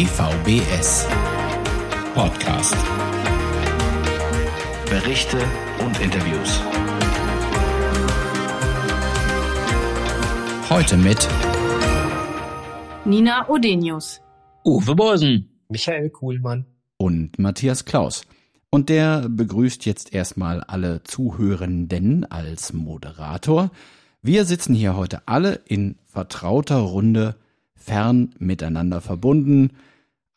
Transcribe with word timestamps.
DVBS 0.00 1.06
Podcast. 2.14 2.74
Berichte 4.88 5.36
und 5.84 6.00
Interviews. 6.00 6.58
Heute 10.70 10.96
mit 10.96 11.28
Nina 13.04 13.46
Odenius, 13.50 14.22
Uwe 14.64 14.94
Borsen, 14.94 15.50
Michael 15.68 16.08
Kuhlmann 16.08 16.64
und 16.96 17.38
Matthias 17.38 17.84
Klaus. 17.84 18.22
Und 18.70 18.88
der 18.88 19.28
begrüßt 19.28 19.84
jetzt 19.84 20.14
erstmal 20.14 20.62
alle 20.62 21.02
Zuhörenden 21.02 22.24
als 22.24 22.72
Moderator. 22.72 23.70
Wir 24.22 24.46
sitzen 24.46 24.74
hier 24.74 24.96
heute 24.96 25.20
alle 25.28 25.60
in 25.66 25.96
vertrauter 26.06 26.78
Runde, 26.78 27.36
fern 27.74 28.30
miteinander 28.38 29.02
verbunden. 29.02 29.72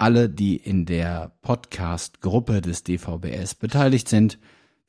Alle, 0.03 0.27
die 0.27 0.57
in 0.57 0.85
der 0.85 1.31
Podcast-Gruppe 1.43 2.59
des 2.59 2.83
DVBS 2.83 3.55
beteiligt 3.55 4.09
sind. 4.09 4.37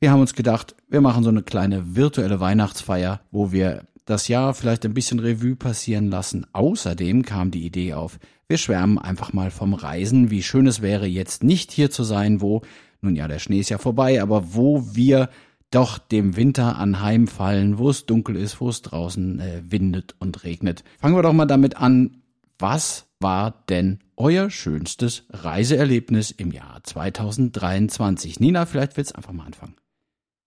Wir 0.01 0.11
haben 0.11 0.19
uns 0.19 0.33
gedacht, 0.33 0.75
wir 0.89 0.99
machen 0.99 1.23
so 1.23 1.29
eine 1.29 1.41
kleine 1.41 1.95
virtuelle 1.95 2.41
Weihnachtsfeier, 2.41 3.21
wo 3.31 3.53
wir 3.53 3.85
das 4.03 4.27
Jahr 4.27 4.53
vielleicht 4.53 4.83
ein 4.83 4.93
bisschen 4.93 5.19
Revue 5.19 5.55
passieren 5.55 6.09
lassen. 6.09 6.45
Außerdem 6.51 7.23
kam 7.23 7.49
die 7.49 7.65
Idee 7.65 7.93
auf, 7.93 8.19
wir 8.49 8.57
schwärmen 8.57 8.97
einfach 8.97 9.31
mal 9.31 9.51
vom 9.51 9.73
Reisen, 9.73 10.31
wie 10.31 10.43
schön 10.43 10.67
es 10.67 10.81
wäre, 10.81 11.07
jetzt 11.07 11.45
nicht 11.45 11.71
hier 11.71 11.89
zu 11.89 12.03
sein, 12.03 12.41
wo, 12.41 12.63
nun 12.99 13.15
ja, 13.15 13.29
der 13.29 13.39
Schnee 13.39 13.61
ist 13.61 13.69
ja 13.69 13.77
vorbei, 13.77 14.21
aber 14.21 14.53
wo 14.53 14.83
wir 14.95 15.29
doch 15.71 15.97
dem 15.97 16.35
Winter 16.35 16.75
anheimfallen, 16.75 17.77
wo 17.77 17.89
es 17.89 18.05
dunkel 18.05 18.35
ist, 18.35 18.59
wo 18.59 18.67
es 18.67 18.81
draußen 18.81 19.39
äh, 19.39 19.61
windet 19.65 20.13
und 20.19 20.43
regnet. 20.43 20.83
Fangen 20.99 21.15
wir 21.15 21.23
doch 21.23 21.31
mal 21.31 21.45
damit 21.45 21.77
an, 21.77 22.17
was 22.59 23.07
war 23.25 23.63
denn 23.69 23.99
euer 24.17 24.51
schönstes 24.51 25.25
Reiseerlebnis 25.31 26.29
im 26.29 26.51
Jahr 26.51 26.83
2023? 26.83 28.39
Nina, 28.39 28.67
vielleicht 28.67 28.97
willst 28.97 29.13
du 29.13 29.15
einfach 29.15 29.31
mal 29.31 29.47
anfangen. 29.47 29.73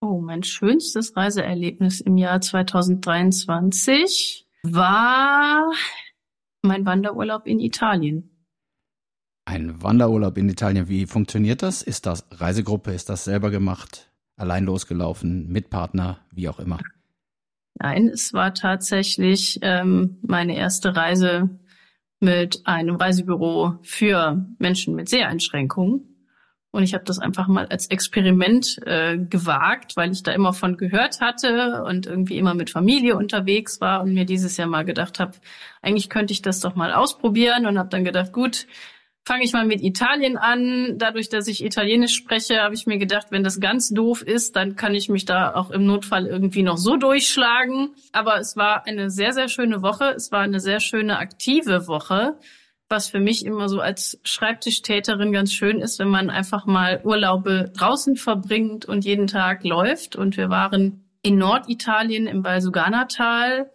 Oh, 0.00 0.20
mein 0.20 0.44
schönstes 0.44 1.16
Reiseerlebnis 1.16 2.00
im 2.00 2.16
Jahr 2.16 2.40
2023 2.40 4.46
war 4.62 5.72
mein 6.62 6.86
Wanderurlaub 6.86 7.48
in 7.48 7.58
Italien. 7.58 8.30
Ein 9.44 9.82
Wanderurlaub 9.82 10.38
in 10.38 10.48
Italien, 10.48 10.88
wie 10.88 11.06
funktioniert 11.06 11.64
das? 11.64 11.82
Ist 11.82 12.06
das 12.06 12.28
Reisegruppe? 12.30 12.92
Ist 12.92 13.08
das 13.08 13.24
selber 13.24 13.50
gemacht? 13.50 14.08
Allein 14.36 14.64
losgelaufen? 14.64 15.48
Mit 15.48 15.68
Partner? 15.68 16.20
Wie 16.30 16.48
auch 16.48 16.60
immer? 16.60 16.78
Nein, 17.74 18.06
es 18.06 18.32
war 18.32 18.54
tatsächlich 18.54 19.58
ähm, 19.62 20.18
meine 20.22 20.56
erste 20.56 20.94
Reise 20.94 21.58
mit 22.20 22.66
einem 22.66 22.96
Reisebüro 22.96 23.78
für 23.82 24.44
Menschen 24.58 24.94
mit 24.94 25.08
Seheinschränkungen. 25.08 26.14
Und 26.70 26.82
ich 26.82 26.92
habe 26.92 27.04
das 27.04 27.18
einfach 27.18 27.48
mal 27.48 27.66
als 27.66 27.86
Experiment 27.86 28.78
äh, 28.84 29.16
gewagt, 29.16 29.96
weil 29.96 30.12
ich 30.12 30.22
da 30.22 30.32
immer 30.32 30.52
von 30.52 30.76
gehört 30.76 31.20
hatte 31.20 31.82
und 31.84 32.06
irgendwie 32.06 32.36
immer 32.36 32.54
mit 32.54 32.68
Familie 32.70 33.16
unterwegs 33.16 33.80
war 33.80 34.02
und 34.02 34.12
mir 34.12 34.26
dieses 34.26 34.58
Jahr 34.58 34.68
mal 34.68 34.84
gedacht 34.84 35.18
habe, 35.18 35.32
eigentlich 35.80 36.10
könnte 36.10 36.32
ich 36.32 36.42
das 36.42 36.60
doch 36.60 36.74
mal 36.74 36.92
ausprobieren 36.92 37.66
und 37.66 37.78
habe 37.78 37.88
dann 37.88 38.04
gedacht, 38.04 38.32
gut, 38.32 38.66
fange 39.24 39.44
ich 39.44 39.52
mal 39.52 39.66
mit 39.66 39.82
Italien 39.82 40.36
an. 40.36 40.96
Dadurch, 40.98 41.28
dass 41.28 41.48
ich 41.48 41.64
Italienisch 41.64 42.14
spreche, 42.14 42.62
habe 42.62 42.74
ich 42.74 42.86
mir 42.86 42.98
gedacht, 42.98 43.26
wenn 43.30 43.44
das 43.44 43.60
ganz 43.60 43.90
doof 43.90 44.22
ist, 44.22 44.56
dann 44.56 44.76
kann 44.76 44.94
ich 44.94 45.08
mich 45.08 45.24
da 45.24 45.54
auch 45.54 45.70
im 45.70 45.84
Notfall 45.84 46.26
irgendwie 46.26 46.62
noch 46.62 46.78
so 46.78 46.96
durchschlagen. 46.96 47.90
Aber 48.12 48.38
es 48.38 48.56
war 48.56 48.86
eine 48.86 49.10
sehr, 49.10 49.32
sehr 49.32 49.48
schöne 49.48 49.82
Woche. 49.82 50.14
Es 50.16 50.32
war 50.32 50.40
eine 50.40 50.60
sehr 50.60 50.80
schöne 50.80 51.18
aktive 51.18 51.86
Woche 51.86 52.38
was 52.88 53.08
für 53.08 53.20
mich 53.20 53.44
immer 53.44 53.68
so 53.68 53.80
als 53.80 54.18
Schreibtischtäterin 54.24 55.32
ganz 55.32 55.52
schön 55.52 55.80
ist, 55.80 55.98
wenn 55.98 56.08
man 56.08 56.30
einfach 56.30 56.64
mal 56.66 57.00
Urlaube 57.04 57.70
draußen 57.76 58.16
verbringt 58.16 58.86
und 58.86 59.04
jeden 59.04 59.26
Tag 59.26 59.64
läuft. 59.64 60.16
Und 60.16 60.36
wir 60.36 60.48
waren 60.48 61.04
in 61.22 61.36
Norditalien 61.36 62.26
im 62.26 62.44
Valsugana-Tal 62.44 63.70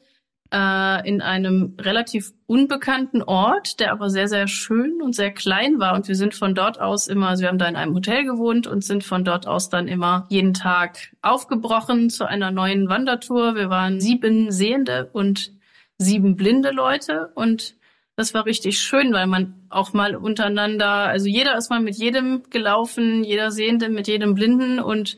äh, 0.53 1.08
in 1.08 1.22
einem 1.22 1.75
relativ 1.81 2.31
unbekannten 2.46 3.24
Ort, 3.24 3.80
der 3.80 3.91
aber 3.91 4.12
sehr, 4.12 4.28
sehr 4.28 4.47
schön 4.47 5.02
und 5.02 5.16
sehr 5.16 5.31
klein 5.31 5.80
war. 5.80 5.96
Und 5.96 6.08
wir 6.08 6.16
sind 6.16 6.36
von 6.36 6.53
dort 6.53 6.80
aus 6.80 7.08
immer, 7.08 7.30
also 7.30 7.41
wir 7.41 7.50
haben 7.50 7.58
da 7.58 7.68
in 7.68 7.75
einem 7.75 7.96
Hotel 7.96 8.24
gewohnt 8.24 8.68
und 8.68 8.84
sind 8.84 9.03
von 9.03 9.25
dort 9.25 9.47
aus 9.47 9.69
dann 9.69 9.88
immer 9.88 10.28
jeden 10.30 10.53
Tag 10.53 11.12
aufgebrochen 11.24 12.12
zu 12.12 12.25
einer 12.25 12.52
neuen 12.52 12.88
Wandertour. 12.88 13.56
Wir 13.56 13.72
waren 13.72 14.00
sieben 14.00 14.52
Sehende 14.52 15.09
und 15.12 15.52
sieben 15.97 16.36
blinde 16.36 16.70
Leute 16.70 17.31
und 17.34 17.75
das 18.16 18.35
war 18.35 18.46
richtig 18.46 18.80
schön, 18.80 19.12
weil 19.12 19.25
man 19.25 19.56
auch 19.70 19.94
mal 19.94 20.16
untereinander, 20.16 20.88
also 20.88 21.25
jeder 21.25 21.58
ist 21.58 21.72
mal 21.72 21.80
mit 21.80 21.96
jedem 21.96 22.44
gelaufen, 22.52 23.24
jeder 23.24 23.50
Sehende 23.50 23.90
mit 23.90 24.08
jedem 24.08 24.35
Blinden 24.35 24.80
und 24.80 25.18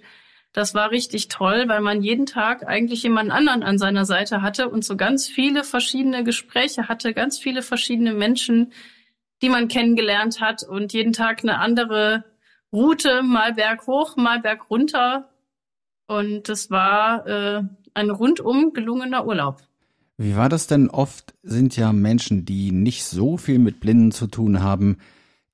das 0.55 0.73
war 0.73 0.89
richtig 0.89 1.27
toll, 1.27 1.65
weil 1.67 1.81
man 1.81 2.01
jeden 2.01 2.25
Tag 2.25 2.65
eigentlich 2.65 3.03
jemand 3.03 3.29
anderen 3.29 3.61
an 3.61 3.77
seiner 3.77 4.05
Seite 4.05 4.41
hatte 4.41 4.69
und 4.69 4.85
so 4.85 4.95
ganz 4.95 5.27
viele 5.27 5.65
verschiedene 5.65 6.23
Gespräche 6.23 6.87
hatte, 6.87 7.13
ganz 7.13 7.37
viele 7.37 7.61
verschiedene 7.61 8.13
Menschen, 8.13 8.71
die 9.41 9.49
man 9.49 9.67
kennengelernt 9.67 10.39
hat 10.39 10.63
und 10.63 10.93
jeden 10.93 11.11
Tag 11.11 11.43
eine 11.43 11.59
andere 11.59 12.23
Route, 12.71 13.21
mal 13.21 13.53
berghoch, 13.53 14.15
mal 14.15 14.39
berg 14.39 14.69
runter. 14.69 15.29
Und 16.07 16.47
das 16.47 16.71
war 16.71 17.27
äh, 17.27 17.63
ein 17.93 18.09
rundum 18.09 18.71
gelungener 18.71 19.25
Urlaub. 19.27 19.61
Wie 20.15 20.37
war 20.37 20.47
das 20.47 20.67
denn? 20.67 20.89
Oft 20.89 21.33
sind 21.43 21.75
ja 21.75 21.91
Menschen, 21.91 22.45
die 22.45 22.71
nicht 22.71 23.03
so 23.03 23.35
viel 23.35 23.59
mit 23.59 23.81
Blinden 23.81 24.13
zu 24.13 24.27
tun 24.27 24.63
haben, 24.63 24.99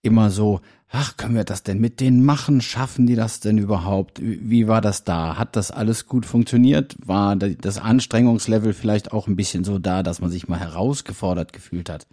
immer 0.03 0.29
so, 0.29 0.61
ach, 0.91 1.17
können 1.17 1.35
wir 1.35 1.43
das 1.43 1.63
denn 1.63 1.79
mit 1.79 1.99
denen 1.99 2.23
machen? 2.23 2.61
Schaffen 2.61 3.07
die 3.07 3.15
das 3.15 3.39
denn 3.39 3.57
überhaupt? 3.57 4.19
Wie 4.21 4.67
war 4.67 4.81
das 4.81 5.03
da? 5.03 5.37
Hat 5.37 5.55
das 5.55 5.71
alles 5.71 6.05
gut 6.05 6.25
funktioniert? 6.25 6.95
War 7.05 7.35
das 7.35 7.77
Anstrengungslevel 7.77 8.73
vielleicht 8.73 9.11
auch 9.13 9.27
ein 9.27 9.35
bisschen 9.35 9.63
so 9.63 9.79
da, 9.79 10.03
dass 10.03 10.21
man 10.21 10.29
sich 10.29 10.47
mal 10.47 10.59
herausgefordert 10.59 11.53
gefühlt 11.53 11.89
hat? 11.89 12.07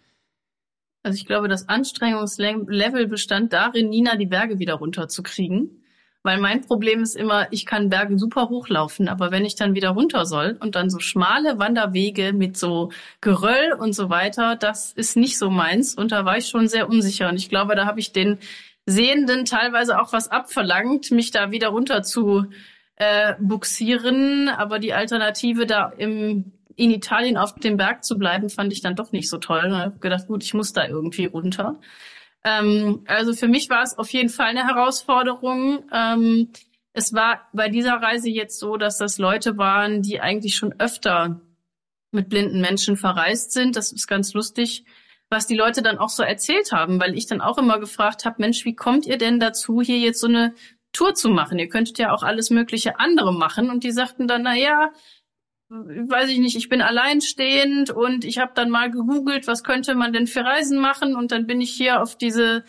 Also 1.03 1.17
ich 1.17 1.27
glaube, 1.27 1.49
das 1.49 1.69
Anstrengungslevel 1.69 3.07
bestand 3.07 3.53
darin, 3.53 3.89
Nina 3.89 4.17
die 4.17 4.27
Berge 4.27 4.59
wieder 4.59 4.75
runterzukriegen. 4.75 5.83
Weil 6.25 6.39
mein 6.39 6.63
Problem 6.63 7.03
ist 7.03 7.15
immer, 7.15 7.47
ich 7.53 7.65
kann 7.65 7.91
Berge 7.91 8.19
super 8.19 8.49
hochlaufen, 8.49 9.09
aber 9.09 9.31
wenn 9.31 9.45
ich 9.45 9.55
dann 9.55 9.75
wieder 9.75 9.91
runter 9.91 10.27
soll 10.27 10.57
und 10.61 10.75
dann 10.75 10.91
so 10.91 10.99
schmale 10.99 11.59
Wanderwege 11.59 12.33
mit 12.33 12.57
so 12.57 12.91
Geröll 13.21 13.73
und 13.79 13.93
so 13.95 14.11
weiter, 14.11 14.57
das 14.57 14.93
ist 14.93 15.17
nicht 15.17 15.39
so 15.39 15.49
meins. 15.49 15.95
Und 15.95 16.13
da 16.13 16.25
war 16.25 16.37
ich 16.37 16.49
schon 16.49 16.69
sehr 16.69 16.89
unsicher. 16.89 17.29
Und 17.29 17.37
ich 17.37 17.49
glaube, 17.49 17.77
da 17.77 17.87
habe 17.87 18.01
ich 18.01 18.13
den 18.13 18.39
Sehenden 18.85 19.45
teilweise 19.45 20.01
auch 20.01 20.13
was 20.13 20.29
abverlangt, 20.29 21.11
mich 21.13 21.31
da 21.31 21.51
wieder 21.51 21.69
runter 21.69 22.03
zu 22.03 22.47
äh, 22.97 23.35
buxieren. 23.39 24.49
Aber 24.49 24.81
die 24.81 24.95
Alternative 24.95 25.67
da 25.67 25.89
im 25.97 26.53
in 26.79 26.93
Italien 26.93 27.37
auf 27.37 27.57
dem 27.57 27.77
Berg 27.77 28.05
zu 28.05 28.17
bleiben, 28.17 28.49
fand 28.51 28.73
ich 28.73 28.81
dann 28.81 28.95
doch 28.95 29.11
nicht 29.11 29.29
so 29.29 29.39
toll. 29.39 29.65
Ich 29.67 29.73
habe 29.73 29.99
gedacht, 29.99 30.29
gut, 30.29 30.45
ich 30.45 30.55
muss 30.55 30.73
da 30.73 30.87
irgendwie 30.87 31.27
runter. 31.27 31.81
Ähm, 32.49 33.05
also 33.07 33.35
für 33.35 33.49
mich 33.49 33.69
war 33.69 33.83
es 33.83 33.99
auf 33.99 34.09
jeden 34.11 34.31
Fall 34.31 34.47
eine 34.47 34.67
Herausforderung. 34.67 35.85
Ähm, 35.93 36.51
es 36.93 37.13
war 37.13 37.49
bei 37.53 37.69
dieser 37.69 37.95
Reise 37.95 38.31
jetzt 38.31 38.59
so, 38.59 38.77
dass 38.77 38.99
das 38.99 39.19
Leute 39.19 39.59
waren, 39.59 40.03
die 40.03 40.21
eigentlich 40.21 40.57
schon 40.57 40.75
öfter 40.79 41.41
mit 42.11 42.29
blinden 42.31 42.61
Menschen 42.61 42.97
verreist 42.97 43.53
sind. 43.53 43.77
Das 43.77 43.93
ist 43.93 44.07
ganz 44.07 44.33
lustig, 44.33 44.85
was 45.29 45.47
die 45.47 45.57
Leute 45.57 45.83
dann 45.83 45.99
auch 45.99 46.09
so 46.09 46.23
erzählt 46.23 46.73
haben, 46.73 46.99
weil 47.01 47.17
ich 47.17 47.27
dann 47.27 47.43
auch 47.43 47.59
immer 47.59 47.79
gefragt 47.79 48.25
habe, 48.25 48.37
Mensch, 48.39 48.65
wie 48.65 48.75
kommt 48.75 49.07
ihr 49.07 49.19
denn 49.19 49.39
dazu, 49.41 49.83
hier 49.83 49.99
jetzt 49.99 50.21
so 50.21 50.27
eine 50.27 50.55
Tour 50.93 51.15
zu 51.15 51.29
machen? 51.29 51.59
Ihr 51.59 51.69
könntet 51.69 51.99
ja 51.99 52.13
auch 52.13 52.23
alles 52.23 52.49
mögliche 52.49 52.99
andere 52.99 53.35
machen. 53.35 53.71
Und 53.71 53.85
die 53.85 53.93
sagten 53.93 54.27
dann, 54.27 54.43
na 54.43 54.57
ja, 54.57 54.91
weiß 55.71 56.31
ich 56.31 56.39
nicht, 56.39 56.57
ich 56.57 56.69
bin 56.69 56.81
alleinstehend 56.81 57.91
und 57.91 58.25
ich 58.25 58.39
habe 58.39 58.53
dann 58.55 58.71
mal 58.71 58.91
gegoogelt, 58.91 59.47
was 59.47 59.63
könnte 59.65 59.95
man 59.95 60.13
denn 60.13 60.27
für 60.27 60.45
Reisen 60.45 60.79
machen 60.79 61.15
und 61.15 61.31
dann 61.31 61.47
bin 61.47 61.61
ich 61.61 61.71
hier 61.71 62.01
auf 62.01 62.17
diese 62.17 62.65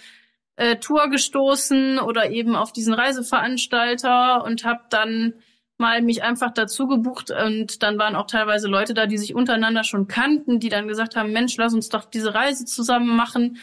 äh, 0.57 0.75
Tour 0.77 1.09
gestoßen 1.09 1.99
oder 1.99 2.29
eben 2.29 2.55
auf 2.55 2.73
diesen 2.73 2.93
Reiseveranstalter 2.93 4.43
und 4.43 4.65
habe 4.65 4.81
dann 4.89 5.33
mal 5.77 6.01
mich 6.01 6.23
einfach 6.23 6.51
dazu 6.51 6.87
gebucht 6.87 7.31
und 7.31 7.81
dann 7.83 7.97
waren 7.97 8.17
auch 8.17 8.27
teilweise 8.27 8.67
Leute 8.67 8.93
da, 8.93 9.05
die 9.05 9.17
sich 9.17 9.33
untereinander 9.33 9.85
schon 9.85 10.09
kannten, 10.09 10.59
die 10.59 10.67
dann 10.67 10.89
gesagt 10.89 11.15
haben, 11.15 11.31
Mensch, 11.31 11.55
lass 11.55 11.73
uns 11.73 11.87
doch 11.87 12.03
diese 12.03 12.33
Reise 12.33 12.65
zusammen 12.65 13.15
machen. 13.15 13.57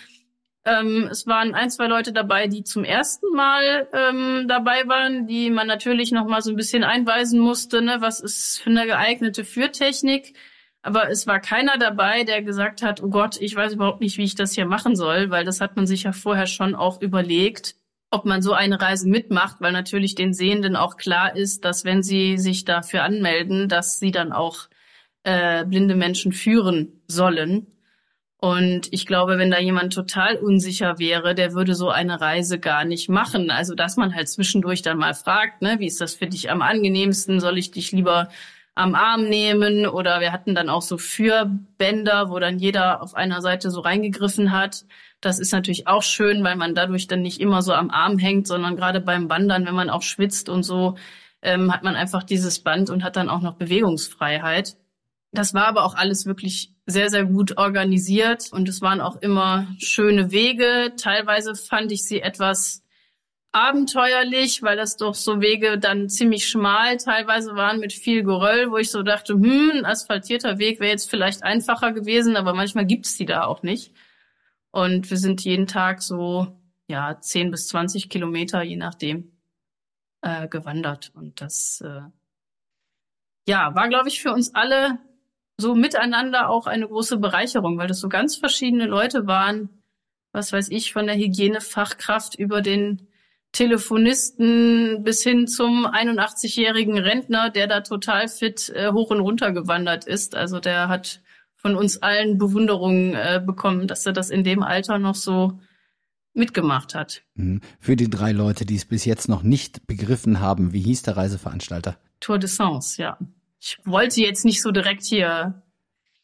Ähm, 0.66 1.08
es 1.10 1.28
waren 1.28 1.54
ein, 1.54 1.70
zwei 1.70 1.86
Leute 1.86 2.12
dabei, 2.12 2.48
die 2.48 2.64
zum 2.64 2.82
ersten 2.82 3.32
Mal 3.34 3.88
ähm, 3.92 4.46
dabei 4.48 4.86
waren, 4.88 5.28
die 5.28 5.48
man 5.48 5.68
natürlich 5.68 6.10
noch 6.10 6.26
mal 6.26 6.42
so 6.42 6.50
ein 6.50 6.56
bisschen 6.56 6.82
einweisen 6.82 7.38
musste, 7.38 7.82
ne, 7.82 7.98
was 8.00 8.18
ist 8.18 8.60
für 8.60 8.70
eine 8.70 8.84
geeignete 8.84 9.44
Führtechnik. 9.44 10.34
Aber 10.82 11.08
es 11.08 11.26
war 11.28 11.40
keiner 11.40 11.78
dabei, 11.78 12.24
der 12.24 12.42
gesagt 12.42 12.82
hat, 12.82 13.00
oh 13.02 13.08
Gott, 13.08 13.40
ich 13.40 13.54
weiß 13.54 13.74
überhaupt 13.74 14.00
nicht, 14.00 14.18
wie 14.18 14.24
ich 14.24 14.34
das 14.34 14.52
hier 14.54 14.66
machen 14.66 14.96
soll, 14.96 15.30
weil 15.30 15.44
das 15.44 15.60
hat 15.60 15.76
man 15.76 15.86
sich 15.86 16.02
ja 16.02 16.12
vorher 16.12 16.46
schon 16.46 16.74
auch 16.74 17.00
überlegt, 17.00 17.76
ob 18.10 18.24
man 18.24 18.42
so 18.42 18.52
eine 18.52 18.80
Reise 18.80 19.08
mitmacht, 19.08 19.56
weil 19.60 19.72
natürlich 19.72 20.16
den 20.16 20.34
Sehenden 20.34 20.74
auch 20.74 20.96
klar 20.96 21.36
ist, 21.36 21.64
dass 21.64 21.84
wenn 21.84 22.02
sie 22.02 22.38
sich 22.38 22.64
dafür 22.64 23.04
anmelden, 23.04 23.68
dass 23.68 24.00
sie 24.00 24.10
dann 24.10 24.32
auch 24.32 24.68
äh, 25.22 25.64
blinde 25.64 25.94
Menschen 25.94 26.32
führen 26.32 27.02
sollen. 27.06 27.66
Und 28.38 28.88
ich 28.92 29.06
glaube, 29.06 29.38
wenn 29.38 29.50
da 29.50 29.58
jemand 29.58 29.94
total 29.94 30.36
unsicher 30.36 30.98
wäre, 30.98 31.34
der 31.34 31.54
würde 31.54 31.74
so 31.74 31.88
eine 31.88 32.20
Reise 32.20 32.58
gar 32.60 32.84
nicht 32.84 33.08
machen. 33.08 33.50
Also, 33.50 33.74
dass 33.74 33.96
man 33.96 34.14
halt 34.14 34.28
zwischendurch 34.28 34.82
dann 34.82 34.98
mal 34.98 35.14
fragt, 35.14 35.62
ne, 35.62 35.76
wie 35.78 35.86
ist 35.86 36.00
das 36.00 36.14
für 36.14 36.26
dich 36.26 36.50
am 36.50 36.60
angenehmsten? 36.60 37.40
Soll 37.40 37.56
ich 37.56 37.70
dich 37.70 37.92
lieber 37.92 38.28
am 38.74 38.94
Arm 38.94 39.24
nehmen? 39.24 39.86
Oder 39.86 40.20
wir 40.20 40.32
hatten 40.32 40.54
dann 40.54 40.68
auch 40.68 40.82
so 40.82 40.98
Fürbänder, 40.98 42.30
wo 42.30 42.38
dann 42.38 42.58
jeder 42.58 43.02
auf 43.02 43.14
einer 43.14 43.40
Seite 43.40 43.70
so 43.70 43.80
reingegriffen 43.80 44.52
hat. 44.52 44.84
Das 45.22 45.38
ist 45.38 45.52
natürlich 45.52 45.88
auch 45.88 46.02
schön, 46.02 46.44
weil 46.44 46.56
man 46.56 46.74
dadurch 46.74 47.06
dann 47.06 47.22
nicht 47.22 47.40
immer 47.40 47.62
so 47.62 47.72
am 47.72 47.90
Arm 47.90 48.18
hängt, 48.18 48.46
sondern 48.46 48.76
gerade 48.76 49.00
beim 49.00 49.30
Wandern, 49.30 49.66
wenn 49.66 49.74
man 49.74 49.90
auch 49.90 50.02
schwitzt 50.02 50.50
und 50.50 50.62
so, 50.62 50.96
ähm, 51.42 51.72
hat 51.72 51.82
man 51.82 51.96
einfach 51.96 52.22
dieses 52.22 52.58
Band 52.60 52.90
und 52.90 53.02
hat 53.02 53.16
dann 53.16 53.30
auch 53.30 53.40
noch 53.40 53.54
Bewegungsfreiheit. 53.54 54.76
Das 55.36 55.52
war 55.52 55.66
aber 55.66 55.84
auch 55.84 55.94
alles 55.94 56.24
wirklich 56.24 56.72
sehr, 56.86 57.10
sehr 57.10 57.26
gut 57.26 57.58
organisiert 57.58 58.50
und 58.52 58.70
es 58.70 58.80
waren 58.80 59.02
auch 59.02 59.16
immer 59.16 59.66
schöne 59.78 60.30
Wege. 60.30 60.94
Teilweise 60.96 61.54
fand 61.54 61.92
ich 61.92 62.04
sie 62.04 62.22
etwas 62.22 62.82
abenteuerlich, 63.52 64.62
weil 64.62 64.78
das 64.78 64.96
doch 64.96 65.14
so 65.14 65.42
Wege 65.42 65.78
dann 65.78 66.08
ziemlich 66.08 66.48
schmal 66.48 66.96
teilweise 66.96 67.54
waren 67.54 67.80
mit 67.80 67.92
viel 67.92 68.22
Geröll, 68.22 68.70
wo 68.70 68.78
ich 68.78 68.90
so 68.90 69.02
dachte, 69.02 69.34
hm, 69.34 69.72
ein 69.74 69.84
asphaltierter 69.84 70.56
Weg 70.58 70.80
wäre 70.80 70.90
jetzt 70.90 71.10
vielleicht 71.10 71.42
einfacher 71.42 71.92
gewesen, 71.92 72.36
aber 72.36 72.54
manchmal 72.54 72.86
gibt's 72.86 73.18
die 73.18 73.26
da 73.26 73.44
auch 73.44 73.62
nicht. 73.62 73.92
Und 74.70 75.10
wir 75.10 75.18
sind 75.18 75.44
jeden 75.44 75.66
Tag 75.66 76.00
so, 76.00 76.58
ja, 76.88 77.20
10 77.20 77.50
bis 77.50 77.68
20 77.68 78.08
Kilometer, 78.08 78.62
je 78.62 78.76
nachdem, 78.76 79.32
äh, 80.22 80.48
gewandert. 80.48 81.12
Und 81.14 81.42
das, 81.42 81.82
äh, 81.84 82.00
ja, 83.46 83.74
war, 83.74 83.88
glaube 83.90 84.08
ich, 84.08 84.22
für 84.22 84.32
uns 84.32 84.54
alle 84.54 84.98
so 85.58 85.74
miteinander 85.74 86.50
auch 86.50 86.66
eine 86.66 86.86
große 86.86 87.16
Bereicherung, 87.18 87.78
weil 87.78 87.88
das 87.88 88.00
so 88.00 88.08
ganz 88.08 88.36
verschiedene 88.36 88.86
Leute 88.86 89.26
waren, 89.26 89.70
was 90.32 90.52
weiß 90.52 90.68
ich, 90.70 90.92
von 90.92 91.06
der 91.06 91.16
Hygienefachkraft 91.16 92.34
über 92.34 92.60
den 92.60 93.08
Telefonisten 93.52 95.02
bis 95.02 95.22
hin 95.22 95.46
zum 95.46 95.86
81-jährigen 95.86 96.98
Rentner, 96.98 97.48
der 97.48 97.66
da 97.66 97.80
total 97.80 98.28
fit 98.28 98.68
äh, 98.70 98.92
hoch 98.92 99.10
und 99.10 99.20
runter 99.20 99.52
gewandert 99.52 100.04
ist. 100.04 100.34
Also 100.34 100.60
der 100.60 100.88
hat 100.88 101.22
von 101.54 101.74
uns 101.74 102.02
allen 102.02 102.36
Bewunderung 102.36 103.14
äh, 103.14 103.40
bekommen, 103.44 103.88
dass 103.88 104.04
er 104.04 104.12
das 104.12 104.28
in 104.28 104.44
dem 104.44 104.62
Alter 104.62 104.98
noch 104.98 105.14
so 105.14 105.58
mitgemacht 106.34 106.94
hat. 106.94 107.22
Mhm. 107.34 107.62
Für 107.80 107.96
die 107.96 108.10
drei 108.10 108.32
Leute, 108.32 108.66
die 108.66 108.76
es 108.76 108.84
bis 108.84 109.06
jetzt 109.06 109.28
noch 109.28 109.42
nicht 109.42 109.86
begriffen 109.86 110.40
haben, 110.40 110.74
wie 110.74 110.82
hieß 110.82 111.02
der 111.02 111.16
Reiseveranstalter? 111.16 111.96
Tour 112.20 112.38
de 112.38 112.48
Sens, 112.48 112.98
ja. 112.98 113.16
Ich 113.66 113.78
wollte 113.84 114.20
jetzt 114.20 114.44
nicht 114.44 114.62
so 114.62 114.70
direkt 114.70 115.04
hier 115.04 115.60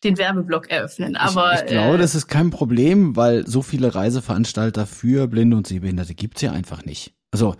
den 0.04 0.16
Werbeblock 0.16 0.70
eröffnen, 0.70 1.16
aber 1.16 1.54
ich, 1.54 1.60
ich 1.62 1.66
glaube, 1.66 1.96
äh, 1.96 1.98
das 1.98 2.14
ist 2.14 2.28
kein 2.28 2.50
Problem, 2.50 3.16
weil 3.16 3.46
so 3.48 3.62
viele 3.62 3.94
Reiseveranstalter 3.94 4.86
für 4.86 5.26
Blinde 5.26 5.56
und 5.56 5.66
Sehbehinderte 5.66 6.14
gibt's 6.14 6.40
ja 6.40 6.52
einfach 6.52 6.84
nicht. 6.84 7.14
Also 7.32 7.56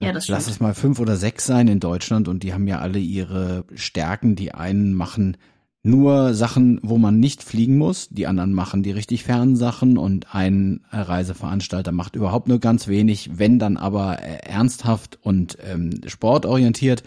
ja, 0.00 0.12
das 0.12 0.26
lass 0.26 0.48
es 0.48 0.58
mal 0.58 0.74
fünf 0.74 0.98
oder 0.98 1.16
sechs 1.16 1.46
sein 1.46 1.68
in 1.68 1.78
Deutschland 1.78 2.26
und 2.26 2.42
die 2.42 2.52
haben 2.52 2.66
ja 2.66 2.80
alle 2.80 2.98
ihre 2.98 3.64
Stärken. 3.74 4.34
Die 4.34 4.52
einen 4.52 4.94
machen 4.94 5.36
nur 5.84 6.34
Sachen, 6.34 6.80
wo 6.82 6.98
man 6.98 7.20
nicht 7.20 7.44
fliegen 7.44 7.78
muss, 7.78 8.08
die 8.08 8.26
anderen 8.26 8.52
machen 8.52 8.82
die 8.82 8.90
richtig 8.90 9.22
fernen 9.22 9.54
Sachen 9.54 9.96
und 9.96 10.34
ein 10.34 10.84
Reiseveranstalter 10.90 11.92
macht 11.92 12.16
überhaupt 12.16 12.48
nur 12.48 12.58
ganz 12.58 12.88
wenig, 12.88 13.30
wenn 13.34 13.60
dann 13.60 13.76
aber 13.76 14.20
äh, 14.22 14.38
ernsthaft 14.38 15.20
und 15.22 15.56
ähm, 15.64 16.00
sportorientiert. 16.06 17.04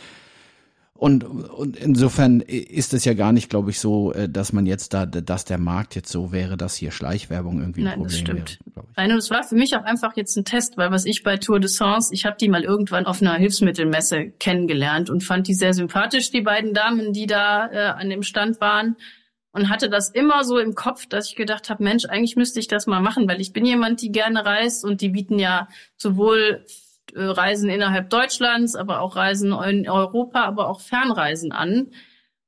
Und, 1.04 1.26
und 1.26 1.76
insofern 1.76 2.40
ist 2.40 2.94
es 2.94 3.04
ja 3.04 3.14
gar 3.14 3.34
nicht, 3.34 3.50
glaube 3.50 3.72
ich, 3.72 3.82
so, 3.82 4.14
äh, 4.14 4.30
dass 4.30 4.54
man 4.54 4.66
jetzt 4.66 4.94
da, 4.94 5.06
dass 5.06 5.44
der 5.44 5.58
Markt 5.58 5.96
jetzt 5.96 6.10
so 6.10 6.32
wäre, 6.32 6.56
dass 6.56 6.76
hier 6.76 6.92
Schleichwerbung 6.92 7.60
irgendwie 7.60 7.82
ein 7.82 7.84
Nein, 7.84 7.94
Problem 7.96 8.10
das 8.10 8.20
stimmt. 8.20 8.60
wäre. 8.74 8.88
Nein, 8.96 9.12
und 9.12 9.18
es 9.18 9.30
war 9.30 9.44
für 9.44 9.56
mich 9.56 9.76
auch 9.76 9.84
einfach 9.84 10.16
jetzt 10.16 10.38
ein 10.38 10.46
Test, 10.46 10.78
weil 10.78 10.92
was 10.92 11.04
ich 11.04 11.24
bei 11.24 11.36
Tour 11.36 11.60
de 11.60 11.68
Sens, 11.68 12.10
ich 12.14 12.24
habe 12.24 12.38
die 12.40 12.48
mal 12.48 12.64
irgendwann 12.64 13.06
auf 13.06 13.22
einer 13.22 13.34
Hilfsmittelmesse 13.34 14.30
kennengelernt 14.40 15.10
und 15.10 15.26
fand 15.26 15.50
die 15.50 15.56
sehr 15.56 15.74
sympathisch, 15.74 16.32
die 16.32 16.40
beiden 16.40 16.74
Damen, 16.74 17.12
die 17.12 17.28
da 17.28 17.70
äh, 17.70 17.80
an 18.00 18.10
dem 18.10 18.24
Stand 18.24 18.62
waren. 18.62 18.96
Und 19.52 19.70
hatte 19.70 19.90
das 19.90 20.10
immer 20.10 20.46
so 20.46 20.58
im 20.58 20.74
Kopf, 20.74 21.06
dass 21.06 21.28
ich 21.28 21.36
gedacht 21.36 21.70
habe, 21.70 21.84
Mensch, 21.84 22.06
eigentlich 22.06 22.38
müsste 22.38 22.62
ich 22.62 22.70
das 22.70 22.88
mal 22.88 23.02
machen, 23.02 23.28
weil 23.28 23.42
ich 23.42 23.52
bin 23.52 23.66
jemand, 23.66 24.02
die 24.02 24.14
gerne 24.14 24.46
reist 24.46 24.86
und 24.86 25.02
die 25.02 25.10
bieten 25.10 25.38
ja 25.38 25.68
sowohl 25.98 26.66
Reisen 27.16 27.70
innerhalb 27.70 28.10
Deutschlands, 28.10 28.76
aber 28.76 29.02
auch 29.02 29.16
Reisen 29.16 29.52
in 29.52 29.90
Europa, 29.90 30.44
aber 30.44 30.70
auch 30.70 30.82
Fernreisen 30.82 31.52
an. 31.52 31.92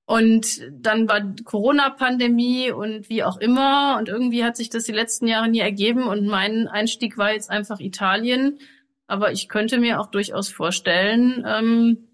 Und 0.06 0.62
dann 0.72 1.10
war 1.10 1.22
Corona-Pandemie 1.44 2.72
und 2.72 3.10
wie 3.10 3.24
auch 3.24 3.38
immer. 3.38 3.98
Und 3.98 4.08
irgendwie 4.08 4.44
hat 4.44 4.56
sich 4.56 4.70
das 4.70 4.84
die 4.84 4.92
letzten 4.92 5.28
Jahre 5.28 5.50
nie 5.50 5.60
ergeben. 5.60 6.04
Und 6.04 6.28
mein 6.28 6.68
Einstieg 6.68 7.18
war 7.18 7.34
jetzt 7.34 7.50
einfach 7.50 7.80
Italien. 7.80 8.60
Aber 9.08 9.32
ich 9.32 9.50
könnte 9.50 9.80
mir 9.80 10.00
auch 10.00 10.08
durchaus 10.08 10.50
vorstellen, 10.50 11.44
ähm, 11.48 12.08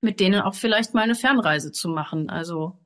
mit 0.00 0.20
denen 0.20 0.40
auch 0.40 0.54
vielleicht 0.54 0.94
mal 0.94 1.02
eine 1.02 1.16
Fernreise 1.16 1.72
zu 1.72 1.88
machen. 1.88 2.30
Also, 2.30 2.78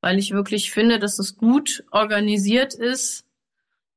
weil 0.00 0.18
ich 0.18 0.32
wirklich 0.32 0.72
finde, 0.72 0.98
dass 0.98 1.20
es 1.20 1.36
gut 1.36 1.84
organisiert 1.92 2.74
ist 2.74 3.26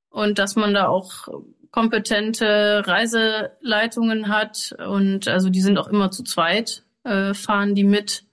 und 0.09 0.37
dass 0.37 0.55
man 0.55 0.75
da 0.75 0.87
auch 0.87 1.27
kompetente 1.71 2.83
Reiseleitungen 2.85 4.27
hat 4.27 4.75
und 4.87 5.27
also 5.27 5.49
die 5.49 5.61
sind 5.61 5.77
auch 5.77 5.87
immer 5.87 6.11
zu 6.11 6.23
zweit, 6.23 6.83
äh, 7.03 7.33
fahren 7.33 7.75
die 7.75 7.85
mit. 7.85 8.25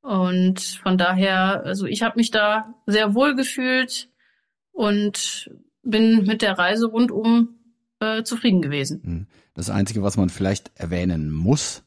Und 0.00 0.60
von 0.82 0.98
daher, 0.98 1.62
also 1.64 1.86
ich 1.86 2.02
habe 2.02 2.16
mich 2.16 2.30
da 2.30 2.74
sehr 2.86 3.14
wohl 3.14 3.36
gefühlt 3.36 4.08
und 4.72 5.50
bin 5.82 6.24
mit 6.24 6.42
der 6.42 6.58
Reise 6.58 6.86
rundum 6.86 7.56
äh, 8.00 8.22
zufrieden 8.22 8.62
gewesen. 8.62 9.02
Hm. 9.04 9.26
Das 9.54 9.70
Einzige, 9.70 10.02
was 10.02 10.16
man 10.16 10.30
vielleicht 10.30 10.72
erwähnen 10.74 11.30
muss, 11.30 11.84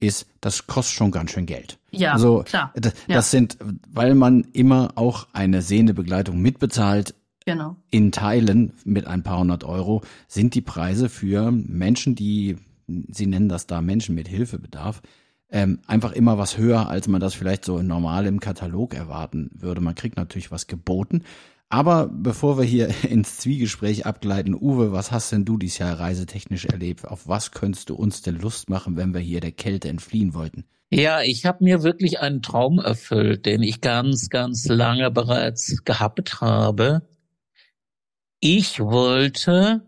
ist, 0.00 0.26
das 0.40 0.66
kostet 0.66 0.96
schon 0.96 1.10
ganz 1.10 1.30
schön 1.30 1.46
Geld. 1.46 1.78
Ja, 1.90 2.12
also, 2.12 2.42
klar. 2.44 2.72
Das, 2.74 2.92
Ja. 3.06 3.16
das 3.16 3.30
sind, 3.30 3.56
weil 3.88 4.14
man 4.14 4.44
immer 4.52 4.92
auch 4.94 5.26
eine 5.32 5.62
sehende 5.62 5.94
Begleitung 5.94 6.40
mitbezahlt, 6.40 7.14
Genau. 7.48 7.76
in 7.90 8.12
Teilen 8.12 8.74
mit 8.84 9.06
ein 9.06 9.22
paar 9.22 9.38
hundert 9.38 9.64
Euro 9.64 10.02
sind 10.26 10.54
die 10.54 10.60
Preise 10.60 11.08
für 11.08 11.50
Menschen, 11.50 12.14
die, 12.14 12.56
sie 12.86 13.24
nennen 13.24 13.48
das 13.48 13.66
da 13.66 13.80
Menschen 13.80 14.14
mit 14.14 14.28
Hilfebedarf, 14.28 15.00
ähm, 15.48 15.78
einfach 15.86 16.12
immer 16.12 16.36
was 16.36 16.58
höher, 16.58 16.90
als 16.90 17.08
man 17.08 17.22
das 17.22 17.32
vielleicht 17.32 17.64
so 17.64 17.80
normal 17.80 18.26
im 18.26 18.40
Katalog 18.40 18.92
erwarten 18.92 19.48
würde. 19.54 19.80
Man 19.80 19.94
kriegt 19.94 20.18
natürlich 20.18 20.50
was 20.50 20.66
geboten. 20.66 21.22
Aber 21.70 22.10
bevor 22.12 22.58
wir 22.58 22.64
hier 22.64 22.88
ins 23.08 23.38
Zwiegespräch 23.38 24.04
abgleiten, 24.04 24.54
Uwe, 24.54 24.92
was 24.92 25.10
hast 25.10 25.32
denn 25.32 25.46
du 25.46 25.56
dieses 25.56 25.78
Jahr 25.78 25.98
reisetechnisch 25.98 26.66
erlebt? 26.66 27.08
Auf 27.08 27.28
was 27.28 27.52
könntest 27.52 27.88
du 27.88 27.94
uns 27.94 28.20
denn 28.20 28.38
Lust 28.38 28.68
machen, 28.68 28.98
wenn 28.98 29.14
wir 29.14 29.22
hier 29.22 29.40
der 29.40 29.52
Kälte 29.52 29.88
entfliehen 29.88 30.34
wollten? 30.34 30.64
Ja, 30.90 31.22
ich 31.22 31.46
habe 31.46 31.64
mir 31.64 31.82
wirklich 31.82 32.20
einen 32.20 32.42
Traum 32.42 32.78
erfüllt, 32.78 33.46
den 33.46 33.62
ich 33.62 33.80
ganz, 33.80 34.28
ganz 34.28 34.66
lange 34.68 35.10
bereits 35.10 35.82
gehabt 35.84 36.42
habe. 36.42 37.08
Ich 38.40 38.78
wollte 38.78 39.82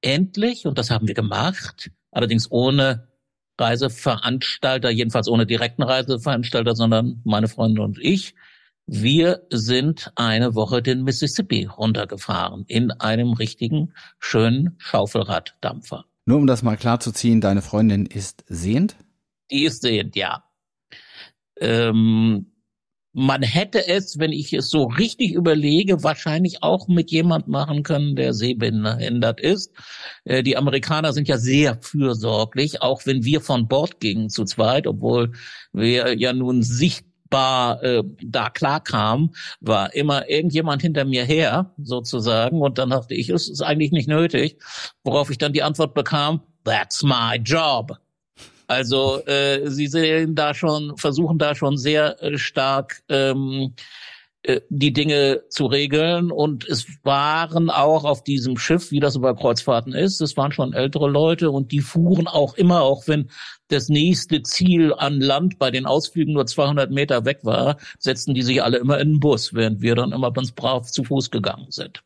endlich, 0.00 0.66
und 0.66 0.78
das 0.78 0.90
haben 0.90 1.06
wir 1.06 1.14
gemacht, 1.14 1.90
allerdings 2.10 2.50
ohne 2.50 3.08
Reiseveranstalter, 3.58 4.90
jedenfalls 4.90 5.28
ohne 5.28 5.46
direkten 5.46 5.82
Reiseveranstalter, 5.82 6.74
sondern 6.74 7.20
meine 7.24 7.48
Freunde 7.48 7.82
und 7.82 7.98
ich, 7.98 8.34
wir 8.86 9.46
sind 9.50 10.12
eine 10.14 10.54
Woche 10.54 10.82
den 10.82 11.02
Mississippi 11.02 11.64
runtergefahren 11.64 12.64
in 12.68 12.90
einem 12.92 13.32
richtigen, 13.32 13.94
schönen 14.18 14.76
Schaufelraddampfer. 14.78 16.04
Nur 16.24 16.38
um 16.38 16.46
das 16.46 16.62
mal 16.62 16.76
klar 16.76 17.00
zu 17.00 17.12
ziehen, 17.12 17.40
deine 17.40 17.62
Freundin 17.62 18.06
ist 18.06 18.44
sehend? 18.48 18.96
Die 19.50 19.64
ist 19.64 19.82
sehend, 19.82 20.16
ja. 20.16 20.44
Ähm, 21.58 22.52
man 23.18 23.42
hätte 23.42 23.88
es, 23.88 24.18
wenn 24.18 24.30
ich 24.30 24.52
es 24.52 24.68
so 24.68 24.84
richtig 24.84 25.32
überlege, 25.32 26.02
wahrscheinlich 26.02 26.62
auch 26.62 26.86
mit 26.86 27.10
jemand 27.10 27.48
machen 27.48 27.82
können, 27.82 28.14
der 28.14 28.34
sehbehindert 28.34 29.40
ist. 29.40 29.72
Äh, 30.24 30.42
die 30.42 30.58
Amerikaner 30.58 31.14
sind 31.14 31.26
ja 31.26 31.38
sehr 31.38 31.78
fürsorglich, 31.80 32.82
auch 32.82 33.06
wenn 33.06 33.24
wir 33.24 33.40
von 33.40 33.68
Bord 33.68 34.00
gingen 34.00 34.28
zu 34.28 34.44
zweit, 34.44 34.86
obwohl 34.86 35.32
wir 35.72 36.18
ja 36.18 36.34
nun 36.34 36.62
sichtbar 36.62 37.82
äh, 37.82 38.02
da 38.22 38.50
klar 38.50 38.84
kamen, 38.84 39.30
war 39.60 39.94
immer 39.94 40.28
irgendjemand 40.28 40.82
hinter 40.82 41.06
mir 41.06 41.24
her, 41.24 41.74
sozusagen. 41.78 42.60
Und 42.60 42.76
dann 42.76 42.90
dachte 42.90 43.14
ich, 43.14 43.30
es 43.30 43.48
ist 43.48 43.62
eigentlich 43.62 43.92
nicht 43.92 44.08
nötig. 44.08 44.60
Worauf 45.04 45.30
ich 45.30 45.38
dann 45.38 45.54
die 45.54 45.62
Antwort 45.62 45.94
bekam, 45.94 46.42
that's 46.64 47.02
my 47.02 47.40
job. 47.42 47.96
Also 48.66 49.24
äh, 49.26 49.68
sie 49.70 49.86
sehen 49.86 50.34
da 50.34 50.54
schon, 50.54 50.96
versuchen 50.96 51.38
da 51.38 51.54
schon 51.54 51.76
sehr 51.78 52.20
äh, 52.22 52.36
stark 52.36 53.02
ähm, 53.08 53.72
äh, 53.72 54.05
die 54.68 54.92
Dinge 54.92 55.42
zu 55.48 55.66
regeln. 55.66 56.30
Und 56.30 56.66
es 56.68 56.86
waren 57.02 57.70
auch 57.70 58.04
auf 58.04 58.22
diesem 58.22 58.56
Schiff, 58.58 58.90
wie 58.90 59.00
das 59.00 59.20
bei 59.20 59.34
Kreuzfahrten 59.34 59.92
ist, 59.92 60.20
es 60.20 60.36
waren 60.36 60.52
schon 60.52 60.72
ältere 60.72 61.08
Leute 61.08 61.50
und 61.50 61.72
die 61.72 61.80
fuhren 61.80 62.28
auch 62.28 62.54
immer, 62.54 62.82
auch 62.82 63.08
wenn 63.08 63.28
das 63.68 63.88
nächste 63.88 64.42
Ziel 64.42 64.94
an 64.94 65.20
Land 65.20 65.58
bei 65.58 65.70
den 65.70 65.86
Ausflügen 65.86 66.34
nur 66.34 66.46
200 66.46 66.90
Meter 66.90 67.24
weg 67.24 67.40
war, 67.42 67.76
setzten 67.98 68.34
die 68.34 68.42
sich 68.42 68.62
alle 68.62 68.78
immer 68.78 69.00
in 69.00 69.14
den 69.14 69.20
Bus, 69.20 69.54
während 69.54 69.80
wir 69.80 69.96
dann 69.96 70.12
immer 70.12 70.32
ganz 70.32 70.52
brav 70.52 70.90
zu 70.90 71.02
Fuß 71.02 71.30
gegangen 71.30 71.66
sind. 71.70 72.02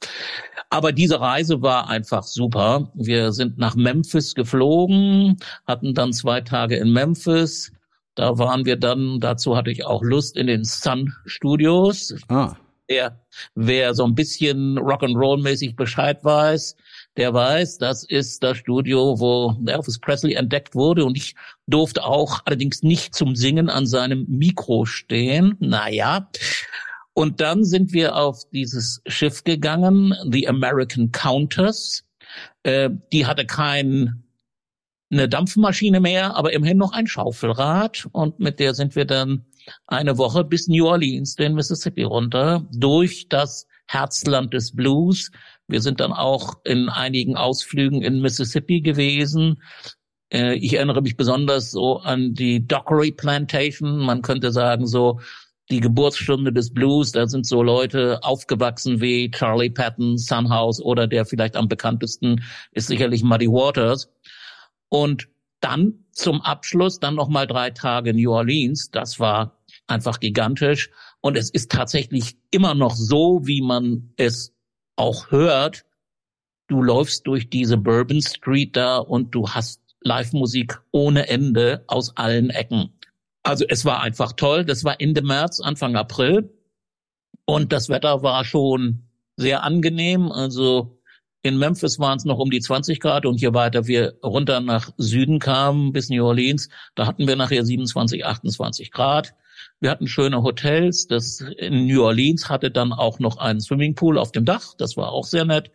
Aber 0.71 0.93
diese 0.93 1.21
Reise 1.21 1.61
war 1.61 1.89
einfach 1.89 2.23
super. 2.23 2.91
Wir 2.95 3.33
sind 3.33 3.59
nach 3.59 3.75
Memphis 3.75 4.35
geflogen, 4.35 5.37
hatten 5.67 5.95
dann 5.95 6.13
zwei 6.13 6.41
Tage 6.41 6.77
in 6.77 6.93
Memphis, 6.93 7.73
da 8.15 8.39
waren 8.39 8.65
wir 8.65 8.77
dann, 8.77 9.21
dazu 9.21 9.57
hatte 9.57 9.71
ich 9.71 9.85
auch 9.85 10.03
Lust 10.03 10.37
in 10.37 10.47
den 10.47 10.65
Sun 10.65 11.13
Studios. 11.27 12.15
Ah. 12.29 12.57
Wer, 12.89 13.21
wer 13.55 13.95
so 13.95 14.05
ein 14.05 14.17
bisschen 14.17 14.77
Rock'n'Roll-mäßig 14.77 15.77
Bescheid 15.77 16.25
weiß, 16.25 16.75
der 17.17 17.33
weiß, 17.33 17.79
das 17.79 18.03
ist 18.03 18.43
das 18.43 18.59
Studio, 18.59 19.21
wo 19.21 19.57
Elvis 19.65 20.01
Presley 20.01 20.35
entdeckt 20.35 20.75
wurde 20.75 21.05
und 21.05 21.17
ich 21.17 21.37
durfte 21.69 22.05
auch 22.05 22.41
allerdings 22.47 22.83
nicht 22.83 23.15
zum 23.15 23.37
Singen 23.37 23.71
an 23.71 23.87
seinem 23.87 24.27
Mikro 24.29 24.87
stehen. 24.87 25.57
Naja. 25.61 26.29
Und 27.13 27.41
dann 27.41 27.65
sind 27.65 27.93
wir 27.93 28.17
auf 28.17 28.49
dieses 28.51 29.03
Schiff 29.07 29.45
gegangen, 29.45 30.15
The 30.29 30.49
American 30.49 31.13
Countess. 31.13 32.05
Äh, 32.63 32.91
die 33.13 33.27
hatte 33.27 33.47
kein 33.47 34.20
eine 35.11 35.29
Dampfmaschine 35.29 36.01
mehr, 36.01 36.37
aber 36.37 36.53
immerhin 36.53 36.79
noch 36.79 36.93
ein 36.93 37.07
Schaufelrad. 37.07 38.09
Und 38.13 38.39
mit 38.39 38.61
der 38.61 38.75
sind 38.75 38.95
wir 38.95 39.05
dann 39.05 39.45
eine 39.87 40.19
Woche 40.19 40.45
bis 40.45 40.69
New 40.69 40.87
Orleans, 40.87 41.35
den 41.35 41.55
Mississippi 41.55 42.05
runter, 42.05 42.67
durch 42.73 43.29
das 43.29 43.67
Herzland 43.87 44.55
des 44.55 44.75
Blues. 44.75 45.31
Wir 45.67 45.81
sind 45.81 46.01
dann 46.01 46.13
auch 46.13 46.55
in 46.65 46.89
einigen 46.89 47.37
Ausflügen 47.37 48.03
in 48.03 48.21
Mississippi 48.21 48.81
gewesen. 48.81 49.61
Äh, 50.33 50.55
ich 50.55 50.75
erinnere 50.75 51.03
mich 51.03 51.17
besonders 51.17 51.73
so 51.73 51.99
an 51.99 52.35
die 52.35 52.67
Dockery 52.67 53.11
Plantation. 53.11 53.99
Man 53.99 54.23
könnte 54.23 54.53
sagen 54.53 54.87
so 54.87 55.21
die 55.71 55.81
Geburtsstunde 55.81 56.53
des 56.53 56.73
Blues. 56.73 57.13
Da 57.13 57.27
sind 57.27 57.47
so 57.47 57.63
Leute 57.63 58.21
aufgewachsen 58.23 59.01
wie 59.01 59.31
Charlie 59.31 59.71
Patton, 59.71 60.19
Sunhouse 60.19 60.81
oder 60.81 61.07
der 61.07 61.25
vielleicht 61.25 61.57
am 61.57 61.69
bekanntesten 61.69 62.43
ist 62.73 62.89
sicherlich 62.89 63.23
Muddy 63.23 63.49
Waters. 63.49 64.09
Und 64.91 65.29
dann 65.61 66.05
zum 66.13 66.43
Abschluss 66.43 67.01
dann 67.01 67.15
noch 67.15 67.29
mal 67.29 67.47
drei 67.47 67.71
Tage 67.71 68.13
New 68.13 68.31
Orleans. 68.31 68.91
Das 68.91 69.19
war 69.19 69.59
einfach 69.87 70.21
gigantisch. 70.21 70.91
Und 71.21 71.37
es 71.37 71.51
ist 71.51 71.71
tatsächlich 71.71 72.37
immer 72.51 72.75
noch 72.75 72.95
so, 72.95 73.41
wie 73.45 73.63
man 73.63 74.13
es 74.17 74.55
auch 74.97 75.31
hört. 75.31 75.85
Du 76.69 76.83
läufst 76.83 77.27
durch 77.27 77.51
diese 77.51 77.77
Bourbon 77.77 78.23
Street 78.23 78.77
da 78.77 78.99
und 78.99 79.35
du 79.35 79.49
hast 79.49 79.81
Live-Musik 80.03 80.81
ohne 80.93 81.29
Ende 81.29 81.85
aus 81.89 82.17
allen 82.17 82.51
Ecken. 82.51 82.93
Also 83.43 83.65
es 83.69 83.85
war 83.85 84.03
einfach 84.03 84.33
toll. 84.33 84.65
Das 84.65 84.85
war 84.85 85.01
Ende 85.01 85.23
März, 85.23 85.61
Anfang 85.61 85.97
April. 85.97 86.53
Und 87.45 87.73
das 87.73 87.89
Wetter 87.89 88.23
war 88.23 88.45
schon 88.45 89.03
sehr 89.37 89.63
angenehm. 89.63 90.31
Also 90.31 91.00
in 91.43 91.59
Memphis 91.59 91.99
waren 91.99 92.19
es 92.19 92.25
noch 92.25 92.39
um 92.39 92.51
die 92.51 92.61
20 92.61 93.01
Grad 93.01 93.25
und 93.25 93.41
je 93.41 93.55
weiter 93.55 93.87
wir 93.87 94.15
runter 94.23 94.61
nach 94.61 94.91
Süden 94.99 95.39
kamen, 95.39 95.93
bis 95.93 96.11
New 96.11 96.25
Orleans, 96.25 96.69
da 96.95 97.07
hatten 97.07 97.27
wir 97.27 97.37
nachher 97.37 97.65
27, 97.65 98.27
28 98.27 98.91
Grad. 98.91 99.35
Wir 99.81 99.91
hatten 99.91 100.07
schöne 100.07 100.43
Hotels. 100.43 101.07
Das 101.07 101.41
in 101.41 101.87
New 101.87 102.03
Orleans 102.03 102.49
hatte 102.49 102.71
dann 102.71 102.93
auch 102.93 103.19
noch 103.19 103.39
einen 103.39 103.61
Swimmingpool 103.61 104.19
auf 104.19 104.33
dem 104.33 104.45
Dach. 104.45 104.75
Das 104.77 104.97
war 104.97 105.13
auch 105.13 105.25
sehr 105.25 105.45
nett, 105.45 105.71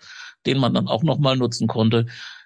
den 0.45 0.59
man 0.59 0.73
dann 0.73 0.87
auch 0.87 1.03
noch 1.03 1.17
mal 1.17 1.35
nutzen 1.35 1.67
konnte. 1.67 2.05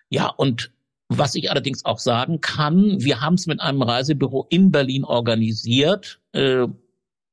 Ja, 0.09 0.27
und 0.27 0.71
was 1.09 1.35
ich 1.35 1.49
allerdings 1.49 1.85
auch 1.85 1.99
sagen 1.99 2.39
kann, 2.39 3.01
wir 3.01 3.19
haben 3.19 3.33
es 3.33 3.47
mit 3.47 3.59
einem 3.59 3.81
Reisebüro 3.81 4.47
in 4.49 4.71
Berlin 4.71 5.03
organisiert. 5.03 6.19
Äh, 6.33 6.67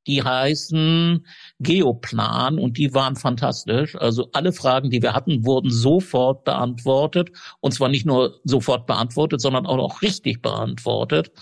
die 0.07 0.23
heißen 0.23 1.27
Geoplan 1.59 2.59
und 2.59 2.79
die 2.79 2.95
waren 2.95 3.17
fantastisch. 3.17 3.97
Also 3.97 4.29
alle 4.33 4.53
Fragen, 4.53 4.91
die 4.91 5.03
wir 5.03 5.15
hatten, 5.15 5.45
wurden 5.45 5.71
sofort 5.71 6.45
beantwortet 6.45 7.31
und 7.61 7.73
zwar 7.73 7.89
nicht 7.89 8.07
nur 8.07 8.41
sofort 8.45 8.87
beantwortet, 8.87 9.41
sondern 9.41 9.67
auch 9.67 9.77
noch 9.77 10.03
richtig 10.03 10.43
beantwortet. 10.43 11.33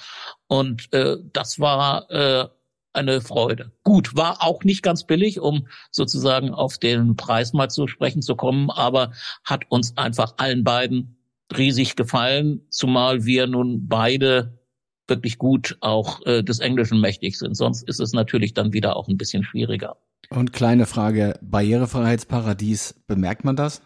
Und 0.47 0.93
äh, 0.93 1.17
das 1.33 1.59
war 1.59 2.11
äh, 2.11 2.49
eine 2.95 3.21
Freude. 3.21 3.73
Gut, 3.83 4.17
war 4.17 4.43
auch 4.43 4.63
nicht 4.63 4.83
ganz 4.83 5.05
billig, 5.05 5.41
um 5.41 5.67
sozusagen 5.91 6.51
auf 6.51 6.79
den 6.79 7.17
Preis 7.17 7.53
mal 7.53 7.69
zu 7.69 7.87
sprechen 7.87 8.23
zu 8.23 8.37
kommen, 8.37 8.71
aber 8.71 9.13
hat 9.45 9.65
uns 9.69 9.97
einfach 9.97 10.35
allen 10.37 10.65
beiden 10.65 11.17
riesig 11.57 11.97
gefallen, 11.97 12.63
zumal 12.71 13.25
wir 13.25 13.47
nun 13.47 13.89
beide 13.89 14.59
wirklich 15.07 15.39
gut 15.39 15.77
auch 15.81 16.25
äh, 16.27 16.43
des 16.43 16.61
Englischen 16.61 17.01
mächtig 17.01 17.39
sind. 17.39 17.57
Sonst 17.57 17.87
ist 17.89 18.01
es 18.01 18.13
natürlich 18.13 18.55
dann 18.55 18.73
wieder 18.73 18.97
auch 18.97 19.09
ein 19.09 19.17
bisschen 19.17 19.45
schwieriger. 19.45 19.97
Und 20.31 20.53
kleine 20.53 20.87
Frage, 20.87 21.39
Barrierefreiheitsparadies, 21.43 22.95
bemerkt 23.07 23.45
man 23.45 23.57
das? 23.57 23.83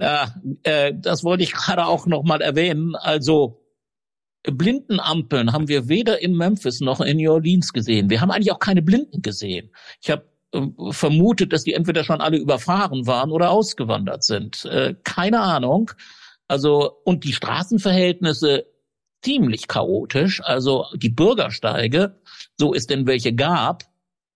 Ja, 0.00 0.34
äh, 0.62 0.92
das 0.96 1.22
wollte 1.24 1.44
ich 1.44 1.52
gerade 1.52 1.86
auch 1.86 2.06
noch 2.06 2.24
mal 2.24 2.40
erwähnen. 2.40 2.96
Also 2.96 3.62
Blindenampeln 4.42 5.52
haben 5.52 5.68
wir 5.68 5.88
weder 5.88 6.20
in 6.20 6.36
Memphis 6.36 6.80
noch 6.80 7.00
in 7.00 7.18
New 7.18 7.30
Orleans 7.30 7.72
gesehen. 7.72 8.10
Wir 8.10 8.20
haben 8.20 8.30
eigentlich 8.30 8.52
auch 8.52 8.58
keine 8.58 8.82
Blinden 8.82 9.22
gesehen. 9.22 9.70
Ich 10.00 10.10
habe 10.10 10.24
äh, 10.52 10.66
vermutet, 10.90 11.52
dass 11.52 11.64
die 11.64 11.74
entweder 11.74 12.02
schon 12.02 12.20
alle 12.20 12.38
überfahren 12.38 13.06
waren 13.06 13.30
oder 13.30 13.50
ausgewandert 13.50 14.24
sind. 14.24 14.64
Äh, 14.64 14.96
keine 15.04 15.40
Ahnung. 15.40 15.92
Also 16.48 16.92
und 17.04 17.24
die 17.24 17.32
Straßenverhältnisse 17.32 18.66
ziemlich 19.22 19.68
chaotisch. 19.68 20.40
Also 20.44 20.86
die 20.94 21.08
Bürgersteige, 21.08 22.20
so 22.58 22.74
es 22.74 22.86
denn 22.86 23.06
welche 23.06 23.34
gab, 23.34 23.84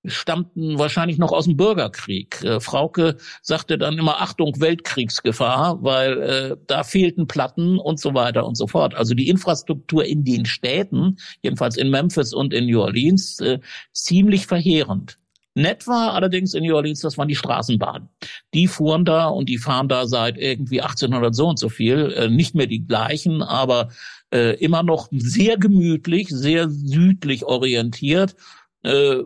stammten 0.06 0.78
wahrscheinlich 0.78 1.18
noch 1.18 1.32
aus 1.32 1.44
dem 1.44 1.56
Bürgerkrieg. 1.56 2.42
Äh, 2.42 2.60
Frauke 2.60 3.16
sagte 3.42 3.78
dann 3.78 3.98
immer 3.98 4.20
Achtung 4.20 4.60
Weltkriegsgefahr, 4.60 5.82
weil 5.82 6.22
äh, 6.22 6.56
da 6.66 6.84
fehlten 6.84 7.26
Platten 7.26 7.78
und 7.78 8.00
so 8.00 8.14
weiter 8.14 8.46
und 8.46 8.56
so 8.56 8.66
fort. 8.66 8.94
Also 8.94 9.14
die 9.14 9.28
Infrastruktur 9.28 10.04
in 10.04 10.24
den 10.24 10.46
Städten, 10.46 11.16
jedenfalls 11.42 11.76
in 11.76 11.90
Memphis 11.90 12.32
und 12.32 12.54
in 12.54 12.66
New 12.66 12.80
Orleans, 12.80 13.40
äh, 13.40 13.58
ziemlich 13.92 14.46
verheerend. 14.46 15.18
Nett 15.54 15.86
war 15.86 16.12
allerdings 16.12 16.52
in 16.52 16.64
New 16.64 16.76
Orleans, 16.76 17.00
das 17.00 17.16
waren 17.16 17.28
die 17.28 17.34
Straßenbahnen. 17.34 18.10
Die 18.52 18.68
fuhren 18.68 19.06
da 19.06 19.28
und 19.28 19.48
die 19.48 19.56
fahren 19.56 19.88
da 19.88 20.06
seit 20.06 20.36
irgendwie 20.36 20.82
1800 20.82 21.34
so 21.34 21.48
und 21.48 21.58
so 21.58 21.70
viel. 21.70 22.12
Äh, 22.12 22.28
nicht 22.28 22.54
mehr 22.54 22.66
die 22.66 22.86
gleichen, 22.86 23.42
aber 23.42 23.88
äh, 24.32 24.56
immer 24.56 24.82
noch 24.82 25.08
sehr 25.12 25.56
gemütlich, 25.56 26.28
sehr 26.28 26.68
südlich 26.68 27.44
orientiert. 27.44 28.36
Äh, 28.82 29.22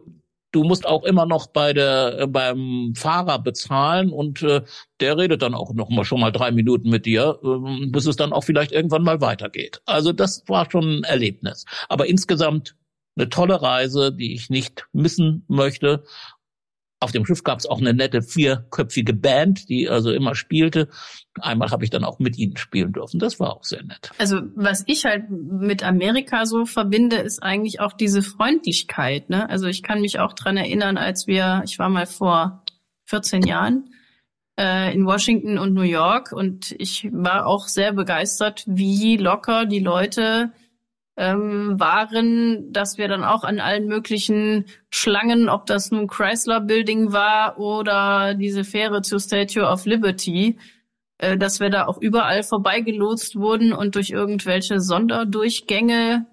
du 0.52 0.64
musst 0.64 0.86
auch 0.86 1.04
immer 1.04 1.26
noch 1.26 1.46
bei 1.48 1.72
der 1.72 2.18
äh, 2.20 2.26
beim 2.26 2.92
Fahrer 2.96 3.38
bezahlen 3.38 4.10
und 4.10 4.42
äh, 4.42 4.62
der 5.00 5.16
redet 5.16 5.42
dann 5.42 5.54
auch 5.54 5.72
noch 5.74 5.90
mal 5.90 6.04
schon 6.04 6.20
mal 6.20 6.32
drei 6.32 6.50
Minuten 6.50 6.90
mit 6.90 7.06
dir, 7.06 7.38
äh, 7.42 7.86
bis 7.86 8.06
es 8.06 8.16
dann 8.16 8.32
auch 8.32 8.44
vielleicht 8.44 8.72
irgendwann 8.72 9.04
mal 9.04 9.20
weitergeht. 9.20 9.80
Also 9.86 10.12
das 10.12 10.44
war 10.48 10.70
schon 10.70 11.00
ein 11.00 11.04
Erlebnis. 11.04 11.64
Aber 11.88 12.06
insgesamt 12.06 12.76
eine 13.16 13.28
tolle 13.28 13.60
Reise, 13.60 14.12
die 14.12 14.34
ich 14.34 14.50
nicht 14.50 14.86
missen 14.92 15.44
möchte. 15.48 16.04
Auf 17.02 17.12
dem 17.12 17.24
Schiff 17.24 17.42
gab 17.44 17.58
es 17.58 17.66
auch 17.66 17.80
eine 17.80 17.94
nette 17.94 18.20
vierköpfige 18.20 19.14
Band, 19.14 19.70
die 19.70 19.88
also 19.88 20.12
immer 20.12 20.34
spielte. 20.34 20.88
Einmal 21.40 21.70
habe 21.70 21.82
ich 21.82 21.90
dann 21.90 22.04
auch 22.04 22.18
mit 22.18 22.36
ihnen 22.36 22.58
spielen 22.58 22.92
dürfen. 22.92 23.18
Das 23.18 23.40
war 23.40 23.56
auch 23.56 23.64
sehr 23.64 23.82
nett. 23.82 24.10
Also 24.18 24.42
was 24.54 24.84
ich 24.86 25.06
halt 25.06 25.30
mit 25.30 25.82
Amerika 25.82 26.44
so 26.44 26.66
verbinde, 26.66 27.16
ist 27.16 27.42
eigentlich 27.42 27.80
auch 27.80 27.94
diese 27.94 28.22
Freundlichkeit. 28.22 29.30
Ne? 29.30 29.48
Also 29.48 29.66
ich 29.66 29.82
kann 29.82 30.02
mich 30.02 30.18
auch 30.18 30.34
dran 30.34 30.58
erinnern, 30.58 30.98
als 30.98 31.26
wir, 31.26 31.62
ich 31.64 31.78
war 31.78 31.88
mal 31.88 32.06
vor 32.06 32.64
14 33.06 33.44
Jahren 33.44 33.94
äh, 34.58 34.94
in 34.94 35.06
Washington 35.06 35.58
und 35.58 35.72
New 35.72 35.80
York 35.80 36.32
und 36.32 36.74
ich 36.78 37.08
war 37.12 37.46
auch 37.46 37.66
sehr 37.66 37.94
begeistert, 37.94 38.64
wie 38.66 39.16
locker 39.16 39.64
die 39.64 39.80
Leute 39.80 40.52
ähm, 41.16 41.78
waren, 41.78 42.72
dass 42.72 42.98
wir 42.98 43.08
dann 43.08 43.24
auch 43.24 43.44
an 43.44 43.60
allen 43.60 43.86
möglichen 43.86 44.66
Schlangen, 44.90 45.48
ob 45.48 45.66
das 45.66 45.90
nun 45.90 46.06
Chrysler 46.06 46.60
Building 46.60 47.12
war 47.12 47.58
oder 47.58 48.34
diese 48.34 48.64
Fähre 48.64 49.02
zur 49.02 49.20
Statue 49.20 49.66
of 49.66 49.86
Liberty, 49.86 50.58
äh, 51.18 51.36
dass 51.36 51.60
wir 51.60 51.70
da 51.70 51.86
auch 51.86 51.98
überall 51.98 52.42
vorbeigelotst 52.42 53.36
wurden 53.36 53.72
und 53.72 53.94
durch 53.96 54.10
irgendwelche 54.10 54.80
Sonderdurchgänge 54.80 56.26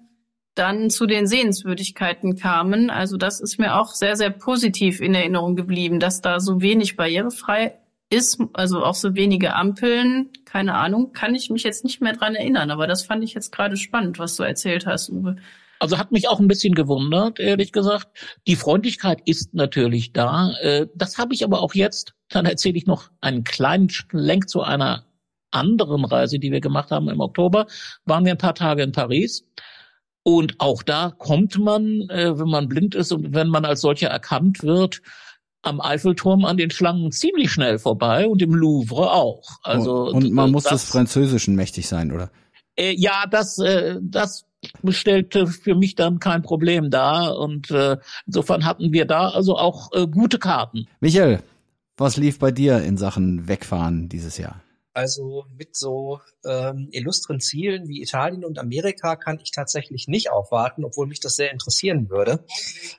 dann 0.54 0.90
zu 0.90 1.06
den 1.06 1.26
Sehenswürdigkeiten 1.26 2.36
kamen. 2.36 2.90
Also 2.90 3.16
das 3.16 3.40
ist 3.40 3.58
mir 3.58 3.78
auch 3.78 3.92
sehr, 3.92 4.16
sehr 4.16 4.30
positiv 4.30 5.00
in 5.00 5.14
Erinnerung 5.14 5.54
geblieben, 5.54 6.00
dass 6.00 6.20
da 6.20 6.40
so 6.40 6.60
wenig 6.60 6.96
barrierefrei 6.96 7.78
ist, 8.10 8.40
also 8.54 8.84
auch 8.84 8.94
so 8.94 9.14
wenige 9.14 9.54
Ampeln, 9.54 10.30
keine 10.44 10.74
Ahnung, 10.74 11.12
kann 11.12 11.34
ich 11.34 11.50
mich 11.50 11.62
jetzt 11.62 11.84
nicht 11.84 12.00
mehr 12.00 12.14
dran 12.14 12.34
erinnern, 12.34 12.70
aber 12.70 12.86
das 12.86 13.04
fand 13.04 13.22
ich 13.22 13.34
jetzt 13.34 13.52
gerade 13.52 13.76
spannend, 13.76 14.18
was 14.18 14.36
du 14.36 14.42
erzählt 14.42 14.86
hast, 14.86 15.10
Uwe. 15.10 15.36
Also 15.80 15.98
hat 15.98 16.10
mich 16.10 16.28
auch 16.28 16.40
ein 16.40 16.48
bisschen 16.48 16.74
gewundert, 16.74 17.38
ehrlich 17.38 17.72
gesagt. 17.72 18.08
Die 18.46 18.56
Freundlichkeit 18.56 19.20
ist 19.26 19.54
natürlich 19.54 20.12
da. 20.12 20.52
Äh, 20.60 20.88
das 20.94 21.18
habe 21.18 21.34
ich 21.34 21.44
aber 21.44 21.62
auch 21.62 21.74
jetzt. 21.74 22.14
Dann 22.30 22.46
erzähle 22.46 22.76
ich 22.76 22.86
noch 22.86 23.10
einen 23.20 23.44
kleinen 23.44 23.88
Schlenk 23.88 24.48
zu 24.48 24.62
einer 24.62 25.04
anderen 25.50 26.04
Reise, 26.04 26.40
die 26.40 26.50
wir 26.50 26.60
gemacht 26.60 26.90
haben 26.90 27.08
im 27.08 27.20
Oktober. 27.20 27.66
Waren 28.04 28.24
wir 28.24 28.32
ein 28.32 28.38
paar 28.38 28.56
Tage 28.56 28.82
in 28.82 28.92
Paris. 28.92 29.44
Und 30.24 30.56
auch 30.58 30.82
da 30.82 31.12
kommt 31.16 31.58
man, 31.58 32.08
äh, 32.10 32.36
wenn 32.38 32.48
man 32.48 32.68
blind 32.68 32.94
ist 32.94 33.12
und 33.12 33.32
wenn 33.32 33.48
man 33.48 33.64
als 33.64 33.80
solcher 33.80 34.08
erkannt 34.08 34.62
wird, 34.62 35.00
am 35.62 35.80
Eiffelturm 35.80 36.44
an 36.44 36.56
den 36.56 36.70
Schlangen 36.70 37.10
ziemlich 37.12 37.50
schnell 37.50 37.78
vorbei 37.78 38.26
und 38.26 38.40
im 38.42 38.54
Louvre 38.54 39.12
auch. 39.12 39.58
Also 39.62 40.10
und 40.10 40.32
man 40.32 40.50
muss 40.50 40.64
das, 40.64 40.82
des 40.82 40.90
Französischen 40.90 41.54
mächtig 41.54 41.88
sein, 41.88 42.12
oder? 42.12 42.30
Äh, 42.76 42.94
ja, 42.96 43.24
das, 43.28 43.58
äh, 43.58 43.96
das 44.00 44.46
stellte 44.88 45.46
für 45.46 45.74
mich 45.74 45.94
dann 45.94 46.18
kein 46.18 46.42
Problem 46.42 46.90
dar 46.90 47.38
und 47.38 47.70
äh, 47.70 47.96
insofern 48.26 48.64
hatten 48.64 48.92
wir 48.92 49.04
da 49.04 49.28
also 49.30 49.56
auch 49.56 49.92
äh, 49.92 50.06
gute 50.06 50.38
Karten. 50.38 50.86
Michael, 51.00 51.42
was 51.96 52.16
lief 52.16 52.38
bei 52.38 52.50
dir 52.50 52.82
in 52.82 52.96
Sachen 52.96 53.48
Wegfahren 53.48 54.08
dieses 54.08 54.38
Jahr? 54.38 54.60
Also 54.98 55.46
mit 55.56 55.76
so 55.76 56.18
ähm, 56.44 56.88
illustren 56.90 57.38
Zielen 57.38 57.86
wie 57.86 58.02
Italien 58.02 58.44
und 58.44 58.58
Amerika 58.58 59.14
kann 59.14 59.38
ich 59.40 59.52
tatsächlich 59.52 60.08
nicht 60.08 60.32
aufwarten, 60.32 60.84
obwohl 60.84 61.06
mich 61.06 61.20
das 61.20 61.36
sehr 61.36 61.52
interessieren 61.52 62.10
würde. 62.10 62.44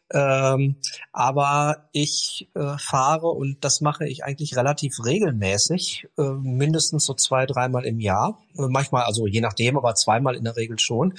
Ähm, 0.09 0.77
aber 1.11 1.89
ich 1.91 2.49
äh, 2.55 2.77
fahre 2.77 3.27
und 3.27 3.65
das 3.65 3.81
mache 3.81 4.07
ich 4.07 4.23
eigentlich 4.23 4.55
relativ 4.55 4.93
regelmäßig, 5.03 6.07
äh, 6.17 6.21
mindestens 6.21 7.05
so 7.05 7.13
zwei, 7.15 7.45
dreimal 7.45 7.85
im 7.85 7.99
Jahr. 7.99 8.41
Äh, 8.57 8.69
manchmal, 8.69 9.03
also 9.03 9.27
je 9.27 9.41
nachdem, 9.41 9.75
aber 9.77 9.93
zweimal 9.95 10.37
in 10.37 10.45
der 10.45 10.55
Regel 10.55 10.79
schon 10.79 11.15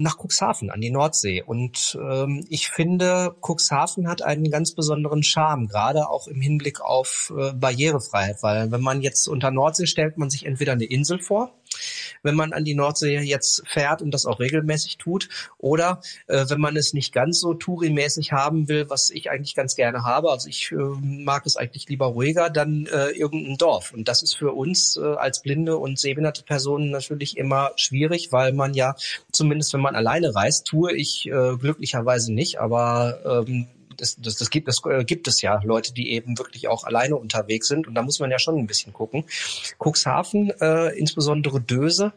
nach 0.00 0.16
Cuxhaven 0.18 0.70
an 0.70 0.80
die 0.80 0.90
Nordsee. 0.90 1.42
Und 1.42 1.98
ähm, 2.00 2.44
ich 2.48 2.68
finde, 2.68 3.34
Cuxhaven 3.40 4.08
hat 4.08 4.22
einen 4.22 4.50
ganz 4.50 4.74
besonderen 4.74 5.22
Charme, 5.22 5.66
gerade 5.66 6.08
auch 6.08 6.28
im 6.28 6.40
Hinblick 6.40 6.80
auf 6.80 7.32
äh, 7.36 7.52
Barrierefreiheit, 7.52 8.42
weil 8.42 8.70
wenn 8.70 8.80
man 8.80 9.02
jetzt 9.02 9.28
unter 9.28 9.50
Nordsee 9.50 9.86
stellt 9.86 10.18
man 10.18 10.30
sich 10.30 10.46
entweder 10.46 10.72
eine 10.72 10.84
Insel 10.84 11.18
vor, 11.18 11.52
wenn 12.22 12.34
man 12.34 12.52
an 12.52 12.64
die 12.64 12.74
Nordsee 12.74 13.18
jetzt 13.20 13.62
fährt 13.66 14.02
und 14.02 14.12
das 14.12 14.26
auch 14.26 14.40
regelmäßig 14.40 14.98
tut. 14.98 15.28
Oder 15.58 16.00
äh, 16.26 16.44
wenn 16.48 16.60
man 16.60 16.76
es 16.76 16.92
nicht 16.92 17.12
ganz 17.12 17.40
so 17.40 17.54
Touri-mäßig 17.54 18.32
haben 18.32 18.68
will, 18.68 18.88
was 18.90 19.10
ich 19.10 19.30
eigentlich 19.30 19.54
ganz 19.54 19.76
gerne 19.76 20.04
habe, 20.04 20.30
also 20.30 20.48
ich 20.48 20.72
äh, 20.72 20.76
mag 20.76 21.46
es 21.46 21.56
eigentlich 21.56 21.88
lieber 21.88 22.06
ruhiger, 22.06 22.50
dann 22.50 22.86
äh, 22.86 23.10
irgendein 23.10 23.56
Dorf. 23.56 23.92
Und 23.92 24.08
das 24.08 24.22
ist 24.22 24.34
für 24.34 24.52
uns 24.52 24.96
äh, 24.96 25.00
als 25.00 25.42
blinde 25.42 25.76
und 25.76 25.98
sehbehinderte 25.98 26.42
Personen 26.42 26.90
natürlich 26.90 27.36
immer 27.36 27.72
schwierig, 27.76 28.32
weil 28.32 28.52
man 28.52 28.74
ja, 28.74 28.94
zumindest 29.32 29.72
wenn 29.72 29.80
man 29.80 29.96
alleine 29.96 30.34
reist, 30.34 30.66
tue 30.66 30.92
ich 30.92 31.26
äh, 31.26 31.56
glücklicherweise 31.56 32.32
nicht, 32.32 32.60
aber 32.60 33.44
ähm, 33.46 33.66
das, 33.98 34.16
das, 34.18 34.36
das, 34.36 34.50
gibt, 34.50 34.68
das 34.68 34.82
äh, 34.86 35.04
gibt 35.04 35.28
es 35.28 35.42
ja 35.42 35.60
Leute, 35.62 35.92
die 35.92 36.12
eben 36.12 36.38
wirklich 36.38 36.68
auch 36.68 36.84
alleine 36.84 37.16
unterwegs 37.16 37.68
sind. 37.68 37.86
Und 37.86 37.94
da 37.94 38.02
muss 38.02 38.20
man 38.20 38.30
ja 38.30 38.38
schon 38.38 38.56
ein 38.56 38.66
bisschen 38.66 38.92
gucken. 38.92 39.24
Cuxhaven, 39.78 40.50
äh, 40.60 40.96
insbesondere 40.98 41.60
Döse, 41.60 42.12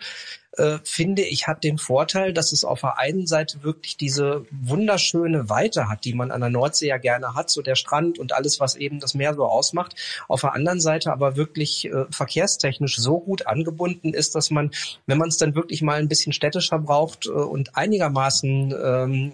äh, 0.58 0.80
finde 0.84 1.22
ich, 1.24 1.48
hat 1.48 1.64
den 1.64 1.78
Vorteil, 1.78 2.34
dass 2.34 2.52
es 2.52 2.66
auf 2.66 2.82
der 2.82 3.00
einen 3.00 3.26
Seite 3.26 3.64
wirklich 3.64 3.96
diese 3.96 4.46
wunderschöne 4.52 5.50
Weite 5.50 5.88
hat, 5.88 6.04
die 6.04 6.14
man 6.14 6.30
an 6.32 6.42
der 6.42 6.50
Nordsee 6.50 6.88
ja 6.88 6.98
gerne 6.98 7.36
hat, 7.36 7.50
so 7.50 7.62
der 7.62 7.76
Strand 7.76 8.20
und 8.20 8.34
alles, 8.34 8.60
was 8.60 8.76
eben 8.76 9.00
das 9.00 9.14
Meer 9.14 9.34
so 9.34 9.46
ausmacht. 9.46 9.96
Auf 10.28 10.42
der 10.42 10.54
anderen 10.54 10.82
Seite 10.82 11.12
aber 11.12 11.38
wirklich 11.38 11.86
äh, 11.86 12.06
verkehrstechnisch 12.10 12.98
so 12.98 13.20
gut 13.20 13.48
angebunden 13.48 14.14
ist, 14.14 14.36
dass 14.36 14.52
man, 14.52 14.72
wenn 15.08 15.18
man 15.18 15.30
es 15.30 15.38
dann 15.38 15.56
wirklich 15.56 15.82
mal 15.82 16.00
ein 16.00 16.10
bisschen 16.10 16.34
städtischer 16.34 16.80
braucht 16.80 17.28
äh, 17.28 17.30
und 17.30 17.78
einigermaßen 17.78 18.76
ähm, 18.84 19.34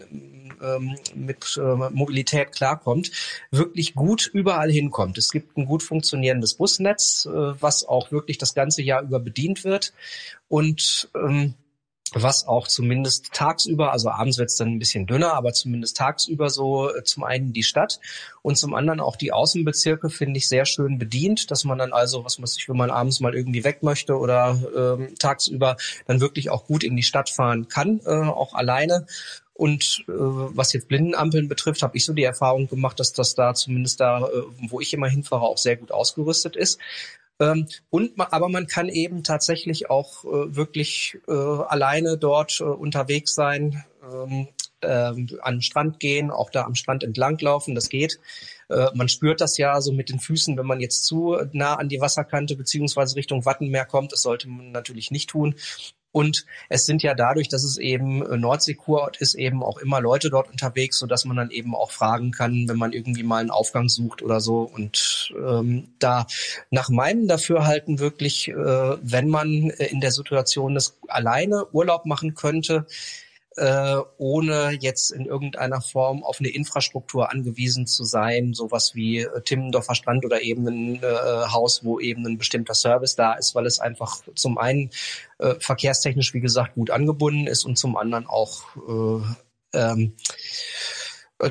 ähm, 0.61 0.95
mit 1.15 1.57
äh, 1.57 1.89
Mobilität 1.91 2.51
klarkommt, 2.51 3.11
wirklich 3.51 3.95
gut 3.95 4.29
überall 4.31 4.71
hinkommt. 4.71 5.17
Es 5.17 5.31
gibt 5.31 5.57
ein 5.57 5.65
gut 5.65 5.83
funktionierendes 5.83 6.55
Busnetz, 6.55 7.25
äh, 7.25 7.61
was 7.61 7.87
auch 7.87 8.11
wirklich 8.11 8.37
das 8.37 8.53
ganze 8.53 8.81
Jahr 8.81 9.01
über 9.01 9.19
bedient 9.19 9.63
wird 9.63 9.93
und 10.47 11.09
ähm, 11.15 11.55
was 12.13 12.47
auch 12.47 12.67
zumindest 12.67 13.33
tagsüber, 13.33 13.91
also 13.91 14.09
abends 14.09 14.37
wird 14.37 14.49
es 14.49 14.55
dann 14.55 14.69
ein 14.69 14.79
bisschen 14.79 15.07
dünner, 15.07 15.33
aber 15.33 15.53
zumindest 15.53 15.97
tagsüber 15.97 16.49
so 16.49 16.93
äh, 16.93 17.03
zum 17.03 17.23
einen 17.23 17.53
die 17.53 17.63
Stadt 17.63 17.99
und 18.41 18.57
zum 18.57 18.73
anderen 18.73 18.99
auch 18.99 19.15
die 19.15 19.33
Außenbezirke 19.33 20.09
finde 20.09 20.37
ich 20.37 20.47
sehr 20.47 20.65
schön 20.65 20.99
bedient, 20.99 21.51
dass 21.51 21.63
man 21.65 21.77
dann 21.77 21.93
also, 21.93 22.23
was 22.23 22.39
muss 22.39 22.57
ich, 22.57 22.69
wenn 22.69 22.77
man 22.77 22.91
abends 22.91 23.19
mal 23.19 23.35
irgendwie 23.35 23.63
weg 23.63 23.83
möchte 23.83 24.17
oder 24.17 24.57
ähm, 24.75 25.15
tagsüber 25.19 25.77
dann 26.05 26.21
wirklich 26.21 26.49
auch 26.49 26.65
gut 26.65 26.83
in 26.83 26.95
die 26.95 27.03
Stadt 27.03 27.29
fahren 27.29 27.67
kann, 27.67 27.99
äh, 28.05 28.09
auch 28.09 28.53
alleine. 28.53 29.05
Und 29.57 30.05
äh, 30.07 30.11
was 30.13 30.73
jetzt 30.73 30.87
Blindenampeln 30.87 31.47
betrifft, 31.47 31.81
habe 31.81 31.97
ich 31.97 32.05
so 32.05 32.13
die 32.13 32.23
Erfahrung 32.23 32.67
gemacht, 32.67 32.99
dass 32.99 33.11
das 33.11 33.33
da 33.33 33.55
zumindest 33.55 33.99
da, 33.99 34.27
äh, 34.27 34.43
wo 34.69 34.79
ich 34.79 34.93
immer 34.93 35.07
hinfahre, 35.07 35.43
auch 35.43 35.57
sehr 35.57 35.77
gut 35.77 35.91
ausgerüstet 35.91 36.55
ist. 36.55 36.79
Ähm, 37.39 37.67
und 37.89 38.13
aber 38.17 38.49
man 38.49 38.67
kann 38.67 38.89
eben 38.89 39.23
tatsächlich 39.23 39.89
auch 39.89 40.23
äh, 40.25 40.55
wirklich 40.55 41.17
äh, 41.27 41.31
alleine 41.31 42.17
dort 42.17 42.59
äh, 42.59 42.63
unterwegs 42.63 43.35
sein, 43.35 43.83
ähm, 44.03 44.47
äh, 44.81 44.87
an 44.87 45.55
den 45.55 45.61
Strand 45.61 45.99
gehen, 45.99 46.31
auch 46.31 46.49
da 46.49 46.63
am 46.63 46.75
Strand 46.75 47.03
entlanglaufen, 47.03 47.75
das 47.75 47.89
geht. 47.89 48.19
Äh, 48.69 48.87
man 48.93 49.09
spürt 49.09 49.41
das 49.41 49.57
ja 49.57 49.81
so 49.81 49.91
mit 49.91 50.09
den 50.09 50.19
Füßen, 50.19 50.57
wenn 50.57 50.65
man 50.65 50.79
jetzt 50.79 51.05
zu 51.05 51.37
nah 51.51 51.75
an 51.75 51.89
die 51.89 52.01
Wasserkante 52.01 52.55
beziehungsweise 52.55 53.15
Richtung 53.15 53.45
Wattenmeer 53.45 53.85
kommt. 53.85 54.11
Das 54.11 54.21
sollte 54.21 54.47
man 54.47 54.71
natürlich 54.71 55.11
nicht 55.11 55.29
tun. 55.29 55.55
Und 56.17 56.47
es 56.67 56.87
sind 56.87 57.03
ja 57.03 57.13
dadurch, 57.13 57.47
dass 57.47 57.63
es 57.63 57.77
eben 57.77 58.25
äh, 58.25 58.37
Nordseekurort 58.37 59.17
ist, 59.17 59.35
eben 59.35 59.61
auch 59.61 59.77
immer 59.77 60.01
Leute 60.01 60.31
dort 60.31 60.49
unterwegs, 60.49 60.97
so 60.97 61.05
dass 61.05 61.25
man 61.25 61.37
dann 61.37 61.51
eben 61.51 61.75
auch 61.75 61.91
fragen 61.91 62.31
kann, 62.31 62.67
wenn 62.67 62.77
man 62.77 62.91
irgendwie 62.91 63.21
mal 63.21 63.37
einen 63.37 63.51
Aufgang 63.51 63.87
sucht 63.87 64.23
oder 64.23 64.41
so. 64.41 64.61
Und 64.61 65.31
ähm, 65.37 65.89
da 65.99 66.25
nach 66.71 66.89
meinem 66.89 67.27
Dafürhalten 67.27 67.99
wirklich, 67.99 68.47
äh, 68.47 68.55
wenn 68.55 69.29
man 69.29 69.69
in 69.69 70.01
der 70.01 70.11
Situation 70.11 70.75
ist, 70.75 70.97
alleine 71.07 71.67
Urlaub 71.71 72.07
machen 72.07 72.33
könnte, 72.33 72.87
äh, 73.57 73.97
ohne 74.17 74.77
jetzt 74.79 75.11
in 75.11 75.25
irgendeiner 75.25 75.81
Form 75.81 76.23
auf 76.23 76.39
eine 76.39 76.49
Infrastruktur 76.49 77.31
angewiesen 77.31 77.87
zu 77.87 78.03
sein, 78.03 78.53
sowas 78.53 78.95
wie 78.95 79.19
äh, 79.21 79.41
Timmendorfer 79.41 79.95
Strand 79.95 80.25
oder 80.25 80.41
eben 80.41 80.67
ein 80.67 81.03
äh, 81.03 81.47
Haus, 81.51 81.83
wo 81.83 81.99
eben 81.99 82.25
ein 82.25 82.37
bestimmter 82.37 82.75
Service 82.75 83.15
da 83.15 83.33
ist, 83.33 83.55
weil 83.55 83.65
es 83.65 83.79
einfach 83.79 84.21
zum 84.35 84.57
einen 84.57 84.91
äh, 85.39 85.55
verkehrstechnisch, 85.59 86.33
wie 86.33 86.39
gesagt, 86.39 86.75
gut 86.75 86.91
angebunden 86.91 87.47
ist 87.47 87.65
und 87.65 87.77
zum 87.77 87.97
anderen 87.97 88.27
auch 88.27 88.63
äh, 88.87 89.77
ähm, 89.77 90.13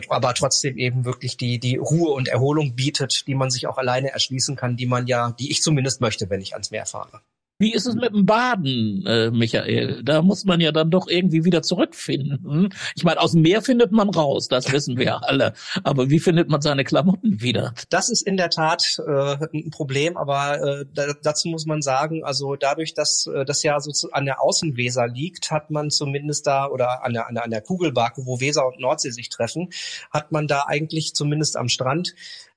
aber 0.09 0.35
trotzdem 0.35 0.79
eben 0.79 1.05
wirklich 1.05 1.37
die, 1.37 1.61
die 1.61 1.77
Ruhe 1.77 2.11
und 2.11 2.29
Erholung 2.29 2.75
bietet, 2.75 3.27
die 3.29 3.35
man 3.35 3.51
sich 3.51 3.69
auch 3.69 3.79
alleine 3.79 4.11
erschließen 4.11 4.57
kann, 4.57 4.77
die 4.77 4.87
man 4.87 5.07
ja, 5.07 5.31
die 5.39 5.51
ich 5.51 5.63
zumindest 5.63 6.01
möchte, 6.01 6.29
wenn 6.29 6.41
ich 6.41 6.55
ans 6.55 6.71
Meer 6.71 6.87
fahre. 6.87 7.21
Wie 7.59 7.73
ist 7.73 7.87
es 7.87 7.95
mit 7.95 8.13
dem 8.13 8.27
Baden, 8.27 9.07
äh, 9.07 9.31
Michael? 9.31 10.03
Da 10.05 10.21
muss 10.21 10.45
man 10.45 10.61
ja 10.61 10.73
dann 10.73 10.91
doch 10.91 11.09
irgendwie 11.09 11.45
wieder 11.47 11.63
zurückfinden. 11.63 12.75
Ich 12.95 13.03
meine, 13.03 13.19
aus 13.19 13.33
dem 13.33 13.41
Meer 13.41 13.63
findet 13.63 13.93
man 13.93 14.11
raus, 14.11 14.49
das 14.49 14.71
wissen 14.73 14.99
wir 14.99 15.27
alle. 15.27 15.55
Aber 15.83 16.11
wie 16.11 16.19
findet 16.19 16.51
man 16.51 16.61
seine 16.61 16.85
Klamotten 16.85 17.41
wieder? 17.41 17.73
Das 17.89 18.11
ist 18.11 18.21
in 18.21 18.37
der 18.37 18.51
Tat 18.51 18.99
äh, 19.07 19.37
ein 19.55 19.71
Problem, 19.71 20.19
aber 20.19 20.61
äh, 20.61 20.85
da, 20.93 21.15
dazu 21.23 21.49
muss 21.49 21.65
man 21.65 21.81
sagen, 21.81 22.25
also 22.25 22.57
dadurch, 22.57 22.93
dass 22.93 23.27
äh, 23.27 23.47
das 23.47 23.63
ja 23.63 23.81
so 23.81 24.11
an 24.11 24.27
der 24.27 24.43
Außenweser 24.43 25.09
liegt, 25.09 25.51
hat 25.51 25.71
man 25.71 25.91
zumindest 25.91 26.47
da 26.47 26.67
oder 26.67 27.05
an 27.05 27.15
der, 27.15 27.27
an 27.27 27.35
der, 27.35 27.45
an 27.45 27.51
der 27.51 27.63
Kugelbake, 27.63 28.27
wo 28.27 28.39
Weser 28.39 28.67
und 28.67 28.81
Nordsee 28.81 29.13
sich 29.13 29.31
treffen, 29.31 29.71
hat 30.11 30.31
man 30.31 30.47
da 30.47 30.65
eigentlich 30.67 31.15
zumindest 31.15 31.57
am 31.57 31.71
Strand 31.71 32.15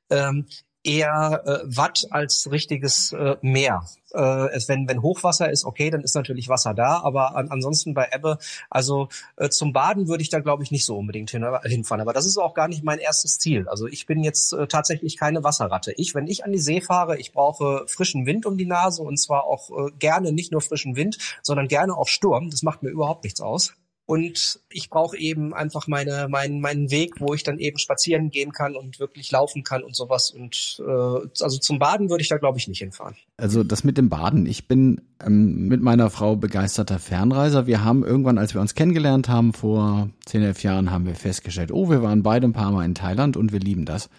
ähm, 0.09 0.45
eher 0.83 1.43
äh, 1.45 1.59
Watt 1.65 2.07
als 2.09 2.49
richtiges 2.51 3.11
äh, 3.13 3.35
Meer. 3.41 3.85
Äh, 4.11 4.19
wenn, 4.67 4.87
wenn 4.87 5.01
Hochwasser 5.01 5.51
ist, 5.51 5.65
okay, 5.65 5.89
dann 5.89 6.01
ist 6.01 6.15
natürlich 6.15 6.49
Wasser 6.49 6.73
da, 6.73 7.01
aber 7.01 7.35
an, 7.35 7.49
ansonsten 7.49 7.93
bei 7.93 8.09
Ebbe, 8.11 8.37
also 8.69 9.09
äh, 9.35 9.49
zum 9.49 9.73
Baden 9.73 10.07
würde 10.07 10.23
ich 10.23 10.29
da 10.29 10.39
glaube 10.39 10.63
ich 10.63 10.71
nicht 10.71 10.85
so 10.85 10.97
unbedingt 10.97 11.29
hin, 11.31 11.45
hinfahren. 11.63 12.01
Aber 12.01 12.13
das 12.13 12.25
ist 12.25 12.37
auch 12.37 12.53
gar 12.53 12.67
nicht 12.67 12.83
mein 12.83 12.99
erstes 12.99 13.37
Ziel. 13.39 13.67
Also 13.67 13.87
ich 13.87 14.05
bin 14.05 14.23
jetzt 14.23 14.53
äh, 14.53 14.67
tatsächlich 14.67 15.17
keine 15.17 15.43
Wasserratte. 15.43 15.93
Ich, 15.97 16.15
wenn 16.15 16.27
ich 16.27 16.43
an 16.45 16.51
die 16.51 16.59
See 16.59 16.81
fahre, 16.81 17.17
ich 17.17 17.33
brauche 17.33 17.83
frischen 17.87 18.25
Wind 18.25 18.45
um 18.45 18.57
die 18.57 18.65
Nase 18.65 19.03
und 19.03 19.17
zwar 19.17 19.43
auch 19.43 19.69
äh, 19.69 19.91
gerne 19.99 20.31
nicht 20.31 20.51
nur 20.51 20.61
frischen 20.61 20.95
Wind, 20.95 21.17
sondern 21.43 21.67
gerne 21.67 21.95
auch 21.95 22.07
Sturm. 22.07 22.49
Das 22.49 22.63
macht 22.63 22.83
mir 22.83 22.89
überhaupt 22.89 23.23
nichts 23.23 23.41
aus. 23.41 23.73
Und 24.09 24.59
ich 24.71 24.89
brauche 24.89 25.15
eben 25.19 25.53
einfach 25.53 25.85
meine, 25.85 26.27
meinen, 26.29 26.61
meinen 26.61 26.89
Weg, 26.89 27.21
wo 27.21 27.35
ich 27.35 27.43
dann 27.43 27.59
eben 27.59 27.77
spazieren 27.77 28.31
gehen 28.31 28.51
kann 28.51 28.75
und 28.75 28.99
wirklich 28.99 29.29
laufen 29.29 29.63
kann 29.63 29.83
und 29.83 29.95
sowas. 29.95 30.31
Und 30.31 30.81
äh, 30.83 31.43
also 31.43 31.59
zum 31.59 31.77
Baden 31.77 32.09
würde 32.09 32.23
ich 32.23 32.27
da, 32.27 32.37
glaube 32.37 32.57
ich, 32.57 32.67
nicht 32.67 32.79
hinfahren. 32.79 33.15
Also 33.37 33.63
das 33.63 33.83
mit 33.83 33.99
dem 33.99 34.09
Baden. 34.09 34.47
Ich 34.47 34.67
bin 34.67 35.01
ähm, 35.23 35.67
mit 35.67 35.83
meiner 35.83 36.09
Frau 36.09 36.35
begeisterter 36.35 36.97
Fernreiser. 36.97 37.67
Wir 37.67 37.83
haben 37.83 38.03
irgendwann, 38.03 38.39
als 38.39 38.55
wir 38.55 38.61
uns 38.61 38.73
kennengelernt 38.73 39.29
haben, 39.29 39.53
vor 39.53 40.09
zehn, 40.25 40.41
elf 40.41 40.63
Jahren, 40.63 40.89
haben 40.89 41.05
wir 41.05 41.13
festgestellt, 41.13 41.71
oh, 41.71 41.91
wir 41.91 42.01
waren 42.01 42.23
beide 42.23 42.47
ein 42.47 42.53
paar 42.53 42.71
Mal 42.71 42.85
in 42.85 42.95
Thailand 42.95 43.37
und 43.37 43.51
wir 43.51 43.59
lieben 43.59 43.85
das. 43.85 44.09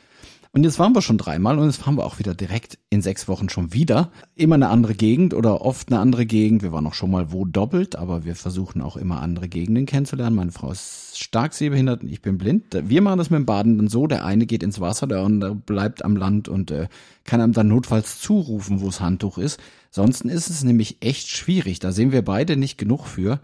Und 0.52 0.64
jetzt 0.64 0.80
waren 0.80 0.92
wir 0.96 1.00
schon 1.00 1.16
dreimal 1.16 1.60
und 1.60 1.66
jetzt 1.66 1.76
fahren 1.76 1.94
wir 1.94 2.04
auch 2.04 2.18
wieder 2.18 2.34
direkt 2.34 2.76
in 2.90 3.02
sechs 3.02 3.28
Wochen 3.28 3.48
schon 3.48 3.72
wieder. 3.72 4.10
Immer 4.34 4.56
eine 4.56 4.68
andere 4.68 4.96
Gegend 4.96 5.32
oder 5.32 5.60
oft 5.60 5.92
eine 5.92 6.00
andere 6.00 6.26
Gegend. 6.26 6.62
Wir 6.64 6.72
waren 6.72 6.88
auch 6.88 6.94
schon 6.94 7.12
mal 7.12 7.30
wo 7.30 7.44
doppelt, 7.44 7.94
aber 7.94 8.24
wir 8.24 8.34
versuchen 8.34 8.82
auch 8.82 8.96
immer 8.96 9.22
andere 9.22 9.48
Gegenden 9.48 9.86
kennenzulernen. 9.86 10.34
Meine 10.34 10.50
Frau 10.50 10.72
ist 10.72 11.16
stark 11.20 11.54
sehbehindert 11.54 12.02
und 12.02 12.08
ich 12.08 12.20
bin 12.20 12.36
blind. 12.36 12.64
Wir 12.72 13.00
machen 13.00 13.18
das 13.18 13.30
mit 13.30 13.38
dem 13.38 13.46
Baden 13.46 13.78
dann 13.78 13.86
so, 13.86 14.08
der 14.08 14.24
eine 14.24 14.44
geht 14.44 14.64
ins 14.64 14.80
Wasser, 14.80 15.06
der 15.06 15.20
andere 15.20 15.54
bleibt 15.54 16.04
am 16.04 16.16
Land 16.16 16.48
und 16.48 16.72
äh, 16.72 16.88
kann 17.22 17.40
einem 17.40 17.52
dann 17.52 17.68
notfalls 17.68 18.18
zurufen, 18.18 18.80
wo 18.80 18.86
das 18.86 19.00
Handtuch 19.00 19.38
ist. 19.38 19.60
Sonst 19.92 20.22
ist 20.22 20.50
es 20.50 20.64
nämlich 20.64 20.96
echt 21.00 21.28
schwierig. 21.28 21.78
Da 21.78 21.92
sehen 21.92 22.10
wir 22.10 22.22
beide 22.22 22.56
nicht 22.56 22.76
genug 22.76 23.06
für, 23.06 23.40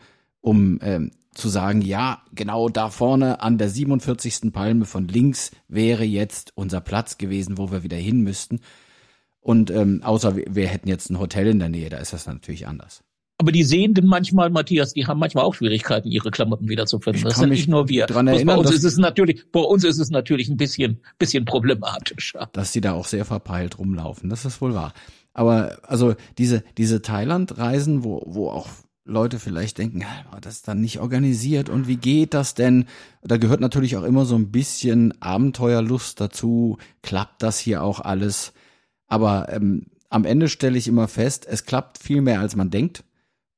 um 0.47 0.79
ähm, 0.81 1.11
zu 1.35 1.49
sagen, 1.49 1.83
ja, 1.83 2.23
genau 2.33 2.69
da 2.69 2.89
vorne 2.89 3.41
an 3.41 3.59
der 3.59 3.69
47. 3.69 4.53
Palme 4.53 4.85
von 4.85 5.09
links 5.09 5.51
wäre 5.67 6.05
jetzt 6.05 6.53
unser 6.55 6.81
Platz 6.81 7.19
gewesen, 7.19 7.59
wo 7.59 7.73
wir 7.73 7.83
wieder 7.83 7.97
hin 7.97 8.21
müssten. 8.21 8.61
Und 9.41 9.73
ähm, 9.73 10.03
außer 10.05 10.37
wir, 10.37 10.45
wir 10.49 10.69
hätten 10.69 10.89
jetzt 10.89 11.11
ein 11.11 11.19
Hotel 11.19 11.49
in 11.49 11.59
der 11.59 11.69
Nähe, 11.69 11.91
da 11.91 11.99
ist 11.99 12.13
das 12.13 12.27
natürlich 12.27 12.69
anders. 12.69 13.03
Aber 13.39 13.51
die 13.51 13.65
Sehenden 13.65 14.07
manchmal, 14.07 14.49
Matthias, 14.49 14.93
die 14.93 15.07
haben 15.07 15.19
manchmal 15.19 15.45
auch 15.45 15.55
Schwierigkeiten, 15.55 16.11
ihre 16.13 16.31
Klamotten 16.31 16.69
wiederzufinden. 16.69 17.25
Das 17.25 17.37
sind 17.37 17.51
nicht 17.51 17.69
nur 17.69 17.89
wir. 17.89 18.07
Dran 18.07 18.29
erinnern, 18.29 18.47
bei 18.47 18.57
uns 18.57 18.71
ist 18.71 18.85
es 18.85 18.97
natürlich, 18.97 19.51
bei 19.51 19.61
uns 19.61 19.83
ist 19.83 19.99
es 19.99 20.11
natürlich 20.11 20.49
ein 20.49 20.57
bisschen, 20.57 21.01
bisschen 21.19 21.45
problematischer. 21.45 22.49
Dass 22.53 22.73
sie 22.73 22.81
da 22.81 22.93
auch 22.93 23.07
sehr 23.07 23.25
verpeilt 23.25 23.81
rumlaufen. 23.81 24.31
Das 24.31 24.45
ist 24.45 24.61
wohl 24.61 24.75
wahr. 24.75 24.95
Aber 25.35 25.77
also 25.83 26.15
diese 26.39 26.63
diese 26.79 27.03
Thailand-Reisen, 27.03 28.05
wo 28.05 28.23
wo 28.25 28.49
auch 28.49 28.69
Leute 29.07 29.39
vielleicht 29.39 29.79
denken, 29.79 30.05
das 30.41 30.57
ist 30.57 30.69
dann 30.69 30.81
nicht 30.81 30.99
organisiert 30.99 31.69
und 31.69 31.87
wie 31.87 31.97
geht 31.97 32.35
das 32.35 32.55
denn? 32.55 32.87
Da 33.23 33.37
gehört 33.37 33.61
natürlich 33.61 33.97
auch 33.97 34.03
immer 34.03 34.25
so 34.25 34.35
ein 34.35 34.51
bisschen 34.51 35.21
Abenteuerlust 35.23 36.21
dazu. 36.21 36.79
Klappt 37.03 37.43
das 37.43 37.59
hier 37.59 37.85
auch 37.85 38.01
alles? 38.01 38.53
Aber 39.07 39.53
ähm, 39.53 39.87
am 40.11 40.25
Ende 40.25 40.49
stelle 40.49 40.77
ich 40.77 40.89
immer 40.89 41.07
fest, 41.07 41.47
es 41.49 41.65
klappt 41.65 41.99
viel 41.99 42.21
mehr 42.21 42.41
als 42.41 42.57
man 42.57 42.71
denkt. 42.71 43.05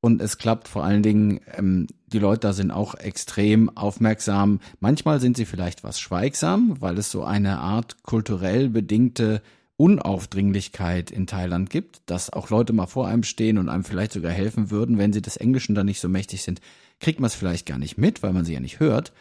Und 0.01 0.23
es 0.23 0.39
klappt 0.39 0.69
vor 0.69 0.85
allen 0.85 1.03
Dingen, 1.03 1.41
ähm, 1.57 1.89
die 2.07 2.21
Leute 2.21 2.41
da 2.41 2.53
sind 2.53 2.71
auch 2.71 2.95
extrem 2.95 3.75
aufmerksam. 3.77 4.61
Manchmal 4.79 5.19
sind 5.19 5.37
sie 5.37 5.45
vielleicht 5.45 5.83
was 5.83 5.99
schweigsam, 5.99 6.77
weil 6.81 6.99
es 6.99 7.11
so 7.11 7.25
eine 7.25 7.59
Art 7.59 8.03
kulturell 8.05 8.69
bedingte 8.69 9.43
Unaufdringlichkeit 9.79 11.13
in 11.13 11.29
Thailand 11.29 11.71
gibt, 11.71 12.03
dass 12.07 12.31
auch 12.31 12.51
Leute 12.51 12.73
mal 12.73 12.87
vor 12.87 13.07
einem 13.07 13.23
stehen 13.23 13.59
und 13.59 13.69
einem 13.69 13.85
vielleicht 13.85 14.13
sogar 14.13 14.33
helfen 14.33 14.71
würden, 14.71 14.99
wenn 14.99 15.13
sie 15.13 15.23
des 15.23 15.37
Englischen 15.37 15.77
dann 15.77 15.87
nicht 15.87 16.01
so 16.01 16.09
mächtig 16.09 16.43
sind, 16.43 16.61
kriegt 16.99 17.21
man 17.21 17.29
es 17.29 17.37
vielleicht 17.37 17.65
gar 17.65 17.79
nicht 17.79 17.97
mit, 17.97 18.23
weil 18.25 18.33
man 18.33 18.45
sie 18.45 18.55
ja 18.55 18.61
nicht 18.61 18.81
hört. 18.81 19.13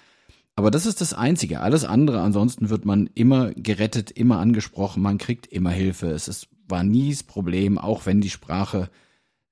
Aber 0.55 0.71
das 0.71 0.87
ist 0.87 0.99
das 0.99 1.13
Einzige. 1.13 1.59
Alles 1.59 1.85
andere, 1.85 2.21
ansonsten 2.21 2.71
wird 2.71 2.85
man 2.85 3.07
immer 3.13 3.53
gerettet, 3.53 4.09
immer 4.09 4.39
angesprochen, 4.39 5.03
man 5.03 5.19
kriegt 5.19 5.45
immer 5.45 5.69
Hilfe. 5.69 6.07
Es 6.07 6.27
ist, 6.27 6.47
war 6.67 6.83
nie 6.83 7.11
das 7.11 7.21
Problem, 7.21 7.77
auch 7.77 8.07
wenn 8.07 8.19
die 8.19 8.31
Sprache 8.31 8.89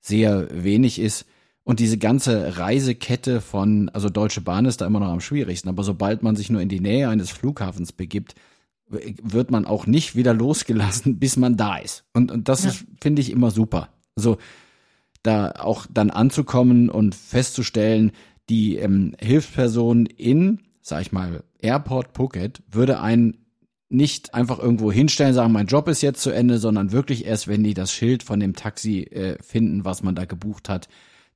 sehr 0.00 0.48
wenig 0.50 0.98
ist. 0.98 1.24
Und 1.62 1.78
diese 1.78 1.98
ganze 1.98 2.58
Reisekette 2.58 3.40
von, 3.40 3.90
also 3.90 4.08
Deutsche 4.10 4.40
Bahn 4.40 4.66
ist 4.66 4.80
da 4.80 4.86
immer 4.86 4.98
noch 4.98 5.12
am 5.12 5.20
schwierigsten, 5.20 5.68
aber 5.68 5.84
sobald 5.84 6.24
man 6.24 6.34
sich 6.34 6.50
nur 6.50 6.60
in 6.60 6.68
die 6.68 6.80
Nähe 6.80 7.08
eines 7.08 7.30
Flughafens 7.30 7.92
begibt, 7.92 8.34
wird 8.88 9.50
man 9.50 9.64
auch 9.64 9.86
nicht 9.86 10.16
wieder 10.16 10.34
losgelassen, 10.34 11.18
bis 11.18 11.36
man 11.36 11.56
da 11.56 11.76
ist. 11.76 12.04
Und, 12.12 12.30
und 12.30 12.48
das 12.48 12.64
ja. 12.64 12.72
finde 13.00 13.22
ich 13.22 13.30
immer 13.30 13.50
super. 13.50 13.88
Also 14.16 14.38
da 15.22 15.50
auch 15.52 15.86
dann 15.90 16.10
anzukommen 16.10 16.88
und 16.88 17.14
festzustellen, 17.14 18.12
die 18.48 18.76
ähm, 18.76 19.16
Hilfsperson 19.18 20.06
in, 20.06 20.60
sag 20.82 21.02
ich 21.02 21.12
mal, 21.12 21.42
Airport 21.58 22.16
Phuket 22.16 22.62
würde 22.70 23.00
einen 23.00 23.38
nicht 23.88 24.34
einfach 24.34 24.58
irgendwo 24.58 24.90
hinstellen, 24.90 25.34
sagen, 25.34 25.52
mein 25.52 25.66
Job 25.66 25.88
ist 25.88 26.02
jetzt 26.02 26.22
zu 26.22 26.30
Ende, 26.30 26.58
sondern 26.58 26.92
wirklich 26.92 27.24
erst, 27.24 27.48
wenn 27.48 27.62
die 27.62 27.74
das 27.74 27.92
Schild 27.92 28.22
von 28.22 28.40
dem 28.40 28.54
Taxi 28.54 29.02
äh, 29.02 29.40
finden, 29.42 29.84
was 29.84 30.02
man 30.02 30.14
da 30.14 30.24
gebucht 30.24 30.68
hat, 30.68 30.88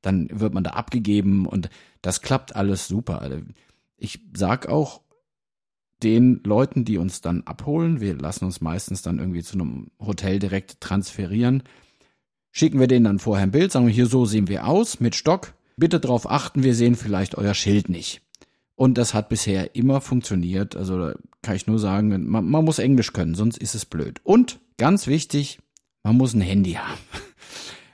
dann 0.02 0.28
wird 0.32 0.54
man 0.54 0.64
da 0.64 0.70
abgegeben 0.70 1.46
und 1.46 1.68
das 2.02 2.22
klappt 2.22 2.56
alles 2.56 2.88
super. 2.88 3.22
Also 3.22 3.38
ich 3.96 4.20
sag 4.34 4.68
auch 4.68 5.02
den 6.02 6.40
Leuten, 6.44 6.84
die 6.84 6.98
uns 6.98 7.20
dann 7.20 7.42
abholen, 7.44 8.00
wir 8.00 8.14
lassen 8.14 8.44
uns 8.44 8.60
meistens 8.60 9.02
dann 9.02 9.18
irgendwie 9.18 9.42
zu 9.42 9.54
einem 9.54 9.88
Hotel 9.98 10.38
direkt 10.38 10.80
transferieren, 10.80 11.62
schicken 12.50 12.80
wir 12.80 12.86
denen 12.86 13.04
dann 13.04 13.18
vorher 13.18 13.44
ein 13.44 13.50
Bild, 13.50 13.72
sagen 13.72 13.86
wir, 13.86 13.94
hier 13.94 14.06
so 14.06 14.24
sehen 14.24 14.48
wir 14.48 14.66
aus 14.66 15.00
mit 15.00 15.14
Stock. 15.14 15.54
Bitte 15.76 16.00
darauf 16.00 16.30
achten, 16.30 16.62
wir 16.62 16.74
sehen 16.74 16.94
vielleicht 16.94 17.36
euer 17.36 17.54
Schild 17.54 17.88
nicht. 17.88 18.22
Und 18.74 18.98
das 18.98 19.14
hat 19.14 19.28
bisher 19.28 19.74
immer 19.76 20.00
funktioniert. 20.00 20.74
Also 20.74 20.98
da 20.98 21.14
kann 21.42 21.56
ich 21.56 21.66
nur 21.66 21.78
sagen, 21.78 22.28
man, 22.30 22.48
man 22.48 22.64
muss 22.64 22.78
Englisch 22.78 23.12
können, 23.12 23.34
sonst 23.34 23.58
ist 23.58 23.74
es 23.74 23.84
blöd. 23.84 24.20
Und 24.24 24.58
ganz 24.78 25.06
wichtig, 25.06 25.58
man 26.02 26.16
muss 26.16 26.34
ein 26.34 26.40
Handy 26.40 26.72
haben. 26.72 27.00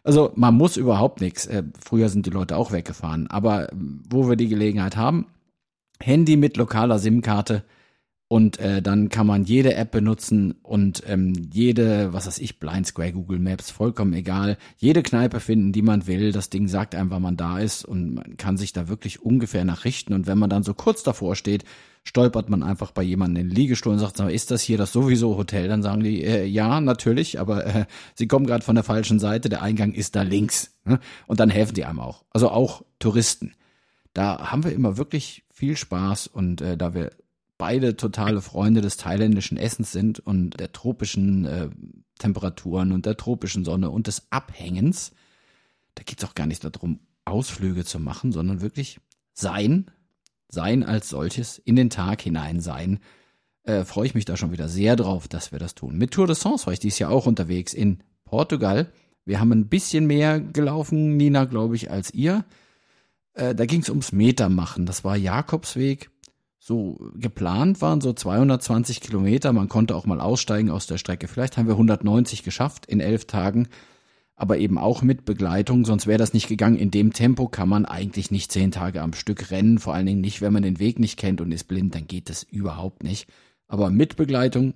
Also 0.05 0.31
man 0.37 0.55
muss 0.55 0.77
überhaupt 0.77 1.21
nichts. 1.21 1.47
Äh, 1.47 1.65
früher 1.85 2.09
sind 2.09 2.27
die 2.27 2.31
Leute 2.31 2.57
auch 2.57 2.71
weggefahren. 2.71 3.27
Aber 3.27 3.69
wo 3.75 4.29
wir 4.29 4.37
die 4.37 4.47
Gelegenheit 4.47 4.97
haben, 4.97 5.27
Handy 6.01 6.37
mit 6.37 6.57
lokaler 6.57 7.01
SIM-Karte, 7.01 7.65
und 8.29 8.59
äh, 8.59 8.83
dann 8.83 9.09
kann 9.09 9.27
man 9.27 9.45
jede 9.45 9.75
App 9.75 9.93
benutzen 9.93 10.57
und 10.63 11.05
ähm, 11.07 11.33
jede, 11.53 12.13
was 12.13 12.27
weiß 12.27 12.39
ich, 12.39 12.59
Blind 12.59 12.87
Square, 12.87 13.13
Google 13.13 13.39
Maps, 13.39 13.71
vollkommen 13.71 14.15
egal, 14.15 14.59
jede 14.79 15.05
Kneipe 15.05 15.39
finden, 15.39 15.73
die 15.73 15.83
man 15.83 16.09
will. 16.09 16.33
Das 16.33 16.51
Ding 16.51 16.67
sagt 16.67 16.97
einem, 16.97 17.11
wann 17.11 17.23
man 17.23 17.37
da 17.37 17.61
ist 17.61 17.85
und 17.85 18.15
man 18.15 18.37
kann 18.37 18.57
sich 18.57 18.73
da 18.73 18.89
wirklich 18.89 19.23
ungefähr 19.23 19.65
nachrichten. 19.65 20.13
Und 20.13 20.27
wenn 20.27 20.39
man 20.39 20.51
dann 20.51 20.65
so 20.65 20.75
kurz 20.75 21.05
davor 21.05 21.37
steht, 21.37 21.65
stolpert 22.03 22.51
man 22.51 22.65
einfach 22.65 22.91
bei 22.91 23.03
jemandem 23.05 23.43
in 23.43 23.49
den 23.49 23.57
Liegestuhl 23.57 23.93
und 23.93 24.01
sagt, 24.01 24.19
ist 24.19 24.51
das 24.51 24.63
hier 24.63 24.79
das 24.79 24.93
sowieso 24.93 25.37
Hotel? 25.37 25.69
Dann 25.69 25.85
sagen 25.85 26.03
die, 26.03 26.25
äh, 26.25 26.45
ja, 26.47 26.81
natürlich, 26.81 27.39
aber 27.39 27.65
äh, 27.65 27.85
sie 28.15 28.27
kommen 28.27 28.47
gerade 28.47 28.65
von 28.65 28.75
der 28.75 28.85
falschen 28.85 29.21
Seite, 29.21 29.49
der 29.49 29.63
Eingang 29.63 29.93
ist 29.93 30.17
da 30.17 30.23
links. 30.23 30.73
Ne? 30.85 30.99
Und 31.29 31.39
dann 31.39 31.51
helfen 31.51 31.75
die 31.75 31.85
einem 31.85 32.01
auch. 32.01 32.25
Also 32.31 32.49
auch 32.51 32.85
Touristen. 32.99 33.53
Da 34.15 34.51
haben 34.51 34.65
wir 34.65 34.73
immer 34.73 34.97
wirklich 34.97 35.45
viel 35.53 35.77
Spaß 35.77 36.27
und 36.27 36.61
äh, 36.61 36.77
da 36.77 36.93
wir 36.93 37.13
beide 37.59 37.97
totale 37.97 38.41
Freunde 38.41 38.81
des 38.81 38.97
thailändischen 38.97 39.57
Essens 39.57 39.93
sind 39.93 40.21
und 40.21 40.59
der 40.61 40.73
tropischen 40.73 41.45
äh, 41.45 41.71
Temperaturen 42.19 42.93
und 42.93 43.07
der 43.07 43.17
tropischen 43.17 43.65
Sonne 43.65 43.91
und 43.91 44.07
des 44.07 44.27
Abhängens. 44.31 45.13
Da 45.95 46.03
geht 46.03 46.19
es 46.19 46.29
auch 46.29 46.35
gar 46.35 46.47
nicht 46.47 46.65
darum, 46.65 47.01
Ausflüge 47.25 47.85
zu 47.85 47.99
machen, 47.99 48.33
sondern 48.33 48.61
wirklich 48.61 49.01
sein, 49.33 49.91
sein 50.49 50.85
als 50.85 51.09
solches, 51.09 51.59
in 51.59 51.77
den 51.77 51.91
Tag 51.91 52.23
hinein 52.23 52.61
sein. 52.61 53.01
Äh, 53.65 53.85
Freue 53.85 54.07
ich 54.07 54.15
mich 54.15 54.25
da 54.25 54.37
schon 54.37 54.53
wieder 54.53 54.69
sehr 54.69 54.97
drauf, 54.97 55.29
dass 55.29 55.53
wir 55.53 55.59
das 55.59 55.75
tun. 55.75 55.99
Mit 55.99 56.13
Tour 56.13 56.27
de 56.27 56.37
France 56.37 56.67
war 56.67 56.73
ich 56.73 56.81
dieses 56.81 56.99
Jahr 56.99 57.11
auch 57.11 57.27
unterwegs 57.27 57.75
in 57.75 58.03
Portugal. 58.25 58.93
Wir 59.25 59.41
haben 59.41 59.53
ein 59.53 59.69
bisschen 59.69 60.07
mehr 60.07 60.41
gelaufen, 60.41 61.17
Nina, 61.17 61.45
glaube 61.45 61.75
ich, 61.75 61.91
als 61.91 62.15
ihr. 62.15 62.45
Äh, 63.35 63.55
da 63.55 63.67
ging 63.67 63.81
es 63.81 63.91
ums 63.91 64.13
Metermachen. 64.13 64.87
Das 64.87 65.05
war 65.05 65.17
Jakobsweg 65.17 66.11
so 66.67 66.99
geplant 67.15 67.81
waren, 67.81 68.01
so 68.01 68.13
220 68.13 69.01
Kilometer. 69.01 69.53
Man 69.53 69.69
konnte 69.69 69.95
auch 69.95 70.05
mal 70.05 70.21
aussteigen 70.21 70.69
aus 70.69 70.89
der 70.89 70.99
Strecke. 70.99 71.29
Vielleicht 71.29 71.57
haben 71.57 71.69
wir 71.69 71.75
190 71.75 72.43
geschafft 72.43 72.87
in 72.87 72.99
elf 72.99 73.27
Tagen, 73.27 73.69
aber 74.35 74.59
eben 74.59 74.77
auch 74.77 75.03
mit 75.03 75.25
Begleitung, 75.25 75.85
sonst 75.85 76.09
wäre 76.09 76.19
das 76.19 76.35
nicht 76.35 76.49
gegangen. 76.49 76.77
In 76.77 76.91
dem 76.91 77.13
Tempo 77.13 77.47
kann 77.47 77.69
man 77.69 77.85
eigentlich 77.85 78.33
nicht 78.33 78.51
zehn 78.51 78.73
Tage 78.73 79.01
am 79.01 79.13
Stück 79.13 79.53
rennen, 79.53 79.79
vor 79.79 79.95
allen 79.95 80.07
Dingen 80.07 80.21
nicht, 80.21 80.41
wenn 80.41 80.53
man 80.53 80.65
den 80.65 80.81
Weg 80.81 80.99
nicht 80.99 81.21
kennt 81.21 81.41
und 81.41 81.53
ist 81.53 81.69
blind, 81.69 81.95
dann 81.95 82.09
geht 82.09 82.31
das 82.31 82.43
überhaupt 82.43 83.05
nicht. 83.05 83.29
Aber 83.69 83.91
mit 83.91 84.17
Begleitung 84.17 84.75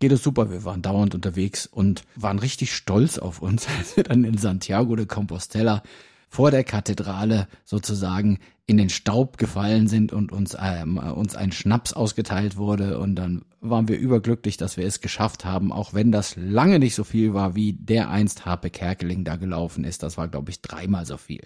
geht 0.00 0.10
es 0.10 0.24
super. 0.24 0.50
Wir 0.50 0.64
waren 0.64 0.82
dauernd 0.82 1.14
unterwegs 1.14 1.66
und 1.66 2.02
waren 2.16 2.40
richtig 2.40 2.74
stolz 2.74 3.16
auf 3.16 3.40
uns, 3.42 3.68
als 3.78 3.96
wir 3.96 4.02
dann 4.02 4.24
in 4.24 4.38
Santiago 4.38 4.96
de 4.96 5.06
Compostela 5.06 5.84
vor 6.28 6.50
der 6.50 6.64
Kathedrale 6.64 7.46
sozusagen 7.64 8.38
in 8.70 8.76
den 8.76 8.88
Staub 8.88 9.36
gefallen 9.36 9.88
sind 9.88 10.12
und 10.12 10.30
uns, 10.30 10.56
ähm, 10.56 10.96
uns 10.96 11.34
ein 11.34 11.50
Schnaps 11.50 11.92
ausgeteilt 11.92 12.56
wurde. 12.56 13.00
Und 13.00 13.16
dann 13.16 13.42
waren 13.60 13.88
wir 13.88 13.98
überglücklich, 13.98 14.56
dass 14.58 14.76
wir 14.76 14.86
es 14.86 15.00
geschafft 15.00 15.44
haben, 15.44 15.72
auch 15.72 15.92
wenn 15.92 16.12
das 16.12 16.36
lange 16.36 16.78
nicht 16.78 16.94
so 16.94 17.02
viel 17.02 17.34
war, 17.34 17.56
wie 17.56 17.72
der 17.72 18.10
einst 18.10 18.46
Harpe 18.46 18.70
Kerkeling 18.70 19.24
da 19.24 19.34
gelaufen 19.34 19.82
ist. 19.82 20.04
Das 20.04 20.16
war, 20.16 20.28
glaube 20.28 20.52
ich, 20.52 20.62
dreimal 20.62 21.04
so 21.04 21.16
viel. 21.16 21.42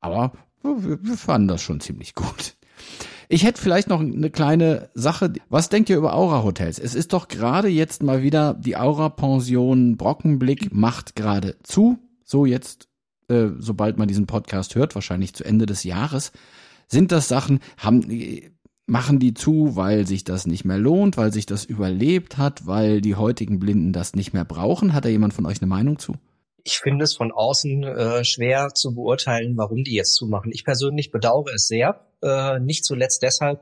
Aber 0.00 0.32
wir, 0.62 1.02
wir 1.02 1.16
fanden 1.16 1.48
das 1.48 1.62
schon 1.62 1.80
ziemlich 1.80 2.14
gut. 2.14 2.56
Ich 3.30 3.44
hätte 3.44 3.62
vielleicht 3.62 3.88
noch 3.88 4.00
eine 4.00 4.28
kleine 4.28 4.90
Sache. 4.92 5.32
Was 5.48 5.70
denkt 5.70 5.88
ihr 5.88 5.96
über 5.96 6.14
Aura-Hotels? 6.14 6.78
Es 6.78 6.94
ist 6.94 7.14
doch 7.14 7.28
gerade 7.28 7.68
jetzt 7.68 8.02
mal 8.02 8.22
wieder 8.22 8.52
die 8.52 8.76
Aura-Pension 8.76 9.96
Brockenblick 9.96 10.74
macht 10.74 11.16
gerade 11.16 11.56
zu. 11.62 11.98
So 12.22 12.44
jetzt 12.44 12.88
äh, 13.28 13.48
sobald 13.58 13.98
man 13.98 14.08
diesen 14.08 14.26
Podcast 14.26 14.74
hört, 14.74 14.94
wahrscheinlich 14.94 15.34
zu 15.34 15.42
Ende 15.42 15.66
des 15.66 15.82
Jahres, 15.84 16.32
sind 16.88 17.12
das 17.12 17.28
Sachen, 17.28 17.60
haben, 17.78 18.06
machen 18.86 19.18
die 19.18 19.34
zu, 19.34 19.76
weil 19.76 20.06
sich 20.06 20.24
das 20.24 20.46
nicht 20.46 20.64
mehr 20.64 20.78
lohnt, 20.78 21.16
weil 21.16 21.32
sich 21.32 21.46
das 21.46 21.64
überlebt 21.64 22.38
hat, 22.38 22.66
weil 22.66 23.00
die 23.00 23.16
heutigen 23.16 23.58
Blinden 23.58 23.92
das 23.92 24.14
nicht 24.14 24.32
mehr 24.32 24.44
brauchen? 24.44 24.92
Hat 24.92 25.04
da 25.04 25.08
jemand 25.08 25.34
von 25.34 25.46
euch 25.46 25.60
eine 25.60 25.68
Meinung 25.68 25.98
zu? 25.98 26.14
Ich 26.66 26.80
finde 26.80 27.04
es 27.04 27.14
von 27.14 27.30
außen 27.30 27.84
äh, 27.84 28.24
schwer 28.24 28.74
zu 28.74 28.92
beurteilen, 28.92 29.56
warum 29.56 29.84
die 29.84 29.94
jetzt 29.94 30.14
zumachen. 30.14 30.50
Ich 30.52 30.64
persönlich 30.64 31.12
bedauere 31.12 31.54
es 31.54 31.68
sehr. 31.68 32.00
Äh, 32.22 32.58
nicht 32.58 32.84
zuletzt 32.84 33.22
deshalb, 33.22 33.60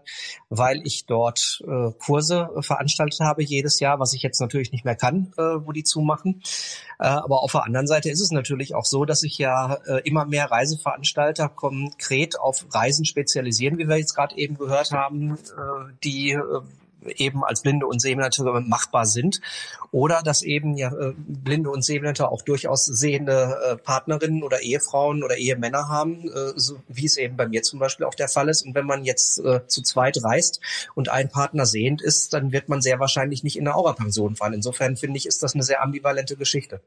weil 0.49 0.81
ich 0.85 1.05
dort 1.05 1.62
äh, 1.67 1.90
Kurse 1.99 2.49
veranstaltet 2.61 3.21
habe 3.21 3.43
jedes 3.43 3.79
Jahr, 3.79 4.01
was 4.01 4.14
ich 4.14 4.23
jetzt 4.23 4.40
natürlich 4.40 4.73
nicht 4.73 4.87
mehr 4.87 4.95
kann, 4.97 5.35
äh, 5.37 5.43
wo 5.43 5.73
die 5.73 5.85
zumachen. 5.85 6.40
Äh, 6.99 7.09
aber 7.09 7.43
auf 7.43 7.53
der 7.53 7.64
anderen 7.64 7.87
Seite 7.87 8.09
ist 8.09 8.21
es 8.21 8.31
natürlich 8.31 8.75
auch 8.75 8.87
so, 8.87 9.05
dass 9.05 9.21
sich 9.21 9.37
ja 9.37 9.75
äh, 9.87 10.01
immer 10.05 10.25
mehr 10.25 10.51
Reiseveranstalter 10.51 11.51
konkret 11.51 12.40
auf 12.40 12.64
Reisen 12.73 13.05
spezialisieren, 13.05 13.77
wie 13.77 13.87
wir 13.87 13.99
jetzt 13.99 14.14
gerade 14.14 14.37
eben 14.38 14.57
gehört 14.57 14.93
haben, 14.93 15.35
äh, 15.35 15.93
die 16.03 16.31
äh, 16.31 16.40
eben 17.17 17.45
als 17.45 17.62
Blinde 17.62 17.87
und 17.87 18.01
Sehbehinderte 18.01 18.45
machbar 18.67 19.07
sind. 19.07 19.40
Oder 19.90 20.23
dass 20.23 20.43
eben 20.43 20.77
ja 20.77 20.93
äh, 20.93 21.12
Blinde 21.17 21.71
und 21.71 21.85
Sehbehinderte 21.85 22.29
auch 22.29 22.43
durchaus 22.43 22.85
sehende 22.85 23.57
äh, 23.64 23.77
Partnerinnen 23.77 24.43
oder 24.43 24.62
Ehefrauen 24.62 25.23
oder 25.23 25.37
Ehemänner 25.37 25.88
haben, 25.88 26.29
äh, 26.29 26.53
so 26.57 26.77
wie 26.88 27.07
es 27.07 27.17
eben 27.17 27.37
bei 27.37 27.47
mir 27.47 27.62
zum 27.62 27.79
Beispiel 27.79 28.07
auch 28.07 28.14
der 28.14 28.29
Fall 28.29 28.49
ist. 28.49 28.64
Und 28.64 28.75
wenn 28.75 28.87
man 28.87 29.05
jetzt 29.05 29.35
zu 29.35 29.83
zweit 29.83 30.23
reist 30.23 30.61
und 30.95 31.09
ein 31.09 31.29
Partner 31.29 31.67
sehend 31.67 32.03
ist, 32.03 32.33
dann 32.33 32.53
wird 32.53 32.69
man 32.69 32.81
sehr 32.81 32.99
wahrscheinlich 32.99 33.43
nicht 33.43 33.57
in 33.57 33.67
eine 33.67 33.77
Aura-Pension 33.77 34.37
fahren. 34.37 34.53
Insofern 34.53 34.97
finde 34.97 35.19
ich, 35.19 35.27
ist 35.27 35.43
das 35.43 35.55
eine 35.55 35.62
sehr 35.62 35.83
ambivalente 35.83 36.37
Geschichte. 36.37 36.81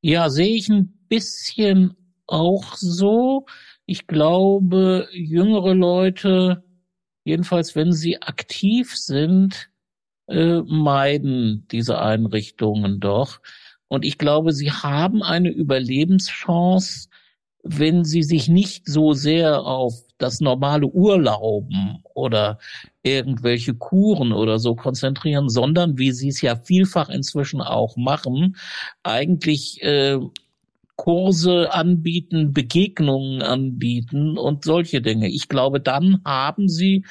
Ja, 0.00 0.30
sehe 0.30 0.56
ich 0.56 0.68
ein 0.68 0.98
bisschen 1.08 1.96
auch 2.26 2.76
so. 2.76 3.46
Ich 3.86 4.06
glaube, 4.06 5.08
jüngere 5.12 5.74
Leute 5.74 6.64
jedenfalls 7.26 7.74
wenn 7.74 7.92
sie 7.92 8.22
aktiv 8.22 8.96
sind, 8.96 9.68
äh, 10.28 10.60
meiden 10.62 11.66
diese 11.72 12.00
Einrichtungen 12.00 13.00
doch. 13.00 13.40
Und 13.88 14.04
ich 14.04 14.16
glaube, 14.16 14.52
sie 14.52 14.70
haben 14.70 15.22
eine 15.22 15.50
Überlebenschance, 15.50 17.08
wenn 17.64 18.04
sie 18.04 18.22
sich 18.22 18.48
nicht 18.48 18.86
so 18.86 19.12
sehr 19.12 19.64
auf 19.64 19.94
das 20.18 20.40
normale 20.40 20.86
Urlauben 20.86 21.98
oder 22.14 22.58
irgendwelche 23.02 23.74
Kuren 23.74 24.32
oder 24.32 24.60
so 24.60 24.76
konzentrieren, 24.76 25.48
sondern 25.48 25.98
wie 25.98 26.12
sie 26.12 26.28
es 26.28 26.40
ja 26.40 26.54
vielfach 26.54 27.08
inzwischen 27.08 27.60
auch 27.60 27.96
machen, 27.96 28.56
eigentlich 29.02 29.82
äh, 29.82 30.18
Kurse 30.96 31.72
anbieten, 31.72 32.52
Begegnungen 32.52 33.42
anbieten 33.42 34.38
und 34.38 34.64
solche 34.64 35.02
Dinge. 35.02 35.28
Ich 35.28 35.48
glaube, 35.48 35.80
dann 35.80 36.20
haben 36.24 36.68
sie 36.68 37.04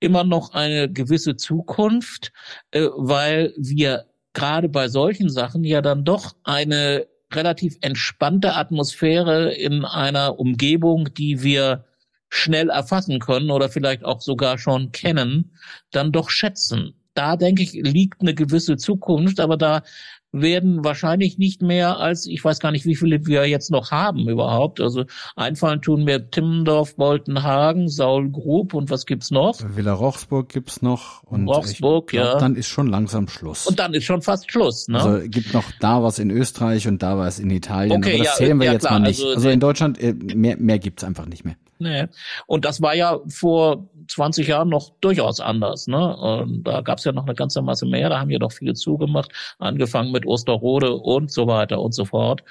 immer 0.00 0.24
noch 0.24 0.52
eine 0.52 0.90
gewisse 0.90 1.36
Zukunft, 1.36 2.32
äh, 2.70 2.88
weil 2.96 3.54
wir 3.56 4.06
gerade 4.32 4.68
bei 4.68 4.88
solchen 4.88 5.30
Sachen 5.30 5.64
ja 5.64 5.80
dann 5.80 6.04
doch 6.04 6.36
eine 6.44 7.06
relativ 7.32 7.76
entspannte 7.80 8.54
Atmosphäre 8.54 9.52
in 9.54 9.84
einer 9.84 10.38
Umgebung, 10.38 11.12
die 11.14 11.42
wir 11.42 11.84
schnell 12.28 12.70
erfassen 12.70 13.18
können 13.18 13.50
oder 13.50 13.68
vielleicht 13.68 14.04
auch 14.04 14.20
sogar 14.20 14.58
schon 14.58 14.92
kennen, 14.92 15.56
dann 15.90 16.12
doch 16.12 16.30
schätzen. 16.30 16.94
Da 17.14 17.36
denke 17.36 17.62
ich, 17.62 17.72
liegt 17.72 18.20
eine 18.20 18.34
gewisse 18.34 18.76
Zukunft, 18.76 19.40
aber 19.40 19.56
da 19.56 19.82
werden 20.40 20.84
wahrscheinlich 20.84 21.38
nicht 21.38 21.62
mehr 21.62 21.98
als, 21.98 22.26
ich 22.26 22.44
weiß 22.44 22.60
gar 22.60 22.72
nicht, 22.72 22.84
wie 22.84 22.96
viele 22.96 23.26
wir 23.26 23.46
jetzt 23.46 23.70
noch 23.70 23.90
haben 23.90 24.28
überhaupt. 24.28 24.80
Also 24.80 25.04
einfallen 25.34 25.82
tun 25.82 26.04
mir 26.04 26.30
Timmendorf, 26.30 26.96
Boltenhagen, 26.96 27.88
Saul 27.88 28.30
Grub 28.30 28.74
und 28.74 28.90
was 28.90 29.06
gibt's 29.06 29.30
noch? 29.30 29.58
Villa 29.74 29.92
Rochsburg 29.92 30.48
gibt's 30.48 30.82
noch. 30.82 31.22
Und 31.24 31.48
Rochsburg, 31.48 32.08
glaub, 32.08 32.34
ja. 32.34 32.38
Dann 32.38 32.56
ist 32.56 32.68
schon 32.68 32.86
langsam 32.88 33.28
Schluss. 33.28 33.66
Und 33.66 33.78
dann 33.78 33.94
ist 33.94 34.04
schon 34.04 34.22
fast 34.22 34.50
Schluss, 34.50 34.88
ne? 34.88 35.00
Also 35.00 35.28
gibt 35.28 35.54
noch 35.54 35.64
da 35.80 36.02
was 36.02 36.18
in 36.18 36.30
Österreich 36.30 36.88
und 36.88 37.02
da 37.02 37.18
was 37.18 37.38
in 37.38 37.50
Italien. 37.50 37.96
Okay, 37.96 38.14
aber 38.14 38.18
das 38.18 38.26
ja, 38.26 38.32
zählen 38.34 38.58
wir 38.58 38.66
ja, 38.66 38.72
jetzt 38.72 38.86
klar, 38.86 39.00
mal 39.00 39.08
nicht. 39.08 39.22
Also, 39.22 39.36
also 39.36 39.48
in 39.48 39.60
Deutschland, 39.60 40.00
äh, 40.02 40.12
mehr, 40.12 40.56
mehr 40.56 40.78
gibt's 40.78 41.04
einfach 41.04 41.26
nicht 41.26 41.44
mehr. 41.44 41.56
Nee. 41.78 42.06
Und 42.46 42.64
das 42.64 42.80
war 42.80 42.94
ja 42.94 43.20
vor 43.28 43.88
20 44.08 44.48
Jahren 44.48 44.68
noch 44.68 44.92
durchaus 45.00 45.40
anders. 45.40 45.86
Ne? 45.86 46.16
Und 46.16 46.64
da 46.64 46.80
gab 46.80 46.98
es 46.98 47.04
ja 47.04 47.12
noch 47.12 47.26
eine 47.26 47.34
ganze 47.34 47.62
Masse 47.62 47.86
mehr. 47.86 48.08
Da 48.08 48.20
haben 48.20 48.30
ja 48.30 48.38
doch 48.38 48.52
viele 48.52 48.74
zugemacht, 48.74 49.32
angefangen 49.58 50.12
mit 50.12 50.26
Osterrode 50.26 50.94
und 50.94 51.30
so 51.30 51.46
weiter 51.46 51.80
und 51.80 51.94
so 51.94 52.04
fort. 52.04 52.42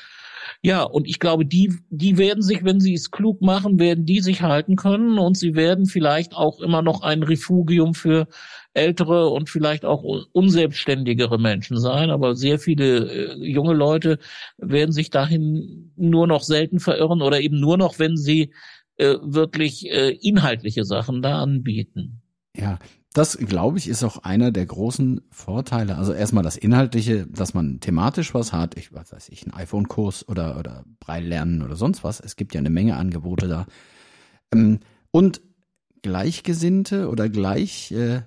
Ja, 0.61 0.83
und 0.83 1.07
ich 1.07 1.19
glaube, 1.19 1.45
die, 1.45 1.73
die 1.89 2.17
werden 2.17 2.41
sich, 2.41 2.63
wenn 2.63 2.79
sie 2.79 2.93
es 2.93 3.11
klug 3.11 3.41
machen, 3.41 3.79
werden 3.79 4.05
die 4.05 4.19
sich 4.21 4.41
halten 4.41 4.75
können 4.75 5.17
und 5.17 5.37
sie 5.37 5.55
werden 5.55 5.85
vielleicht 5.85 6.35
auch 6.35 6.59
immer 6.59 6.81
noch 6.81 7.01
ein 7.01 7.23
Refugium 7.23 7.93
für 7.93 8.27
ältere 8.73 9.29
und 9.29 9.49
vielleicht 9.49 9.85
auch 9.85 10.03
unselbstständigere 10.33 11.39
Menschen 11.39 11.79
sein. 11.79 12.09
Aber 12.09 12.35
sehr 12.35 12.59
viele 12.59 13.35
äh, 13.35 13.45
junge 13.45 13.73
Leute 13.73 14.19
werden 14.57 14.91
sich 14.91 15.09
dahin 15.09 15.91
nur 15.95 16.27
noch 16.27 16.43
selten 16.43 16.79
verirren 16.79 17.21
oder 17.21 17.39
eben 17.39 17.59
nur 17.59 17.77
noch, 17.77 17.99
wenn 17.99 18.17
sie 18.17 18.51
äh, 18.97 19.15
wirklich 19.21 19.89
äh, 19.89 20.11
inhaltliche 20.11 20.85
Sachen 20.85 21.21
da 21.21 21.41
anbieten. 21.41 22.21
Ja, 22.55 22.79
das 23.13 23.37
glaube 23.37 23.77
ich 23.77 23.87
ist 23.87 24.03
auch 24.03 24.17
einer 24.23 24.51
der 24.51 24.65
großen 24.65 25.21
Vorteile. 25.29 25.97
Also 25.97 26.13
erstmal 26.13 26.43
das 26.43 26.57
Inhaltliche, 26.57 27.27
dass 27.27 27.53
man 27.53 27.79
thematisch 27.79 28.33
was 28.33 28.53
hat. 28.53 28.77
Ich 28.77 28.93
was 28.93 29.11
weiß 29.11 29.29
ich, 29.29 29.45
ein 29.45 29.53
iPhone-Kurs 29.53 30.27
oder 30.27 30.57
oder 30.59 30.83
Braille 30.99 31.27
lernen 31.27 31.61
oder 31.61 31.75
sonst 31.75 32.03
was. 32.03 32.19
Es 32.19 32.35
gibt 32.35 32.53
ja 32.53 32.59
eine 32.59 32.69
Menge 32.69 32.95
Angebote 32.97 33.47
da. 33.47 33.65
Ähm, 34.53 34.79
und 35.11 35.41
Gleichgesinnte 36.01 37.09
oder 37.09 37.29
gleich 37.29 37.91
äh, 37.91 38.21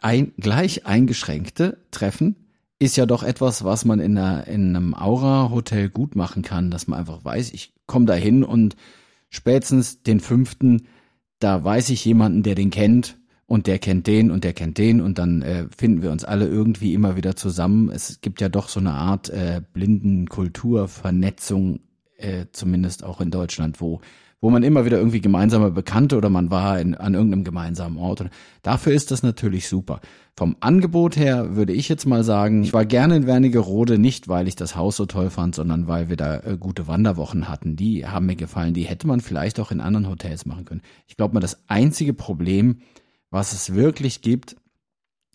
ein, 0.00 0.32
gleich 0.36 0.86
eingeschränkte 0.86 1.78
Treffen 1.90 2.36
ist 2.78 2.96
ja 2.96 3.06
doch 3.06 3.22
etwas, 3.22 3.64
was 3.64 3.84
man 3.84 4.00
in, 4.00 4.16
einer, 4.16 4.46
in 4.46 4.74
einem 4.74 4.94
Aura-Hotel 4.94 5.90
gut 5.90 6.16
machen 6.16 6.42
kann, 6.42 6.70
dass 6.70 6.86
man 6.86 6.98
einfach 6.98 7.24
weiß, 7.24 7.52
ich 7.52 7.74
komme 7.86 8.06
da 8.06 8.14
hin 8.14 8.42
und 8.42 8.76
spätestens 9.30 10.02
den 10.02 10.20
fünften, 10.20 10.86
da 11.38 11.64
weiß 11.64 11.90
ich 11.90 12.04
jemanden, 12.04 12.42
der 12.42 12.54
den 12.54 12.70
kennt 12.70 13.18
und 13.46 13.66
der 13.66 13.78
kennt 13.78 14.06
den 14.06 14.30
und 14.30 14.44
der 14.44 14.52
kennt 14.52 14.78
den 14.78 15.00
und 15.00 15.18
dann 15.18 15.42
äh, 15.42 15.66
finden 15.76 16.02
wir 16.02 16.12
uns 16.12 16.24
alle 16.24 16.46
irgendwie 16.46 16.94
immer 16.94 17.16
wieder 17.16 17.34
zusammen. 17.34 17.90
Es 17.90 18.20
gibt 18.20 18.40
ja 18.40 18.48
doch 18.48 18.68
so 18.68 18.78
eine 18.78 18.92
Art 18.92 19.30
äh, 19.30 19.62
Blindenkulturvernetzung, 19.72 21.80
äh, 22.16 22.46
zumindest 22.52 23.02
auch 23.02 23.20
in 23.20 23.30
Deutschland, 23.30 23.80
wo 23.80 24.00
wo 24.40 24.48
man 24.50 24.62
immer 24.62 24.84
wieder 24.84 24.96
irgendwie 24.98 25.20
gemeinsame 25.20 25.70
Bekannte 25.70 26.16
oder 26.16 26.30
man 26.30 26.50
war 26.50 26.80
in, 26.80 26.94
an 26.94 27.14
irgendeinem 27.14 27.44
gemeinsamen 27.44 27.98
Ort. 27.98 28.24
Dafür 28.62 28.94
ist 28.94 29.10
das 29.10 29.22
natürlich 29.22 29.68
super. 29.68 30.00
Vom 30.34 30.56
Angebot 30.60 31.16
her 31.16 31.56
würde 31.56 31.74
ich 31.74 31.88
jetzt 31.88 32.06
mal 32.06 32.24
sagen, 32.24 32.62
ich 32.62 32.72
war 32.72 32.86
gerne 32.86 33.16
in 33.16 33.26
Wernigerode, 33.26 33.98
nicht 33.98 34.28
weil 34.28 34.48
ich 34.48 34.56
das 34.56 34.76
Haus 34.76 34.96
so 34.96 35.04
toll 35.04 35.28
fand, 35.28 35.54
sondern 35.54 35.88
weil 35.88 36.08
wir 36.08 36.16
da 36.16 36.38
äh, 36.40 36.56
gute 36.58 36.88
Wanderwochen 36.88 37.48
hatten. 37.48 37.76
Die 37.76 38.06
haben 38.06 38.26
mir 38.26 38.36
gefallen. 38.36 38.72
Die 38.72 38.84
hätte 38.84 39.06
man 39.06 39.20
vielleicht 39.20 39.60
auch 39.60 39.70
in 39.70 39.80
anderen 39.80 40.08
Hotels 40.08 40.46
machen 40.46 40.64
können. 40.64 40.82
Ich 41.06 41.16
glaube 41.16 41.34
mal, 41.34 41.40
das 41.40 41.68
einzige 41.68 42.14
Problem, 42.14 42.78
was 43.30 43.52
es 43.52 43.74
wirklich 43.74 44.22
gibt, 44.22 44.56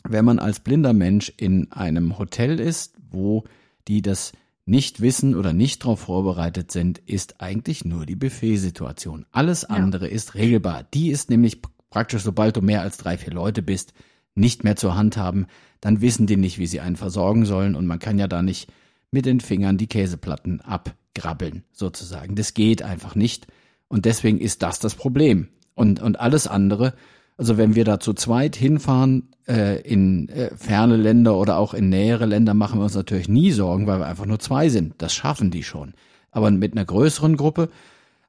wenn 0.07 0.25
man 0.25 0.39
als 0.39 0.59
blinder 0.59 0.93
Mensch 0.93 1.31
in 1.37 1.71
einem 1.71 2.17
Hotel 2.17 2.59
ist, 2.59 2.95
wo 3.11 3.43
die 3.87 4.01
das 4.01 4.31
nicht 4.65 4.99
wissen 4.99 5.35
oder 5.35 5.53
nicht 5.53 5.83
darauf 5.83 6.01
vorbereitet 6.01 6.71
sind, 6.71 6.97
ist 6.97 7.39
eigentlich 7.39 7.85
nur 7.85 8.05
die 8.05 8.15
Buffetsituation. 8.15 9.25
Alles 9.31 9.63
andere 9.63 10.07
ja. 10.07 10.11
ist 10.11 10.35
regelbar. 10.35 10.83
Die 10.93 11.09
ist 11.09 11.29
nämlich 11.29 11.61
praktisch, 11.89 12.23
sobald 12.23 12.57
du 12.57 12.61
mehr 12.61 12.81
als 12.81 12.97
drei, 12.97 13.17
vier 13.17 13.33
Leute 13.33 13.61
bist, 13.61 13.93
nicht 14.33 14.63
mehr 14.63 14.75
zur 14.75 14.95
Hand 14.95 15.17
haben. 15.17 15.45
Dann 15.81 16.01
wissen 16.01 16.25
die 16.27 16.37
nicht, 16.37 16.57
wie 16.57 16.67
sie 16.67 16.79
einen 16.79 16.95
versorgen 16.95 17.45
sollen 17.45 17.75
und 17.75 17.85
man 17.85 17.99
kann 17.99 18.17
ja 18.17 18.27
da 18.27 18.41
nicht 18.41 18.71
mit 19.11 19.25
den 19.25 19.39
Fingern 19.39 19.77
die 19.77 19.87
Käseplatten 19.87 20.61
abgrabbeln, 20.61 21.63
sozusagen. 21.71 22.35
Das 22.35 22.53
geht 22.53 22.81
einfach 22.81 23.15
nicht. 23.15 23.47
Und 23.87 24.05
deswegen 24.05 24.39
ist 24.39 24.63
das 24.63 24.79
das 24.79 24.95
Problem. 24.95 25.47
Und, 25.75 26.01
und 26.01 26.19
alles 26.19 26.47
andere 26.47 26.95
also 27.37 27.57
wenn 27.57 27.75
wir 27.75 27.83
da 27.83 27.99
zu 27.99 28.13
zweit 28.13 28.55
hinfahren 28.55 29.29
äh, 29.47 29.81
in 29.81 30.29
äh, 30.29 30.55
ferne 30.55 30.95
Länder 30.95 31.35
oder 31.35 31.57
auch 31.57 31.73
in 31.73 31.89
nähere 31.89 32.25
Länder, 32.25 32.53
machen 32.53 32.79
wir 32.79 32.83
uns 32.83 32.95
natürlich 32.95 33.27
nie 33.27 33.51
Sorgen, 33.51 33.87
weil 33.87 33.99
wir 33.99 34.07
einfach 34.07 34.25
nur 34.25 34.39
zwei 34.39 34.69
sind. 34.69 34.95
Das 34.99 35.13
schaffen 35.13 35.51
die 35.51 35.63
schon. 35.63 35.93
Aber 36.31 36.49
mit 36.51 36.73
einer 36.73 36.85
größeren 36.85 37.35
Gruppe, 37.35 37.69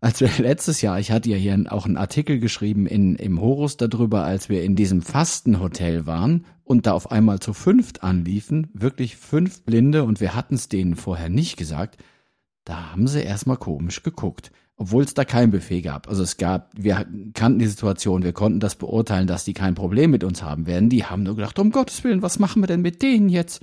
als 0.00 0.20
wir 0.20 0.30
letztes 0.38 0.82
Jahr, 0.82 0.98
ich 0.98 1.12
hatte 1.12 1.30
ja 1.30 1.36
hier 1.36 1.64
auch 1.70 1.86
einen 1.86 1.96
Artikel 1.96 2.40
geschrieben 2.40 2.86
in, 2.86 3.14
im 3.16 3.40
Horus 3.40 3.76
darüber, 3.76 4.24
als 4.24 4.48
wir 4.48 4.64
in 4.64 4.74
diesem 4.74 5.02
Fastenhotel 5.02 6.06
waren 6.06 6.44
und 6.64 6.86
da 6.86 6.92
auf 6.92 7.12
einmal 7.12 7.38
zu 7.38 7.52
fünft 7.52 8.02
anliefen, 8.02 8.68
wirklich 8.74 9.16
fünf 9.16 9.62
Blinde 9.62 10.02
und 10.02 10.20
wir 10.20 10.34
hatten 10.34 10.56
es 10.56 10.68
denen 10.68 10.96
vorher 10.96 11.28
nicht 11.28 11.56
gesagt, 11.56 12.02
da 12.64 12.90
haben 12.90 13.06
sie 13.06 13.22
erstmal 13.22 13.56
komisch 13.56 14.02
geguckt 14.02 14.50
obwohl 14.76 15.04
es 15.04 15.14
da 15.14 15.24
kein 15.24 15.50
Buffet 15.50 15.80
gab. 15.80 16.08
Also 16.08 16.22
es 16.22 16.36
gab, 16.36 16.70
wir 16.76 17.06
kannten 17.34 17.58
die 17.58 17.66
Situation, 17.66 18.22
wir 18.22 18.32
konnten 18.32 18.60
das 18.60 18.74
beurteilen, 18.74 19.26
dass 19.26 19.44
die 19.44 19.54
kein 19.54 19.74
Problem 19.74 20.10
mit 20.10 20.22
uns 20.22 20.42
haben 20.42 20.66
werden. 20.66 20.90
Die 20.90 21.04
haben 21.04 21.22
nur 21.22 21.36
gedacht, 21.36 21.58
um 21.58 21.70
Gottes 21.70 22.04
Willen, 22.04 22.22
was 22.22 22.38
machen 22.38 22.62
wir 22.62 22.66
denn 22.66 22.82
mit 22.82 23.02
denen 23.02 23.28
jetzt? 23.28 23.62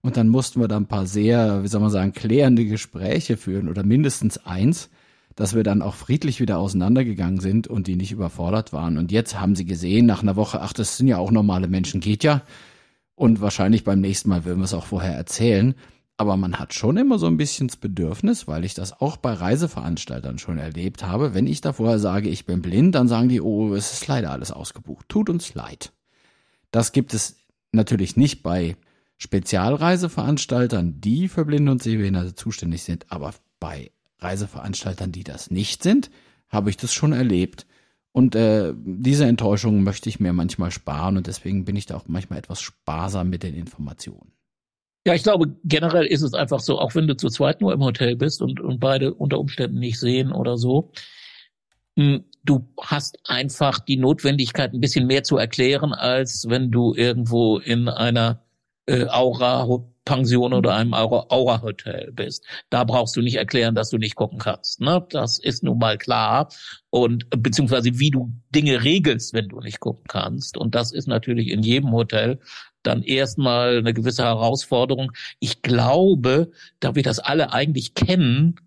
Und 0.00 0.16
dann 0.16 0.28
mussten 0.28 0.60
wir 0.60 0.68
da 0.68 0.76
ein 0.76 0.86
paar 0.86 1.06
sehr, 1.06 1.62
wie 1.62 1.68
soll 1.68 1.80
man 1.80 1.90
sagen, 1.90 2.12
klärende 2.12 2.64
Gespräche 2.64 3.36
führen 3.36 3.68
oder 3.68 3.82
mindestens 3.82 4.38
eins, 4.38 4.88
dass 5.34 5.54
wir 5.54 5.62
dann 5.62 5.82
auch 5.82 5.94
friedlich 5.94 6.40
wieder 6.40 6.58
auseinandergegangen 6.58 7.40
sind 7.40 7.66
und 7.66 7.86
die 7.86 7.96
nicht 7.96 8.12
überfordert 8.12 8.72
waren. 8.72 8.96
Und 8.96 9.12
jetzt 9.12 9.38
haben 9.38 9.54
sie 9.54 9.66
gesehen, 9.66 10.06
nach 10.06 10.22
einer 10.22 10.36
Woche, 10.36 10.62
ach, 10.62 10.72
das 10.72 10.96
sind 10.96 11.08
ja 11.08 11.18
auch 11.18 11.30
normale 11.30 11.68
Menschen, 11.68 12.00
geht 12.00 12.24
ja. 12.24 12.42
Und 13.14 13.40
wahrscheinlich 13.40 13.84
beim 13.84 14.00
nächsten 14.00 14.30
Mal 14.30 14.44
würden 14.44 14.60
wir 14.60 14.64
es 14.64 14.74
auch 14.74 14.86
vorher 14.86 15.14
erzählen. 15.14 15.74
Aber 16.18 16.36
man 16.36 16.58
hat 16.58 16.72
schon 16.72 16.96
immer 16.96 17.18
so 17.18 17.26
ein 17.26 17.36
bisschen 17.36 17.68
das 17.68 17.76
Bedürfnis, 17.76 18.48
weil 18.48 18.64
ich 18.64 18.72
das 18.72 19.00
auch 19.00 19.18
bei 19.18 19.34
Reiseveranstaltern 19.34 20.38
schon 20.38 20.56
erlebt 20.56 21.04
habe. 21.04 21.34
Wenn 21.34 21.46
ich 21.46 21.60
da 21.60 21.74
vorher 21.74 21.98
sage, 21.98 22.30
ich 22.30 22.46
bin 22.46 22.62
blind, 22.62 22.94
dann 22.94 23.08
sagen 23.08 23.28
die, 23.28 23.42
oh, 23.42 23.74
es 23.74 23.92
ist 23.92 24.06
leider 24.06 24.30
alles 24.30 24.50
ausgebucht. 24.50 25.08
Tut 25.08 25.28
uns 25.28 25.54
leid. 25.54 25.92
Das 26.70 26.92
gibt 26.92 27.12
es 27.12 27.36
natürlich 27.72 28.16
nicht 28.16 28.42
bei 28.42 28.76
Spezialreiseveranstaltern, 29.18 31.00
die 31.00 31.28
für 31.28 31.44
Blinde 31.44 31.72
und 31.72 31.82
Sehbehinderte 31.82 32.34
zuständig 32.34 32.82
sind, 32.82 33.10
aber 33.10 33.34
bei 33.60 33.90
Reiseveranstaltern, 34.18 35.12
die 35.12 35.24
das 35.24 35.50
nicht 35.50 35.82
sind, 35.82 36.10
habe 36.48 36.70
ich 36.70 36.76
das 36.76 36.92
schon 36.92 37.12
erlebt. 37.12 37.66
Und 38.12 38.34
äh, 38.34 38.72
diese 38.74 39.26
Enttäuschung 39.26 39.82
möchte 39.82 40.08
ich 40.08 40.20
mir 40.20 40.32
manchmal 40.32 40.70
sparen 40.70 41.18
und 41.18 41.26
deswegen 41.26 41.66
bin 41.66 41.76
ich 41.76 41.84
da 41.84 41.96
auch 41.96 42.08
manchmal 42.08 42.38
etwas 42.38 42.62
sparsam 42.62 43.28
mit 43.28 43.42
den 43.42 43.54
Informationen. 43.54 44.32
Ja, 45.06 45.14
ich 45.14 45.22
glaube, 45.22 45.54
generell 45.62 46.04
ist 46.04 46.22
es 46.22 46.34
einfach 46.34 46.58
so, 46.58 46.80
auch 46.80 46.96
wenn 46.96 47.06
du 47.06 47.16
zu 47.16 47.28
zweit 47.28 47.60
nur 47.60 47.72
im 47.72 47.84
Hotel 47.84 48.16
bist 48.16 48.42
und, 48.42 48.58
und 48.58 48.80
beide 48.80 49.14
unter 49.14 49.38
Umständen 49.38 49.78
nicht 49.78 50.00
sehen 50.00 50.32
oder 50.32 50.56
so, 50.56 50.90
hm, 51.96 52.24
du 52.42 52.66
hast 52.80 53.16
einfach 53.24 53.78
die 53.78 53.98
Notwendigkeit, 53.98 54.74
ein 54.74 54.80
bisschen 54.80 55.06
mehr 55.06 55.22
zu 55.22 55.36
erklären, 55.36 55.92
als 55.92 56.46
wenn 56.48 56.72
du 56.72 56.92
irgendwo 56.92 57.58
in 57.58 57.88
einer 57.88 58.42
äh, 58.86 59.04
Aura-Pension 60.06 60.52
oder 60.52 60.74
einem 60.74 60.94
Aura-Hotel 60.94 62.12
bist. 62.12 62.44
Da 62.70 62.84
brauchst 62.84 63.16
du 63.16 63.20
nicht 63.20 63.36
erklären, 63.36 63.74
dass 63.74 63.90
du 63.90 63.98
nicht 63.98 64.14
gucken 64.14 64.38
kannst. 64.38 64.80
Ne? 64.80 65.04
Das 65.10 65.38
ist 65.38 65.62
nun 65.62 65.78
mal 65.78 65.98
klar. 65.98 66.48
Und 66.90 67.28
beziehungsweise 67.30 67.98
wie 67.98 68.10
du 68.10 68.32
Dinge 68.54 68.82
regelst, 68.84 69.34
wenn 69.34 69.48
du 69.48 69.60
nicht 69.60 69.80
gucken 69.80 70.04
kannst. 70.08 70.56
Und 70.56 70.74
das 70.74 70.92
ist 70.92 71.08
natürlich 71.08 71.48
in 71.48 71.62
jedem 71.62 71.92
Hotel 71.92 72.40
dann 72.82 73.02
erstmal 73.02 73.78
eine 73.78 73.92
gewisse 73.92 74.22
Herausforderung. 74.22 75.10
Ich 75.40 75.62
glaube, 75.62 76.52
da 76.78 76.94
wir 76.94 77.02
das 77.02 77.18
alle 77.18 77.52
eigentlich 77.52 77.94
kennen, 77.94 78.60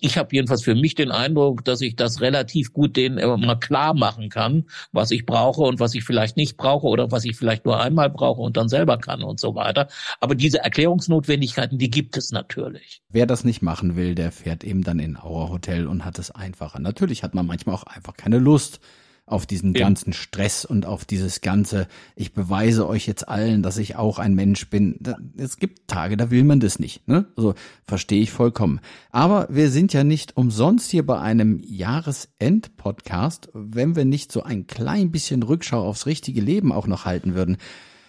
ich 0.00 0.16
habe 0.16 0.28
jedenfalls 0.32 0.62
für 0.62 0.74
mich 0.74 0.94
den 0.94 1.10
Eindruck, 1.10 1.64
dass 1.64 1.82
ich 1.82 1.94
das 1.94 2.20
relativ 2.20 2.72
gut 2.72 2.96
denen 2.96 3.18
immer 3.18 3.56
klar 3.56 3.92
machen 3.92 4.30
kann, 4.30 4.64
was 4.92 5.10
ich 5.10 5.26
brauche 5.26 5.62
und 5.62 5.78
was 5.78 5.94
ich 5.94 6.04
vielleicht 6.04 6.36
nicht 6.36 6.56
brauche 6.56 6.86
oder 6.86 7.10
was 7.10 7.24
ich 7.24 7.36
vielleicht 7.36 7.66
nur 7.66 7.80
einmal 7.80 8.08
brauche 8.08 8.40
und 8.40 8.56
dann 8.56 8.68
selber 8.68 8.96
kann 8.96 9.22
und 9.22 9.38
so 9.38 9.54
weiter. 9.54 9.88
Aber 10.20 10.34
diese 10.34 10.60
Erklärungsnotwendigkeiten, 10.60 11.78
die 11.78 11.90
gibt 11.90 12.16
es 12.16 12.32
natürlich. 12.32 13.02
Wer 13.10 13.26
das 13.26 13.44
nicht 13.44 13.60
machen 13.60 13.94
will, 13.94 14.14
der 14.14 14.32
fährt 14.32 14.64
eben 14.64 14.84
dann 14.84 14.98
in 14.98 15.18
Auer 15.18 15.50
Hotel 15.50 15.86
und 15.86 16.04
hat 16.04 16.18
es 16.18 16.30
einfacher. 16.30 16.78
Natürlich 16.78 17.22
hat 17.22 17.34
man 17.34 17.46
manchmal 17.46 17.74
auch 17.74 17.84
einfach 17.84 18.16
keine 18.16 18.38
Lust 18.38 18.80
auf 19.28 19.46
diesen 19.46 19.74
ja. 19.74 19.80
ganzen 19.80 20.12
Stress 20.12 20.64
und 20.64 20.86
auf 20.86 21.04
dieses 21.04 21.40
ganze, 21.40 21.86
ich 22.16 22.32
beweise 22.32 22.88
euch 22.88 23.06
jetzt 23.06 23.28
allen, 23.28 23.62
dass 23.62 23.78
ich 23.78 23.96
auch 23.96 24.18
ein 24.18 24.34
Mensch 24.34 24.68
bin. 24.70 24.98
Es 25.36 25.58
gibt 25.58 25.88
Tage, 25.88 26.16
da 26.16 26.30
will 26.30 26.44
man 26.44 26.60
das 26.60 26.78
nicht. 26.78 27.06
Ne? 27.06 27.26
Also 27.36 27.54
verstehe 27.86 28.22
ich 28.22 28.30
vollkommen. 28.30 28.80
Aber 29.10 29.46
wir 29.50 29.70
sind 29.70 29.92
ja 29.92 30.04
nicht 30.04 30.36
umsonst 30.36 30.90
hier 30.90 31.04
bei 31.04 31.20
einem 31.20 31.60
Jahresend-Podcast, 31.62 33.50
wenn 33.52 33.96
wir 33.96 34.04
nicht 34.04 34.32
so 34.32 34.42
ein 34.42 34.66
klein 34.66 35.10
bisschen 35.10 35.42
Rückschau 35.42 35.84
aufs 35.84 36.06
richtige 36.06 36.40
Leben 36.40 36.72
auch 36.72 36.86
noch 36.86 37.04
halten 37.04 37.34
würden. 37.34 37.56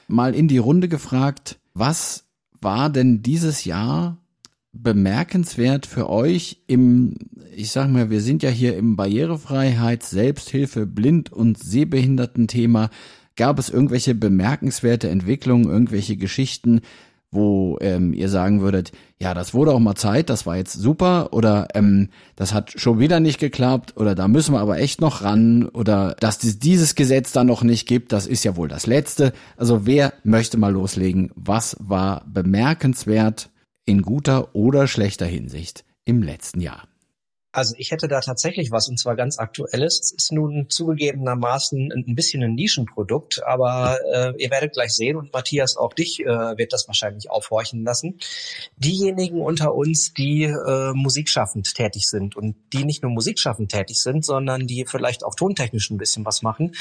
Mal 0.08 0.34
in 0.34 0.47
die 0.47 0.58
Runde 0.58 0.88
gefragt, 0.88 1.60
was 1.73 2.25
war 2.62 2.89
denn 2.89 3.21
dieses 3.21 3.65
Jahr 3.65 4.17
bemerkenswert 4.71 5.86
für 5.86 6.10
euch 6.10 6.62
im, 6.67 7.15
ich 7.55 7.71
sag 7.71 7.89
mal, 7.89 8.10
wir 8.10 8.21
sind 8.21 8.43
ja 8.43 8.49
hier 8.49 8.77
im 8.77 8.95
Barrierefreiheit, 8.95 10.03
Selbsthilfe, 10.03 10.86
Blind- 10.86 11.32
und 11.32 11.58
Sehbehinderten-Thema. 11.58 12.89
Gab 13.36 13.58
es 13.58 13.69
irgendwelche 13.69 14.15
bemerkenswerte 14.15 15.10
Entwicklungen, 15.10 15.69
irgendwelche 15.69 16.17
Geschichten, 16.17 16.82
wo 17.32 17.77
ähm, 17.82 18.13
ihr 18.13 18.27
sagen 18.27 18.62
würdet, 18.62 18.91
ja, 19.19 19.34
das 19.34 19.53
wurde 19.53 19.71
auch 19.73 19.79
mal 19.79 19.95
Zeit, 19.95 20.29
das 20.29 20.45
war 20.45 20.58
jetzt 20.58 20.73
super 20.73 21.32
oder 21.32 21.67
ähm, 21.75 22.10
das 22.36 22.53
hat 22.53 22.73
schon 22.79 22.99
wieder 22.99 23.19
nicht 23.19 23.39
geklappt 23.39 23.95
oder 23.97 24.15
da 24.15 24.27
müssen 24.27 24.53
wir 24.53 24.60
aber 24.60 24.79
echt 24.79 24.99
noch 24.99 25.21
ran 25.21 25.67
oder 25.67 26.15
dass 26.19 26.43
es 26.43 26.58
dieses 26.58 26.95
Gesetz 26.95 27.32
da 27.32 27.43
noch 27.43 27.63
nicht 27.63 27.88
gibt, 27.88 28.13
das 28.13 28.25
ist 28.25 28.43
ja 28.45 28.55
wohl 28.55 28.67
das 28.67 28.88
letzte. 28.88 29.34
Also 29.58 29.86
wer 29.86 30.13
möchte 30.23 30.58
mal 30.58 30.73
loslegen? 30.73 31.32
Was 31.36 31.77
war 31.79 32.25
bemerkenswert 32.27 33.49
in 33.89 34.04
guter 34.04 34.54
oder 34.54 34.88
schlechter 34.88 35.25
Hinsicht 35.25 35.84
im 36.06 36.21
letzten 36.21 36.62
Jahr. 36.62 36.88
Also 37.51 37.73
ich 37.77 37.89
hätte 37.89 38.07
da 38.07 38.19
tatsächlich 38.21 38.69
was 38.69 38.89
und 38.89 38.99
zwar 38.99 39.15
ganz 39.15 39.39
aktuelles. 39.39 39.99
Es 39.99 40.12
ist 40.12 40.31
nun 40.31 40.67
zugegebenermaßen 40.69 41.91
ein 41.91 42.13
bisschen 42.13 42.43
ein 42.43 42.53
Nischenprodukt, 42.53 43.41
aber 43.43 43.97
äh, 44.13 44.33
ihr 44.38 44.51
werdet 44.51 44.73
gleich 44.73 44.91
sehen 44.91 45.17
und 45.17 45.33
Matthias, 45.33 45.75
auch 45.75 45.93
dich 45.93 46.19
äh, 46.19 46.27
wird 46.27 46.73
das 46.73 46.88
wahrscheinlich 46.88 47.31
aufhorchen 47.31 47.83
lassen. 47.83 48.19
Diejenigen 48.77 49.41
unter 49.41 49.73
uns, 49.73 50.13
die 50.13 50.43
äh, 50.43 50.93
musikschaffend 50.93 51.73
tätig 51.73 52.07
sind 52.07 52.35
und 52.35 52.55
die 52.71 52.85
nicht 52.85 53.01
nur 53.01 53.12
musikschaffend 53.12 53.71
tätig 53.71 53.99
sind, 53.99 54.23
sondern 54.23 54.67
die 54.67 54.85
vielleicht 54.85 55.23
auch 55.23 55.33
tontechnisch 55.33 55.89
ein 55.89 55.97
bisschen 55.97 56.25
was 56.25 56.43
machen, 56.43 56.75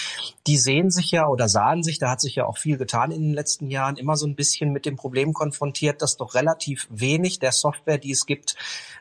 die 0.46 0.59
sehen 0.59 0.90
sich 0.90 1.11
ja 1.12 1.28
oder 1.28 1.48
sahen 1.48 1.83
sich, 1.83 1.98
da 1.98 2.11
hat 2.11 2.20
sich 2.20 2.35
ja 2.35 2.44
auch 2.44 2.59
viel 2.59 2.76
getan 2.76 3.11
in 3.11 3.22
den 3.22 3.33
letzten 3.33 3.70
Jahren, 3.70 3.96
immer 3.96 4.16
so 4.16 4.26
ein 4.26 4.35
bisschen 4.35 4.72
mit 4.72 4.85
dem 4.85 4.96
Problem 4.96 5.33
konfrontiert, 5.33 6.02
dass 6.02 6.18
doch 6.18 6.35
relativ 6.35 6.87
wenig 6.90 7.38
der 7.38 7.52
Software, 7.52 7.96
die 7.96 8.11
es 8.11 8.26
gibt, 8.26 8.54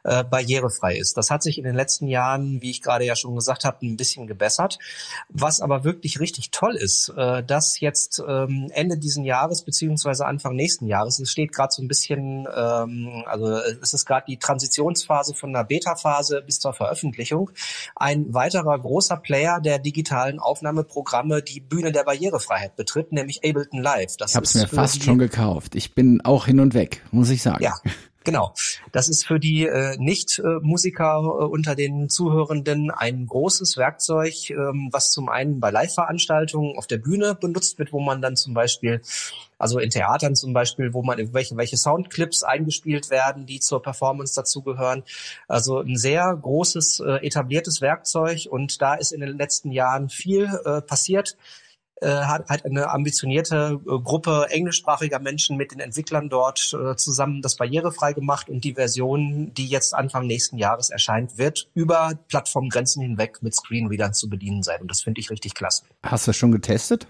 äh, 0.05 0.23
barrierefrei 0.23 0.95
ist. 0.95 1.17
Das 1.17 1.29
hat 1.29 1.43
sich 1.43 1.56
in 1.57 1.63
den 1.63 1.75
letzten 1.75 2.07
Jahren, 2.07 2.61
wie 2.61 2.71
ich 2.71 2.81
gerade 2.81 3.05
ja 3.05 3.15
schon 3.15 3.35
gesagt 3.35 3.65
habe, 3.65 3.85
ein 3.85 3.97
bisschen 3.97 4.27
gebessert. 4.27 4.79
Was 5.29 5.61
aber 5.61 5.83
wirklich 5.83 6.19
richtig 6.19 6.51
toll 6.51 6.75
ist, 6.75 7.09
äh, 7.15 7.43
dass 7.43 7.79
jetzt 7.79 8.21
ähm, 8.27 8.69
Ende 8.73 8.97
diesen 8.97 9.23
Jahres 9.23 9.63
beziehungsweise 9.63 10.25
Anfang 10.25 10.55
nächsten 10.55 10.87
Jahres, 10.87 11.19
es 11.19 11.31
steht 11.31 11.51
gerade 11.51 11.71
so 11.71 11.81
ein 11.81 11.87
bisschen, 11.87 12.47
ähm, 12.55 13.23
also 13.25 13.47
es 13.57 13.93
ist 13.93 14.05
gerade 14.05 14.25
die 14.27 14.37
Transitionsphase 14.37 15.33
von 15.33 15.53
der 15.53 15.63
Beta-Phase 15.63 16.41
bis 16.45 16.59
zur 16.59 16.73
Veröffentlichung, 16.73 17.51
ein 17.95 18.33
weiterer 18.33 18.77
großer 18.79 19.17
Player 19.17 19.59
der 19.59 19.79
digitalen 19.79 20.39
Aufnahmeprogramme 20.39 21.41
die 21.41 21.59
Bühne 21.59 21.91
der 21.91 22.03
Barrierefreiheit 22.03 22.75
betritt, 22.75 23.11
nämlich 23.11 23.43
Ableton 23.43 23.81
Live. 23.81 24.17
Das 24.17 24.31
ich 24.31 24.35
habe 24.35 24.45
es 24.45 24.55
mir 24.55 24.67
fast 24.67 25.03
schon 25.03 25.17
gekauft. 25.17 25.75
Ich 25.75 25.93
bin 25.93 26.21
auch 26.21 26.45
hin 26.45 26.59
und 26.59 26.73
weg, 26.73 27.03
muss 27.11 27.29
ich 27.29 27.41
sagen. 27.41 27.63
Ja, 27.63 27.75
Genau. 28.23 28.53
Das 28.91 29.07
ist 29.07 29.25
für 29.25 29.39
die 29.39 29.65
äh, 29.65 29.95
Nicht-Musiker 29.97 31.19
äh, 31.19 31.43
unter 31.45 31.75
den 31.75 32.09
Zuhörenden 32.09 32.91
ein 32.91 33.25
großes 33.25 33.77
Werkzeug, 33.77 34.49
ähm, 34.49 34.89
was 34.91 35.11
zum 35.11 35.29
einen 35.29 35.61
bei 35.61 35.71
Live-Veranstaltungen 35.71 36.77
auf 36.77 36.87
der 36.87 36.97
Bühne 36.97 37.35
benutzt 37.35 37.79
wird, 37.79 37.93
wo 37.93 38.01
man 38.01 38.21
dann 38.21 38.35
zum 38.35 38.53
Beispiel, 38.53 39.01
also 39.57 39.79
in 39.79 39.89
Theatern 39.89 40.35
zum 40.35 40.51
Beispiel, 40.51 40.93
wo 40.93 41.03
man 41.03 41.33
welche, 41.33 41.55
welche 41.55 41.77
Soundclips 41.77 42.43
eingespielt 42.43 43.09
werden, 43.09 43.45
die 43.45 43.61
zur 43.61 43.81
Performance 43.81 44.35
dazugehören. 44.35 45.03
Also 45.47 45.79
ein 45.79 45.95
sehr 45.95 46.37
großes, 46.41 46.99
äh, 46.99 47.25
etabliertes 47.25 47.79
Werkzeug 47.79 48.47
und 48.49 48.81
da 48.81 48.95
ist 48.95 49.13
in 49.13 49.21
den 49.21 49.37
letzten 49.37 49.71
Jahren 49.71 50.09
viel 50.09 50.49
äh, 50.65 50.81
passiert 50.81 51.37
hat, 52.05 52.49
hat 52.49 52.65
eine 52.65 52.89
ambitionierte 52.89 53.79
äh, 53.85 53.99
Gruppe 53.99 54.47
englischsprachiger 54.49 55.19
Menschen 55.19 55.57
mit 55.57 55.71
den 55.71 55.79
Entwicklern 55.79 56.29
dort 56.29 56.73
äh, 56.73 56.95
zusammen 56.95 57.41
das 57.41 57.55
barrierefrei 57.55 58.13
gemacht 58.13 58.49
und 58.49 58.63
die 58.63 58.73
Version, 58.73 59.53
die 59.53 59.67
jetzt 59.67 59.93
Anfang 59.93 60.27
nächsten 60.27 60.57
Jahres 60.57 60.89
erscheint, 60.89 61.37
wird 61.37 61.69
über 61.73 62.13
Plattformgrenzen 62.27 63.01
hinweg 63.01 63.41
mit 63.41 63.55
Screenreadern 63.55 64.13
zu 64.13 64.29
bedienen 64.29 64.63
sein. 64.63 64.81
Und 64.81 64.91
das 64.91 65.01
finde 65.01 65.21
ich 65.21 65.29
richtig 65.31 65.55
klasse. 65.55 65.83
Hast 66.03 66.27
du 66.27 66.29
das 66.29 66.37
schon 66.37 66.51
getestet? 66.51 67.07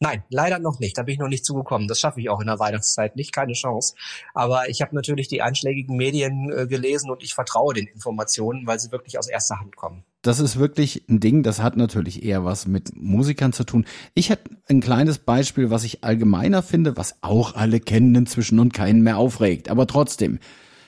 Nein, 0.00 0.24
leider 0.28 0.58
noch 0.58 0.80
nicht. 0.80 0.98
Da 0.98 1.02
bin 1.02 1.14
ich 1.14 1.20
noch 1.20 1.28
nicht 1.28 1.44
zugekommen. 1.44 1.86
Das 1.86 2.00
schaffe 2.00 2.20
ich 2.20 2.28
auch 2.28 2.40
in 2.40 2.46
der 2.46 2.58
Weihnachtszeit 2.58 3.16
nicht, 3.16 3.32
keine 3.32 3.52
Chance. 3.52 3.94
Aber 4.34 4.68
ich 4.68 4.82
habe 4.82 4.94
natürlich 4.94 5.28
die 5.28 5.40
einschlägigen 5.40 5.96
Medien 5.96 6.52
äh, 6.52 6.66
gelesen 6.66 7.10
und 7.10 7.22
ich 7.22 7.34
vertraue 7.34 7.74
den 7.74 7.86
Informationen, 7.86 8.66
weil 8.66 8.78
sie 8.78 8.90
wirklich 8.90 9.18
aus 9.18 9.28
erster 9.28 9.60
Hand 9.60 9.76
kommen. 9.76 10.04
Das 10.24 10.40
ist 10.40 10.58
wirklich 10.58 11.04
ein 11.06 11.20
Ding, 11.20 11.42
das 11.42 11.60
hat 11.60 11.76
natürlich 11.76 12.24
eher 12.24 12.46
was 12.46 12.66
mit 12.66 12.96
Musikern 12.96 13.52
zu 13.52 13.62
tun. 13.62 13.84
Ich 14.14 14.30
hätte 14.30 14.56
ein 14.70 14.80
kleines 14.80 15.18
Beispiel, 15.18 15.68
was 15.68 15.84
ich 15.84 16.02
allgemeiner 16.02 16.62
finde, 16.62 16.96
was 16.96 17.16
auch 17.20 17.54
alle 17.54 17.78
kennen 17.78 18.14
inzwischen 18.14 18.58
und 18.58 18.72
keinen 18.72 19.02
mehr 19.02 19.18
aufregt. 19.18 19.68
Aber 19.68 19.86
trotzdem, 19.86 20.38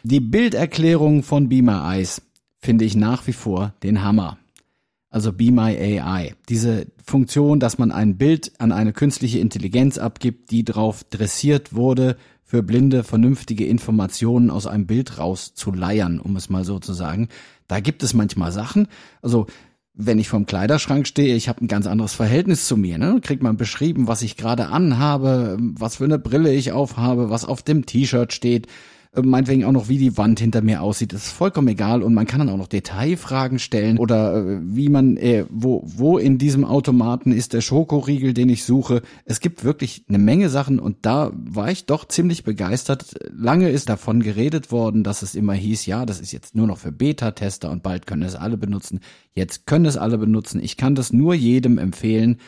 die 0.05 0.21
Bilderklärung 0.21 1.23
von 1.23 1.51
Beamer 1.51 1.87
Eyes 1.87 2.23
finde 2.63 2.87
ich 2.87 2.97
nach 2.97 3.27
wie 3.27 3.35
vor 3.35 3.75
den 3.83 4.03
Hammer 4.03 4.39
also 5.17 5.33
Be 5.33 5.51
My 5.51 5.75
AI. 5.75 6.35
Diese 6.51 6.89
Funktion, 7.03 7.59
dass 7.59 7.79
man 7.79 7.91
ein 7.91 8.19
Bild 8.19 8.53
an 8.59 8.71
eine 8.71 8.93
künstliche 8.93 9.39
Intelligenz 9.39 9.97
abgibt, 9.97 10.51
die 10.51 10.63
darauf 10.63 11.05
dressiert 11.05 11.75
wurde, 11.75 12.19
für 12.45 12.63
Blinde 12.63 13.03
vernünftige 13.03 13.65
Informationen 13.65 14.51
aus 14.51 14.67
einem 14.67 14.87
Bild 14.87 15.17
rauszuleiern, 15.17 16.21
um 16.21 16.37
es 16.37 16.51
mal 16.51 16.65
so 16.65 16.81
zu 16.81 16.93
sagen. 16.93 17.29
Da 17.67 17.81
gibt 17.81 18.03
es 18.03 18.13
manchmal 18.13 18.53
Sachen, 18.53 18.89
also 19.23 19.47
wenn 19.95 20.19
ich 20.19 20.29
vorm 20.29 20.45
Kleiderschrank 20.45 21.07
stehe, 21.07 21.35
ich 21.35 21.49
habe 21.49 21.65
ein 21.65 21.69
ganz 21.69 21.87
anderes 21.87 22.13
Verhältnis 22.13 22.67
zu 22.67 22.77
mir, 22.77 22.99
ne? 22.99 23.19
Kriegt 23.23 23.43
man 23.43 23.57
beschrieben, 23.57 24.09
was 24.09 24.21
ich 24.21 24.37
gerade 24.37 24.67
anhabe, 24.67 25.57
was 25.59 25.97
für 25.97 26.05
eine 26.05 26.19
Brille 26.19 26.53
ich 26.53 26.73
aufhabe, 26.73 27.31
was 27.31 27.47
auf 27.47 27.63
dem 27.63 27.87
T-Shirt 27.87 28.35
steht 28.35 28.67
meinetwegen 29.23 29.65
auch 29.65 29.73
noch, 29.73 29.89
wie 29.89 29.99
die 29.99 30.17
Wand 30.17 30.41
hinter 30.41 30.63
mir 30.63 30.83
aussieht. 30.83 31.13
Das 31.13 31.27
ist 31.27 31.33
vollkommen 31.33 31.69
egal 31.69 32.03
und 32.03 32.15
man 32.15 32.27
kann 32.27 32.41
dann 32.41 32.49
auch 32.49 32.57
noch 32.57 32.69
Detailfragen 32.69 33.59
stellen 33.59 33.99
oder 33.99 34.37
äh, 34.37 34.59
wie 34.63 34.89
man, 34.89 35.17
äh, 35.17 35.45
wo, 35.51 35.83
wo 35.85 36.19
in 36.19 36.39
diesem 36.39 36.65
Automaten 36.65 37.33
ist 37.33 37.53
der 37.53 37.61
Schokoriegel, 37.61 38.35
den 38.35 38.49
ich 38.49 38.65
suche. 38.65 39.03
Es 39.25 39.41
gibt 39.41 39.65
wirklich 39.65 40.05
eine 40.09 40.19
Menge 40.19 40.49
Sachen 40.49 40.79
und 40.79 40.99
da 41.03 41.33
war 41.35 41.71
ich 41.71 41.87
doch 41.87 42.07
ziemlich 42.07 42.45
begeistert. 42.45 43.15
Lange 43.33 43.71
ist 43.71 43.89
davon 43.89 44.23
geredet 44.23 44.71
worden, 44.71 45.03
dass 45.03 45.23
es 45.23 45.35
immer 45.35 45.55
hieß, 45.55 45.87
ja, 45.87 46.07
das 46.07 46.21
ist 46.21 46.33
jetzt 46.33 46.55
nur 46.55 46.67
noch 46.67 46.79
für 46.79 46.93
Beta-Tester 46.93 47.71
und 47.71 47.83
bald 47.83 48.07
können 48.07 48.23
es 48.23 48.35
alle 48.35 48.57
benutzen. 48.57 49.01
Jetzt 49.35 49.67
können 49.67 49.87
es 49.87 49.97
alle 49.97 50.19
benutzen. 50.19 50.63
Ich 50.63 50.77
kann 50.77 50.95
das 50.95 51.13
nur 51.13 51.35
jedem 51.35 51.79
empfehlen. 51.79 52.39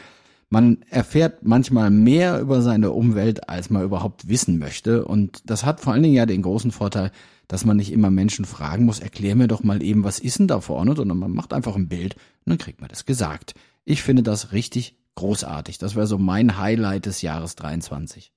Man 0.51 0.83
erfährt 0.89 1.43
manchmal 1.43 1.91
mehr 1.91 2.41
über 2.41 2.63
seine 2.63 2.93
Umwelt, 2.93 3.49
als 3.49 3.69
man 3.69 3.83
überhaupt 3.83 4.29
wissen 4.29 4.59
möchte. 4.59 5.05
Und 5.05 5.43
das 5.45 5.65
hat 5.65 5.81
vor 5.81 5.93
allen 5.93 6.03
Dingen 6.03 6.15
ja 6.15 6.25
den 6.25 6.43
großen 6.43 6.71
Vorteil, 6.71 7.11
dass 7.49 7.65
man 7.65 7.77
nicht 7.77 7.93
immer 7.93 8.11
Menschen 8.11 8.45
fragen 8.45 8.85
muss, 8.85 9.01
erklär 9.01 9.35
mir 9.35 9.49
doch 9.49 9.63
mal 9.63 9.83
eben, 9.83 10.05
was 10.05 10.19
ist 10.19 10.39
denn 10.39 10.49
da 10.49 10.61
vorne, 10.61 10.95
sondern 10.95 11.19
man 11.19 11.33
macht 11.33 11.53
einfach 11.53 11.77
ein 11.77 11.89
Bild 11.89 12.15
und 12.45 12.51
dann 12.51 12.59
kriegt 12.59 12.81
man 12.81 12.89
das 12.89 13.07
gesagt. 13.07 13.55
Ich 13.85 14.03
finde 14.03 14.23
das 14.23 14.53
richtig 14.53 14.97
großartig. 15.15 15.79
Das 15.79 15.97
wäre 15.97 16.07
so 16.07 16.19
mein 16.19 16.59
Highlight 16.59 17.07
des 17.07 17.23
Jahres 17.23 17.57
23. 17.57 18.33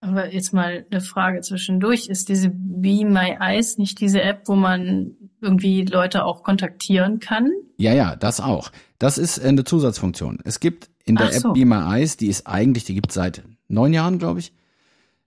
Aber 0.00 0.32
jetzt 0.32 0.52
mal 0.52 0.86
eine 0.90 1.00
Frage 1.00 1.40
zwischendurch. 1.40 2.08
Ist 2.08 2.28
diese 2.28 2.50
Be 2.50 3.04
My 3.04 3.36
Eyes 3.40 3.78
nicht 3.78 4.00
diese 4.00 4.20
App, 4.20 4.42
wo 4.46 4.54
man 4.54 5.16
irgendwie 5.40 5.82
Leute 5.82 6.24
auch 6.24 6.42
kontaktieren 6.42 7.20
kann? 7.20 7.50
Ja, 7.78 7.94
ja, 7.94 8.14
das 8.14 8.40
auch. 8.40 8.70
Das 8.98 9.18
ist 9.18 9.42
eine 9.42 9.64
Zusatzfunktion. 9.64 10.40
Es 10.44 10.60
gibt 10.60 10.90
in 11.04 11.16
der 11.16 11.32
so. 11.32 11.48
App 11.48 11.54
Be 11.54 11.64
My 11.64 11.96
Eyes, 11.96 12.16
die 12.16 12.28
ist 12.28 12.46
eigentlich, 12.46 12.84
die 12.84 12.94
gibt 12.94 13.12
seit 13.12 13.42
neun 13.68 13.92
Jahren, 13.92 14.18
glaube 14.18 14.40
ich. 14.40 14.52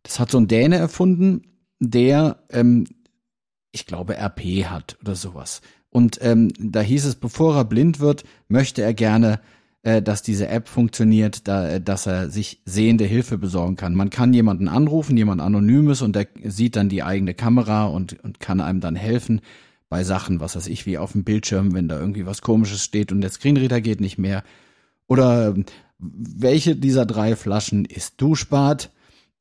Das 0.03 0.19
hat 0.19 0.31
so 0.31 0.37
ein 0.37 0.47
Däne 0.47 0.77
erfunden, 0.77 1.43
der, 1.79 2.43
ähm, 2.49 2.85
ich 3.71 3.85
glaube, 3.85 4.17
RP 4.17 4.65
hat 4.65 4.97
oder 5.01 5.15
sowas. 5.15 5.61
Und 5.89 6.19
ähm, 6.21 6.51
da 6.59 6.81
hieß 6.81 7.05
es, 7.05 7.15
bevor 7.15 7.55
er 7.55 7.65
blind 7.65 7.99
wird, 7.99 8.23
möchte 8.47 8.81
er 8.81 8.93
gerne, 8.93 9.39
äh, 9.83 10.01
dass 10.01 10.21
diese 10.21 10.47
App 10.47 10.67
funktioniert, 10.67 11.47
da, 11.47 11.69
äh, 11.69 11.81
dass 11.81 12.07
er 12.07 12.29
sich 12.29 12.61
sehende 12.65 13.05
Hilfe 13.05 13.37
besorgen 13.37 13.75
kann. 13.75 13.95
Man 13.95 14.09
kann 14.09 14.33
jemanden 14.33 14.67
anrufen, 14.67 15.17
jemand 15.17 15.41
Anonymes, 15.41 16.01
und 16.01 16.15
der 16.15 16.27
sieht 16.43 16.75
dann 16.75 16.89
die 16.89 17.03
eigene 17.03 17.33
Kamera 17.33 17.85
und, 17.85 18.21
und 18.23 18.39
kann 18.39 18.59
einem 18.61 18.79
dann 18.79 18.95
helfen 18.95 19.41
bei 19.89 20.03
Sachen, 20.03 20.39
was 20.39 20.55
weiß 20.55 20.67
ich, 20.67 20.85
wie 20.85 20.97
auf 20.97 21.13
dem 21.13 21.23
Bildschirm, 21.23 21.73
wenn 21.73 21.87
da 21.87 21.99
irgendwie 21.99 22.25
was 22.25 22.41
Komisches 22.41 22.83
steht 22.83 23.11
und 23.11 23.21
der 23.21 23.29
Screenreader 23.29 23.79
geht 23.79 24.01
nicht 24.01 24.17
mehr 24.17 24.43
oder 25.07 25.55
welche 25.99 26.75
dieser 26.75 27.05
drei 27.05 27.35
Flaschen 27.35 27.85
ist 27.85 28.21
Duschbad? 28.21 28.91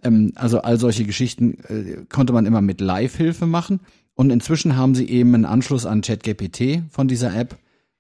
Ähm, 0.03 0.33
also 0.35 0.61
all 0.61 0.79
solche 0.79 1.05
Geschichten 1.05 1.59
äh, 1.69 2.05
konnte 2.09 2.33
man 2.33 2.47
immer 2.47 2.61
mit 2.61 2.81
Live-Hilfe 2.81 3.47
machen. 3.47 3.81
Und 4.15 4.31
inzwischen 4.31 4.77
haben 4.77 4.95
sie 4.95 5.09
eben 5.09 5.35
einen 5.35 5.45
Anschluss 5.45 5.85
an 5.85 6.01
ChatGPT 6.01 6.83
von 6.91 7.07
dieser 7.07 7.37
App, 7.37 7.59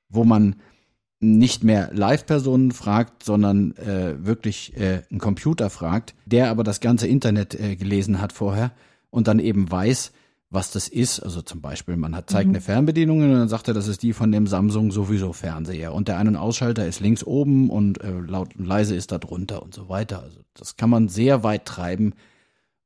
wo 0.08 0.24
man 0.24 0.56
nicht 1.20 1.64
mehr 1.64 1.90
Live-Personen 1.92 2.72
fragt, 2.72 3.22
sondern 3.22 3.72
äh, 3.76 4.14
wirklich 4.24 4.76
äh, 4.76 5.02
einen 5.10 5.20
Computer 5.20 5.70
fragt, 5.70 6.14
der 6.26 6.50
aber 6.50 6.62
das 6.64 6.80
ganze 6.80 7.06
Internet 7.06 7.58
äh, 7.58 7.76
gelesen 7.76 8.20
hat 8.20 8.32
vorher 8.32 8.72
und 9.10 9.28
dann 9.28 9.38
eben 9.38 9.70
weiß, 9.70 10.12
was 10.50 10.70
das 10.70 10.88
ist. 10.88 11.20
Also 11.20 11.42
zum 11.42 11.60
Beispiel, 11.60 11.96
man 11.96 12.14
hat 12.14 12.30
zeigt 12.30 12.48
mhm. 12.48 12.54
eine 12.54 12.60
Fernbedienung 12.60 13.20
und 13.20 13.32
dann 13.32 13.48
sagt 13.48 13.68
er, 13.68 13.74
das 13.74 13.88
ist 13.88 14.02
die 14.02 14.12
von 14.12 14.30
dem 14.30 14.46
Samsung 14.46 14.92
sowieso 14.92 15.32
Fernseher. 15.32 15.92
Und 15.92 16.08
der 16.08 16.18
Ein- 16.18 16.28
und 16.28 16.36
Ausschalter 16.36 16.86
ist 16.86 17.00
links 17.00 17.24
oben 17.24 17.70
und 17.70 18.00
äh, 18.02 18.10
laut 18.10 18.56
und 18.56 18.64
leise 18.64 18.94
ist 18.94 19.12
da 19.12 19.18
drunter 19.18 19.62
und 19.62 19.74
so 19.74 19.88
weiter. 19.88 20.22
Also 20.22 20.40
das 20.54 20.76
kann 20.76 20.90
man 20.90 21.08
sehr 21.08 21.42
weit 21.42 21.64
treiben. 21.64 22.14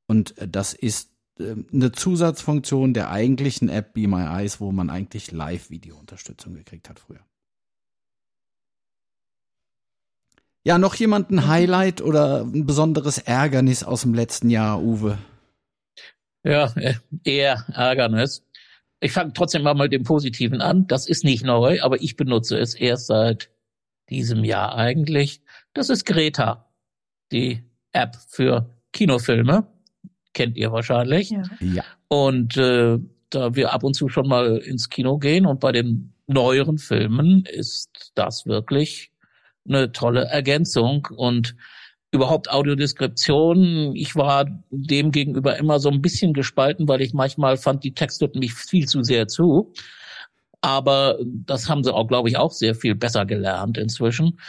Und 0.07 0.37
äh, 0.37 0.47
das 0.47 0.73
ist 0.73 1.11
äh, 1.39 1.55
eine 1.71 1.91
Zusatzfunktion 1.91 2.93
der 2.93 3.11
eigentlichen 3.11 3.69
App 3.69 3.93
Be 3.93 4.07
My 4.07 4.23
Eyes, 4.23 4.59
wo 4.59 4.71
man 4.71 4.89
eigentlich 4.89 5.31
Live-Video-Unterstützung 5.31 6.55
gekriegt 6.55 6.89
hat 6.89 6.99
früher. 6.99 7.19
Ja, 10.63 10.77
noch 10.77 10.93
jemand 10.93 11.31
ein 11.31 11.47
Highlight 11.47 12.01
oder 12.01 12.41
ein 12.41 12.67
besonderes 12.67 13.17
Ärgernis 13.17 13.83
aus 13.83 14.01
dem 14.01 14.13
letzten 14.13 14.49
Jahr, 14.51 14.79
Uwe? 14.79 15.17
Ja, 16.43 16.71
äh, 16.75 16.95
eher 17.23 17.65
Ärgernis. 17.73 18.43
Ich 18.99 19.11
fange 19.11 19.33
trotzdem 19.33 19.63
mal 19.63 19.73
mit 19.73 19.93
dem 19.93 20.03
Positiven 20.03 20.61
an. 20.61 20.87
Das 20.87 21.07
ist 21.07 21.23
nicht 21.23 21.43
neu, 21.43 21.81
aber 21.81 22.01
ich 22.01 22.15
benutze 22.15 22.57
es 22.57 22.75
erst 22.75 23.07
seit 23.07 23.49
diesem 24.09 24.43
Jahr 24.43 24.75
eigentlich. 24.75 25.41
Das 25.73 25.89
ist 25.89 26.05
Greta, 26.05 26.69
die 27.31 27.63
App 27.93 28.15
für 28.27 28.69
Kinofilme. 28.93 29.67
Kennt 30.33 30.57
ihr 30.57 30.71
wahrscheinlich. 30.71 31.31
Ja. 31.31 31.43
ja. 31.59 31.83
Und 32.07 32.57
äh, 32.57 32.99
da 33.29 33.55
wir 33.55 33.73
ab 33.73 33.83
und 33.83 33.95
zu 33.95 34.09
schon 34.09 34.27
mal 34.27 34.57
ins 34.57 34.89
Kino 34.89 35.17
gehen 35.17 35.45
und 35.45 35.59
bei 35.59 35.71
den 35.71 36.13
neueren 36.27 36.77
Filmen 36.77 37.45
ist 37.45 38.11
das 38.15 38.45
wirklich 38.45 39.11
eine 39.67 39.91
tolle 39.91 40.25
Ergänzung. 40.25 41.07
Und 41.15 41.55
überhaupt 42.11 42.51
Audiodeskription. 42.51 43.95
Ich 43.95 44.15
war 44.15 44.45
dem 44.69 45.11
gegenüber 45.11 45.57
immer 45.57 45.79
so 45.79 45.89
ein 45.89 46.01
bisschen 46.01 46.33
gespalten, 46.33 46.87
weil 46.87 47.01
ich 47.01 47.13
manchmal 47.13 47.57
fand, 47.57 47.83
die 47.83 47.93
texteten 47.93 48.39
mich 48.39 48.53
viel 48.53 48.87
zu 48.87 49.03
sehr 49.03 49.27
zu. 49.27 49.73
Aber 50.61 51.17
das 51.23 51.67
haben 51.69 51.83
sie 51.83 51.93
auch, 51.93 52.07
glaube 52.07 52.29
ich, 52.29 52.37
auch 52.37 52.51
sehr 52.51 52.75
viel 52.75 52.93
besser 52.93 53.25
gelernt 53.25 53.77
inzwischen. 53.77 54.39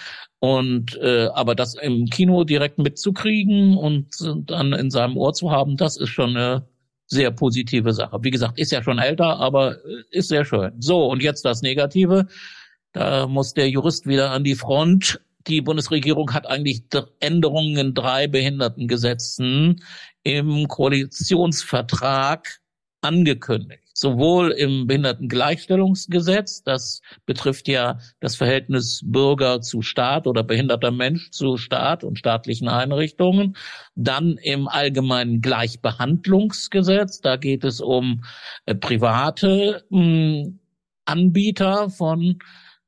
Und 0.40 0.96
äh, 1.00 1.28
aber 1.32 1.54
das 1.54 1.74
im 1.74 2.06
Kino 2.06 2.44
direkt 2.44 2.78
mitzukriegen 2.78 3.76
und 3.78 4.08
dann 4.46 4.72
in 4.74 4.90
seinem 4.90 5.16
Ohr 5.16 5.32
zu 5.32 5.50
haben, 5.50 5.76
das 5.76 5.96
ist 5.96 6.10
schon 6.10 6.36
eine 6.36 6.66
sehr 7.06 7.30
positive 7.30 7.92
Sache. 7.92 8.18
Wie 8.22 8.30
gesagt, 8.30 8.58
ist 8.58 8.72
ja 8.72 8.82
schon 8.82 8.98
älter, 8.98 9.38
aber 9.38 9.76
ist 10.10 10.28
sehr 10.28 10.44
schön. 10.44 10.72
So, 10.80 11.06
und 11.06 11.22
jetzt 11.22 11.44
das 11.44 11.62
Negative. 11.62 12.26
Da 12.92 13.26
muss 13.26 13.54
der 13.54 13.70
Jurist 13.70 14.06
wieder 14.06 14.32
an 14.32 14.44
die 14.44 14.54
Front 14.54 15.20
die 15.46 15.60
Bundesregierung 15.60 16.32
hat 16.32 16.46
eigentlich 16.46 16.84
Änderungen 17.20 17.76
in 17.76 17.94
drei 17.94 18.26
Behindertengesetzen 18.26 19.82
im 20.22 20.68
Koalitionsvertrag 20.68 22.60
angekündigt. 23.02 23.82
Sowohl 23.94 24.52
im 24.52 24.86
Behindertengleichstellungsgesetz, 24.86 26.62
das 26.62 27.02
betrifft 27.26 27.68
ja 27.68 27.98
das 28.20 28.36
Verhältnis 28.36 29.02
Bürger 29.04 29.60
zu 29.60 29.82
Staat 29.82 30.26
oder 30.26 30.42
behinderter 30.42 30.90
Mensch 30.90 31.30
zu 31.30 31.58
Staat 31.58 32.02
und 32.02 32.18
staatlichen 32.18 32.68
Einrichtungen, 32.68 33.56
dann 33.94 34.38
im 34.38 34.66
allgemeinen 34.66 35.42
Gleichbehandlungsgesetz, 35.42 37.20
da 37.20 37.36
geht 37.36 37.64
es 37.64 37.80
um 37.80 38.24
äh, 38.64 38.74
private 38.74 39.84
hm, 39.90 40.58
Anbieter 41.04 41.90
von 41.90 42.38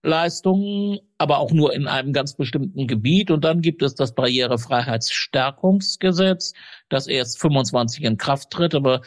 Leistungen, 0.05 0.99
aber 1.19 1.39
auch 1.39 1.53
nur 1.53 1.75
in 1.75 1.87
einem 1.87 2.13
ganz 2.13 2.37
bestimmten 2.37 2.87
Gebiet. 2.87 3.31
Und 3.31 3.45
dann 3.45 3.63
gibt 3.63 3.83
es 3.83 3.95
das 3.95 4.15
Barrierefreiheitsstärkungsgesetz, 4.15 6.53
das 6.89 7.07
erst 7.07 7.41
25 7.41 8.05
in 8.05 8.19
Kraft 8.19 8.51
tritt, 8.51 8.75
aber 8.75 9.01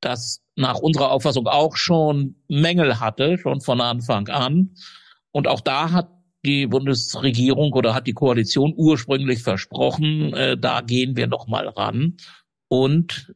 das 0.00 0.42
nach 0.56 0.78
unserer 0.78 1.10
Auffassung 1.10 1.46
auch 1.46 1.76
schon 1.76 2.36
Mängel 2.48 3.00
hatte, 3.00 3.38
schon 3.38 3.60
von 3.60 3.80
Anfang 3.80 4.28
an. 4.28 4.74
Und 5.30 5.48
auch 5.48 5.60
da 5.60 5.92
hat 5.92 6.10
die 6.44 6.66
Bundesregierung 6.66 7.72
oder 7.72 7.94
hat 7.94 8.06
die 8.06 8.14
Koalition 8.14 8.72
ursprünglich 8.76 9.42
versprochen, 9.42 10.32
äh, 10.32 10.56
da 10.56 10.80
gehen 10.80 11.16
wir 11.16 11.26
noch 11.26 11.46
mal 11.46 11.68
ran. 11.68 12.16
Und 12.68 13.34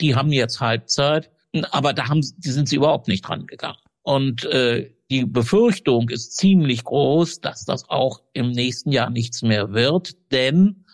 die 0.00 0.14
haben 0.14 0.32
jetzt 0.32 0.60
Halbzeit, 0.60 1.30
aber 1.70 1.92
da 1.92 2.08
haben, 2.08 2.20
die 2.20 2.50
sind 2.50 2.68
sie 2.68 2.76
überhaupt 2.76 3.08
nicht 3.08 3.22
dran 3.22 3.46
gegangen. 3.46 3.78
Und 4.02 4.44
äh, 4.44 4.92
die 5.10 5.24
Befürchtung 5.24 6.08
ist 6.08 6.36
ziemlich 6.36 6.84
groß, 6.84 7.40
dass 7.40 7.64
das 7.64 7.88
auch 7.88 8.22
im 8.32 8.50
nächsten 8.50 8.90
Jahr 8.92 9.10
nichts 9.10 9.42
mehr 9.42 9.72
wird, 9.72 10.16
denn 10.32 10.84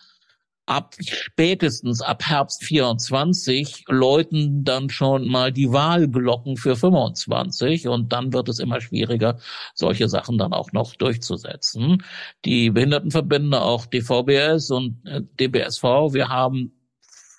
ab 0.65 0.95
spätestens 1.01 2.01
ab 2.01 2.23
Herbst 2.25 2.63
24 2.63 3.85
läuten 3.87 4.63
dann 4.63 4.89
schon 4.89 5.27
mal 5.27 5.51
die 5.51 5.71
Wahlglocken 5.71 6.55
für 6.55 6.75
25 6.75 7.87
und 7.87 8.13
dann 8.13 8.31
wird 8.31 8.47
es 8.49 8.59
immer 8.59 8.79
schwieriger, 8.79 9.39
solche 9.73 10.07
Sachen 10.07 10.37
dann 10.37 10.53
auch 10.53 10.71
noch 10.71 10.95
durchzusetzen. 10.95 12.03
Die 12.45 12.69
Behindertenverbände, 12.69 13.61
auch 13.61 13.85
DVBS 13.85 14.71
und 14.71 15.01
äh, 15.05 15.21
DBSV, 15.39 15.83
wir 16.13 16.29
haben 16.29 16.71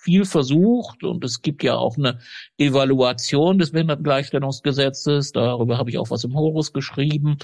viel 0.04 0.24
versucht 0.26 1.02
und 1.02 1.24
es 1.24 1.42
gibt 1.42 1.62
ja 1.62 1.76
auch 1.76 1.96
eine 1.96 2.18
Evaluation 2.58 3.58
des 3.58 3.72
Behindertengleichstellungsgesetzes, 3.72 5.32
darüber 5.32 5.78
habe 5.78 5.90
ich 5.90 5.98
auch 5.98 6.10
was 6.10 6.24
im 6.24 6.34
Horus 6.34 6.72
geschrieben, 6.72 7.38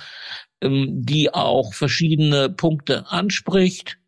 ähm, 0.60 0.88
die 1.04 1.32
auch 1.32 1.72
verschiedene 1.74 2.50
Punkte 2.50 3.10
anspricht, 3.10 3.98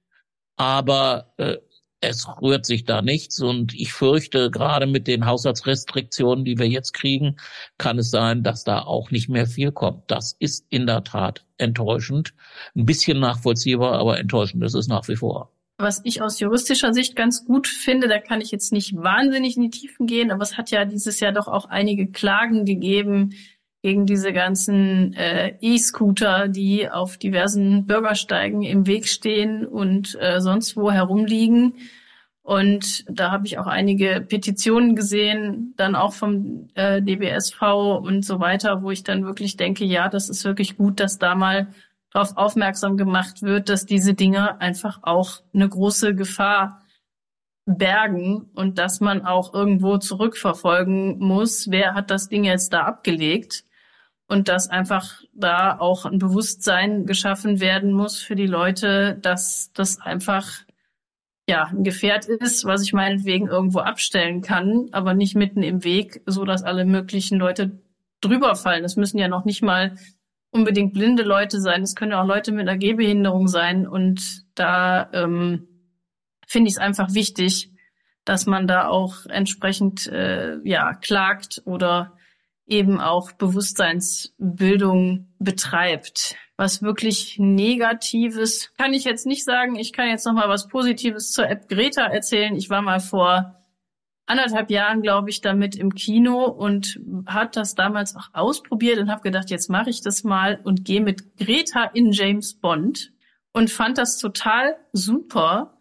aber 0.56 1.32
äh, 1.38 1.56
es 2.02 2.26
rührt 2.42 2.66
sich 2.66 2.84
da 2.84 3.00
nichts 3.00 3.40
und 3.40 3.74
ich 3.74 3.92
fürchte, 3.92 4.50
gerade 4.50 4.86
mit 4.86 5.06
den 5.06 5.24
Haushaltsrestriktionen, 5.24 6.44
die 6.44 6.58
wir 6.58 6.68
jetzt 6.68 6.92
kriegen, 6.94 7.36
kann 7.78 7.98
es 7.98 8.10
sein, 8.10 8.42
dass 8.42 8.64
da 8.64 8.82
auch 8.82 9.12
nicht 9.12 9.28
mehr 9.28 9.46
viel 9.46 9.70
kommt. 9.70 10.10
Das 10.10 10.34
ist 10.40 10.66
in 10.68 10.86
der 10.86 11.04
Tat 11.04 11.44
enttäuschend. 11.58 12.34
Ein 12.74 12.86
bisschen 12.86 13.20
nachvollziehbar, 13.20 13.98
aber 13.98 14.18
enttäuschend 14.18 14.64
ist 14.64 14.74
es 14.74 14.88
nach 14.88 15.06
wie 15.06 15.16
vor. 15.16 15.51
Was 15.78 16.00
ich 16.04 16.22
aus 16.22 16.38
juristischer 16.38 16.94
Sicht 16.94 17.16
ganz 17.16 17.44
gut 17.44 17.66
finde, 17.66 18.08
da 18.08 18.18
kann 18.18 18.40
ich 18.40 18.50
jetzt 18.50 18.72
nicht 18.72 18.94
wahnsinnig 18.96 19.56
in 19.56 19.62
die 19.64 19.70
Tiefen 19.70 20.06
gehen, 20.06 20.30
aber 20.30 20.42
es 20.42 20.56
hat 20.56 20.70
ja 20.70 20.84
dieses 20.84 21.20
Jahr 21.20 21.32
doch 21.32 21.48
auch 21.48 21.66
einige 21.66 22.06
Klagen 22.06 22.64
gegeben 22.64 23.34
gegen 23.82 24.06
diese 24.06 24.32
ganzen 24.32 25.12
äh, 25.14 25.56
E-Scooter, 25.60 26.46
die 26.46 26.88
auf 26.88 27.16
diversen 27.16 27.84
Bürgersteigen 27.86 28.62
im 28.62 28.86
Weg 28.86 29.08
stehen 29.08 29.66
und 29.66 30.16
äh, 30.20 30.40
sonst 30.40 30.76
wo 30.76 30.92
herumliegen. 30.92 31.74
Und 32.42 33.04
da 33.08 33.30
habe 33.32 33.46
ich 33.46 33.58
auch 33.58 33.66
einige 33.66 34.20
Petitionen 34.20 34.94
gesehen, 34.94 35.74
dann 35.76 35.94
auch 35.96 36.12
vom 36.12 36.68
äh, 36.74 37.02
DBSV 37.02 37.62
und 38.02 38.24
so 38.24 38.40
weiter, 38.40 38.82
wo 38.82 38.90
ich 38.90 39.04
dann 39.04 39.24
wirklich 39.24 39.56
denke, 39.56 39.84
ja, 39.84 40.08
das 40.08 40.28
ist 40.28 40.44
wirklich 40.44 40.76
gut, 40.76 41.00
dass 41.00 41.18
da 41.18 41.34
mal 41.34 41.68
darauf 42.12 42.36
aufmerksam 42.36 42.96
gemacht 42.96 43.42
wird, 43.42 43.68
dass 43.68 43.86
diese 43.86 44.14
Dinge 44.14 44.60
einfach 44.60 45.00
auch 45.02 45.42
eine 45.54 45.68
große 45.68 46.14
Gefahr 46.14 46.82
bergen 47.64 48.50
und 48.54 48.78
dass 48.78 49.00
man 49.00 49.24
auch 49.24 49.54
irgendwo 49.54 49.98
zurückverfolgen 49.98 51.18
muss, 51.18 51.70
wer 51.70 51.94
hat 51.94 52.10
das 52.10 52.28
Ding 52.28 52.44
jetzt 52.44 52.72
da 52.72 52.82
abgelegt 52.82 53.64
und 54.26 54.48
dass 54.48 54.68
einfach 54.68 55.20
da 55.32 55.78
auch 55.78 56.04
ein 56.04 56.18
Bewusstsein 56.18 57.06
geschaffen 57.06 57.60
werden 57.60 57.92
muss 57.92 58.18
für 58.18 58.34
die 58.34 58.46
Leute, 58.46 59.16
dass 59.20 59.72
das 59.74 60.00
einfach 60.00 60.48
ja, 61.48 61.64
ein 61.66 61.84
Gefährt 61.84 62.26
ist, 62.26 62.64
was 62.64 62.82
ich 62.82 62.92
meinetwegen 62.92 63.48
irgendwo 63.48 63.80
abstellen 63.80 64.42
kann, 64.42 64.88
aber 64.92 65.14
nicht 65.14 65.34
mitten 65.34 65.62
im 65.62 65.84
Weg, 65.84 66.22
so 66.26 66.44
dass 66.44 66.62
alle 66.62 66.84
möglichen 66.84 67.38
Leute 67.38 67.82
drüber 68.20 68.54
fallen. 68.54 68.84
Es 68.84 68.96
müssen 68.96 69.18
ja 69.18 69.28
noch 69.28 69.44
nicht 69.44 69.62
mal 69.62 69.96
unbedingt 70.52 70.92
blinde 70.92 71.24
Leute 71.24 71.60
sein. 71.60 71.82
Es 71.82 71.96
können 71.96 72.12
auch 72.12 72.26
Leute 72.26 72.52
mit 72.52 72.68
einer 72.68 72.78
Gehbehinderung 72.78 73.48
sein. 73.48 73.88
Und 73.88 74.44
da 74.54 75.10
ähm, 75.12 75.66
finde 76.46 76.68
ich 76.68 76.74
es 76.74 76.80
einfach 76.80 77.14
wichtig, 77.14 77.72
dass 78.24 78.46
man 78.46 78.68
da 78.68 78.86
auch 78.86 79.26
entsprechend 79.26 80.06
äh, 80.06 80.58
ja 80.62 80.94
klagt 80.94 81.62
oder 81.64 82.16
eben 82.66 83.00
auch 83.00 83.32
Bewusstseinsbildung 83.32 85.32
betreibt. 85.38 86.36
Was 86.56 86.82
wirklich 86.82 87.38
Negatives 87.38 88.72
kann 88.76 88.92
ich 88.92 89.04
jetzt 89.04 89.26
nicht 89.26 89.44
sagen. 89.44 89.74
Ich 89.74 89.92
kann 89.92 90.08
jetzt 90.08 90.26
noch 90.26 90.34
mal 90.34 90.48
was 90.48 90.68
Positives 90.68 91.32
zur 91.32 91.48
App 91.48 91.68
Greta 91.68 92.04
erzählen. 92.04 92.54
Ich 92.54 92.70
war 92.70 92.82
mal 92.82 93.00
vor 93.00 93.61
anderthalb 94.26 94.70
Jahren, 94.70 95.02
glaube 95.02 95.30
ich, 95.30 95.40
damit 95.40 95.76
im 95.76 95.94
Kino 95.94 96.44
und 96.44 97.00
hat 97.26 97.56
das 97.56 97.74
damals 97.74 98.16
auch 98.16 98.28
ausprobiert 98.32 98.98
und 98.98 99.10
habe 99.10 99.22
gedacht, 99.22 99.50
jetzt 99.50 99.68
mache 99.68 99.90
ich 99.90 100.00
das 100.00 100.24
mal 100.24 100.60
und 100.64 100.84
gehe 100.84 101.00
mit 101.00 101.36
Greta 101.36 101.84
in 101.84 102.12
James 102.12 102.54
Bond 102.54 103.12
und 103.52 103.70
fand 103.70 103.98
das 103.98 104.18
total 104.18 104.76
super, 104.92 105.76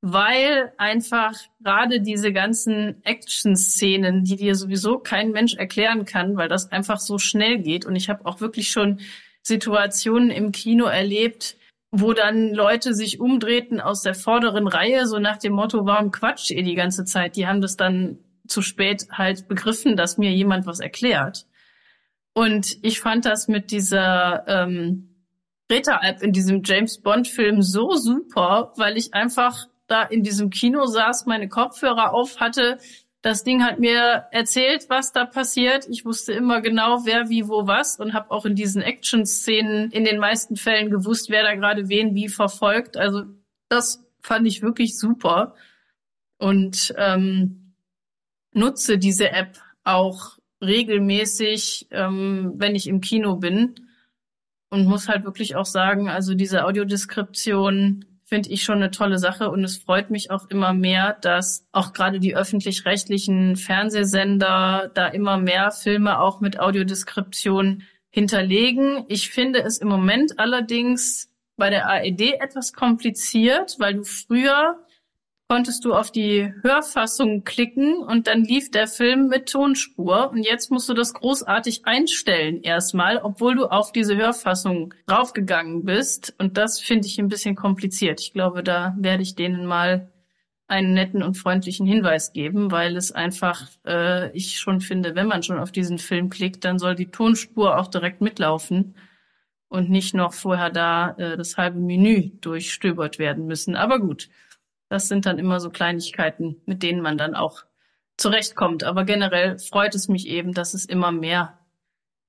weil 0.00 0.72
einfach 0.76 1.32
gerade 1.60 2.00
diese 2.00 2.32
ganzen 2.32 3.02
Action-Szenen, 3.04 4.24
die 4.24 4.36
dir 4.36 4.54
sowieso 4.54 4.98
kein 4.98 5.30
Mensch 5.30 5.54
erklären 5.54 6.04
kann, 6.04 6.36
weil 6.36 6.48
das 6.48 6.70
einfach 6.70 7.00
so 7.00 7.18
schnell 7.18 7.58
geht. 7.60 7.86
Und 7.86 7.96
ich 7.96 8.10
habe 8.10 8.26
auch 8.26 8.40
wirklich 8.40 8.70
schon 8.70 9.00
Situationen 9.42 10.30
im 10.30 10.52
Kino 10.52 10.84
erlebt, 10.84 11.56
wo 11.96 12.12
dann 12.12 12.52
Leute 12.52 12.92
sich 12.92 13.20
umdrehten 13.20 13.80
aus 13.80 14.02
der 14.02 14.14
vorderen 14.14 14.66
Reihe, 14.66 15.06
so 15.06 15.20
nach 15.20 15.38
dem 15.38 15.52
Motto, 15.52 15.86
warum 15.86 16.10
quatscht 16.10 16.50
ihr 16.50 16.64
die 16.64 16.74
ganze 16.74 17.04
Zeit? 17.04 17.36
Die 17.36 17.46
haben 17.46 17.60
das 17.60 17.76
dann 17.76 18.18
zu 18.48 18.62
spät 18.62 19.06
halt 19.12 19.46
begriffen, 19.46 19.96
dass 19.96 20.18
mir 20.18 20.32
jemand 20.32 20.66
was 20.66 20.80
erklärt. 20.80 21.46
Und 22.32 22.78
ich 22.82 23.00
fand 23.00 23.24
das 23.24 23.46
mit 23.46 23.70
dieser 23.70 24.44
ähm, 24.48 25.14
Greta-App 25.68 26.20
in 26.20 26.32
diesem 26.32 26.62
James 26.64 27.00
Bond-Film 27.00 27.62
so 27.62 27.92
super, 27.92 28.72
weil 28.76 28.96
ich 28.96 29.14
einfach 29.14 29.66
da 29.86 30.02
in 30.02 30.24
diesem 30.24 30.50
Kino 30.50 30.86
saß, 30.86 31.26
meine 31.26 31.48
Kopfhörer 31.48 32.12
auf 32.12 32.40
hatte, 32.40 32.78
das 33.24 33.42
Ding 33.42 33.64
hat 33.64 33.78
mir 33.78 34.26
erzählt, 34.32 34.90
was 34.90 35.12
da 35.12 35.24
passiert. 35.24 35.88
Ich 35.88 36.04
wusste 36.04 36.34
immer 36.34 36.60
genau, 36.60 37.06
wer 37.06 37.30
wie 37.30 37.48
wo 37.48 37.66
was 37.66 37.98
und 37.98 38.12
habe 38.12 38.30
auch 38.30 38.44
in 38.44 38.54
diesen 38.54 38.82
Action-Szenen 38.82 39.90
in 39.92 40.04
den 40.04 40.18
meisten 40.18 40.56
Fällen 40.56 40.90
gewusst, 40.90 41.30
wer 41.30 41.42
da 41.42 41.54
gerade 41.54 41.88
wen 41.88 42.14
wie 42.14 42.28
verfolgt. 42.28 42.98
Also 42.98 43.22
das 43.70 44.06
fand 44.20 44.46
ich 44.46 44.60
wirklich 44.60 44.98
super 44.98 45.54
und 46.36 46.94
ähm, 46.98 47.74
nutze 48.52 48.98
diese 48.98 49.30
App 49.30 49.58
auch 49.84 50.36
regelmäßig, 50.62 51.88
ähm, 51.92 52.52
wenn 52.56 52.74
ich 52.74 52.86
im 52.86 53.00
Kino 53.00 53.36
bin 53.36 53.74
und 54.68 54.84
muss 54.84 55.08
halt 55.08 55.24
wirklich 55.24 55.56
auch 55.56 55.64
sagen, 55.64 56.10
also 56.10 56.34
diese 56.34 56.66
Audiodeskription 56.66 58.04
finde 58.24 58.50
ich 58.50 58.62
schon 58.62 58.76
eine 58.76 58.90
tolle 58.90 59.18
Sache 59.18 59.50
und 59.50 59.62
es 59.64 59.76
freut 59.76 60.10
mich 60.10 60.30
auch 60.30 60.48
immer 60.48 60.72
mehr, 60.72 61.16
dass 61.20 61.66
auch 61.72 61.92
gerade 61.92 62.20
die 62.20 62.34
öffentlich-rechtlichen 62.34 63.56
Fernsehsender 63.56 64.90
da 64.94 65.06
immer 65.08 65.36
mehr 65.36 65.70
Filme 65.70 66.18
auch 66.18 66.40
mit 66.40 66.58
Audiodeskription 66.58 67.82
hinterlegen. 68.10 69.04
Ich 69.08 69.30
finde 69.30 69.62
es 69.62 69.78
im 69.78 69.88
Moment 69.88 70.38
allerdings 70.38 71.30
bei 71.56 71.70
der 71.70 71.88
AED 71.88 72.40
etwas 72.40 72.72
kompliziert, 72.72 73.76
weil 73.78 73.94
du 73.94 74.04
früher 74.04 74.78
konntest 75.48 75.84
du 75.84 75.94
auf 75.94 76.10
die 76.10 76.52
Hörfassung 76.62 77.44
klicken 77.44 77.98
und 77.98 78.26
dann 78.26 78.44
lief 78.44 78.70
der 78.70 78.86
Film 78.86 79.28
mit 79.28 79.50
Tonspur. 79.50 80.30
Und 80.30 80.42
jetzt 80.42 80.70
musst 80.70 80.88
du 80.88 80.94
das 80.94 81.12
großartig 81.12 81.84
einstellen 81.84 82.62
erstmal, 82.62 83.18
obwohl 83.18 83.54
du 83.54 83.66
auf 83.66 83.92
diese 83.92 84.16
Hörfassung 84.16 84.94
draufgegangen 85.06 85.84
bist. 85.84 86.34
Und 86.38 86.56
das 86.56 86.80
finde 86.80 87.06
ich 87.06 87.18
ein 87.18 87.28
bisschen 87.28 87.56
kompliziert. 87.56 88.20
Ich 88.20 88.32
glaube, 88.32 88.62
da 88.62 88.96
werde 88.98 89.22
ich 89.22 89.34
denen 89.34 89.66
mal 89.66 90.10
einen 90.66 90.94
netten 90.94 91.22
und 91.22 91.34
freundlichen 91.34 91.86
Hinweis 91.86 92.32
geben, 92.32 92.70
weil 92.70 92.96
es 92.96 93.12
einfach, 93.12 93.68
äh, 93.86 94.30
ich 94.36 94.58
schon 94.58 94.80
finde, 94.80 95.14
wenn 95.14 95.26
man 95.26 95.42
schon 95.42 95.58
auf 95.58 95.72
diesen 95.72 95.98
Film 95.98 96.30
klickt, 96.30 96.64
dann 96.64 96.78
soll 96.78 96.94
die 96.94 97.10
Tonspur 97.10 97.78
auch 97.78 97.88
direkt 97.88 98.22
mitlaufen 98.22 98.94
und 99.68 99.90
nicht 99.90 100.14
noch 100.14 100.32
vorher 100.32 100.70
da 100.70 101.10
äh, 101.18 101.36
das 101.36 101.58
halbe 101.58 101.80
Menü 101.80 102.30
durchstöbert 102.40 103.18
werden 103.18 103.46
müssen. 103.46 103.76
Aber 103.76 103.98
gut, 103.98 104.30
das 104.88 105.08
sind 105.08 105.26
dann 105.26 105.38
immer 105.38 105.60
so 105.60 105.70
Kleinigkeiten, 105.70 106.60
mit 106.66 106.82
denen 106.82 107.00
man 107.00 107.18
dann 107.18 107.34
auch 107.34 107.64
zurechtkommt. 108.16 108.84
Aber 108.84 109.04
generell 109.04 109.58
freut 109.58 109.94
es 109.94 110.08
mich 110.08 110.28
eben, 110.28 110.52
dass 110.52 110.74
es 110.74 110.84
immer 110.84 111.12
mehr 111.12 111.58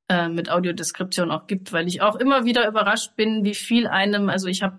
äh, 0.09 0.29
mit 0.29 0.49
Audiodeskription 0.49 1.31
auch 1.31 1.47
gibt, 1.47 1.73
weil 1.73 1.87
ich 1.87 2.01
auch 2.01 2.15
immer 2.15 2.45
wieder 2.45 2.67
überrascht 2.67 3.15
bin, 3.15 3.43
wie 3.43 3.55
viel 3.55 3.87
einem, 3.87 4.29
also 4.29 4.47
ich 4.47 4.63
habe 4.63 4.77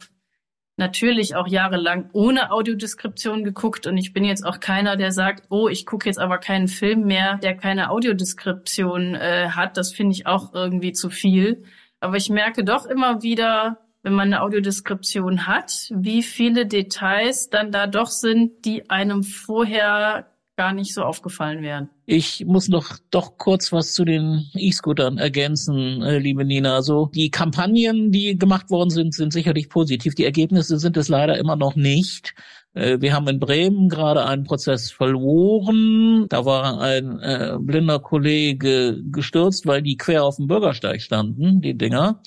natürlich 0.77 1.35
auch 1.35 1.49
jahrelang 1.49 2.11
ohne 2.12 2.51
Audiodeskription 2.51 3.45
geguckt 3.45 3.87
und 3.87 3.97
ich 3.97 4.12
bin 4.12 4.24
jetzt 4.24 4.45
auch 4.45 4.61
keiner, 4.61 4.97
der 4.97 5.11
sagt, 5.11 5.47
oh, 5.49 5.68
ich 5.68 5.87
gucke 5.87 6.07
jetzt 6.07 6.18
aber 6.18 6.39
keinen 6.39 6.68
Film 6.68 7.07
mehr, 7.07 7.39
der 7.39 7.57
keine 7.57 7.91
Audiodeskription 7.91 9.14
äh, 9.14 9.49
hat. 9.51 9.77
Das 9.77 9.93
finde 9.93 10.12
ich 10.12 10.27
auch 10.27 10.53
irgendwie 10.55 10.93
zu 10.93 11.09
viel. 11.09 11.64
Aber 12.01 12.16
ich 12.16 12.29
merke 12.29 12.62
doch 12.62 12.85
immer 12.85 13.22
wieder, 13.22 13.86
wenn 14.07 14.15
man 14.15 14.33
eine 14.33 14.43
Audiodeskription 14.43 15.49
hat, 15.49 15.89
wie 15.91 16.23
viele 16.23 16.65
Details 16.65 17.51
dann 17.51 17.73
da 17.73 17.89
doch 17.89 18.07
sind, 18.07 18.65
die 18.65 18.89
einem 18.89 19.25
vorher 19.25 20.31
gar 20.57 20.73
nicht 20.73 20.95
so 20.95 21.03
aufgefallen 21.03 21.61
wären. 21.61 21.91
Ich 22.07 22.45
muss 22.47 22.69
noch 22.69 22.99
doch 23.11 23.37
kurz 23.37 23.73
was 23.73 23.95
zu 23.95 24.05
den 24.05 24.47
E-Scootern 24.55 25.19
ergänzen, 25.19 26.03
äh, 26.03 26.19
liebe 26.19 26.45
Nina. 26.45 26.77
Also 26.77 27.11
die 27.17 27.33
Kampagnen, 27.33 28.13
die 28.13 28.39
gemacht 28.39 28.71
worden 28.71 28.91
sind, 28.91 29.13
sind 29.13 29.33
sicherlich 29.33 29.69
positiv. 29.69 30.15
Die 30.15 30.25
Ergebnisse 30.25 30.79
sind 30.79 30.97
es 30.97 31.09
leider 31.09 31.37
immer 31.37 31.57
noch 31.57 31.75
nicht. 31.75 32.37
Äh, 32.75 33.01
wir 33.01 33.13
haben 33.13 33.27
in 33.27 33.41
Bremen 33.41 33.89
gerade 33.89 34.25
einen 34.25 34.45
Prozess 34.45 34.89
verloren. 34.89 36.27
Da 36.29 36.45
war 36.45 36.81
ein 36.81 37.19
äh, 37.19 37.57
blinder 37.59 37.99
Kollege 37.99 39.03
gestürzt, 39.11 39.67
weil 39.67 39.83
die 39.83 39.97
quer 39.97 40.23
auf 40.23 40.37
dem 40.37 40.47
Bürgersteig 40.47 41.03
standen, 41.03 41.61
die 41.61 41.77
Dinger. 41.77 42.23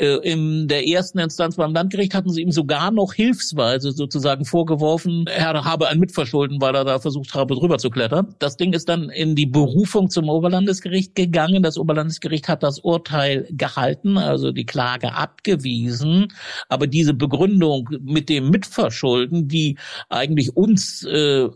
Äh, 0.00 0.16
in 0.22 0.66
der 0.66 0.88
ersten 0.88 1.18
Instanz 1.18 1.56
beim 1.56 1.74
Landgericht 1.74 2.14
hatten 2.14 2.30
sie 2.30 2.40
ihm 2.40 2.52
sogar 2.52 2.90
noch 2.90 3.12
hilfsweise 3.12 3.92
sozusagen 3.92 4.46
vorgeworfen, 4.46 5.26
er 5.26 5.64
habe 5.64 5.88
ein 5.88 5.98
Mitverschulden, 5.98 6.60
weil 6.60 6.74
er 6.74 6.86
da 6.86 6.98
versucht 7.00 7.34
habe, 7.34 7.54
drüber 7.54 7.76
zu 7.76 7.90
klettern. 7.90 8.34
Das 8.38 8.56
Ding 8.56 8.72
ist 8.72 8.88
dann 8.88 9.10
in 9.10 9.36
die 9.36 9.44
Berufung 9.44 10.08
zum 10.08 10.30
Oberlandesgericht 10.30 11.14
gegangen. 11.14 11.62
Das 11.62 11.76
Oberlandesgericht 11.76 12.48
hat 12.48 12.62
das 12.62 12.78
Urteil 12.78 13.46
gehalten, 13.50 14.16
also 14.16 14.52
die 14.52 14.64
Klage 14.64 15.12
abgewiesen. 15.12 16.28
Aber 16.70 16.86
diese 16.86 17.12
Begründung 17.12 17.90
mit 18.00 18.30
dem 18.30 18.48
Mitverschulden, 18.48 19.48
die 19.48 19.76
eigentlich 20.08 20.56
uns 20.56 21.04
äh, 21.04 21.48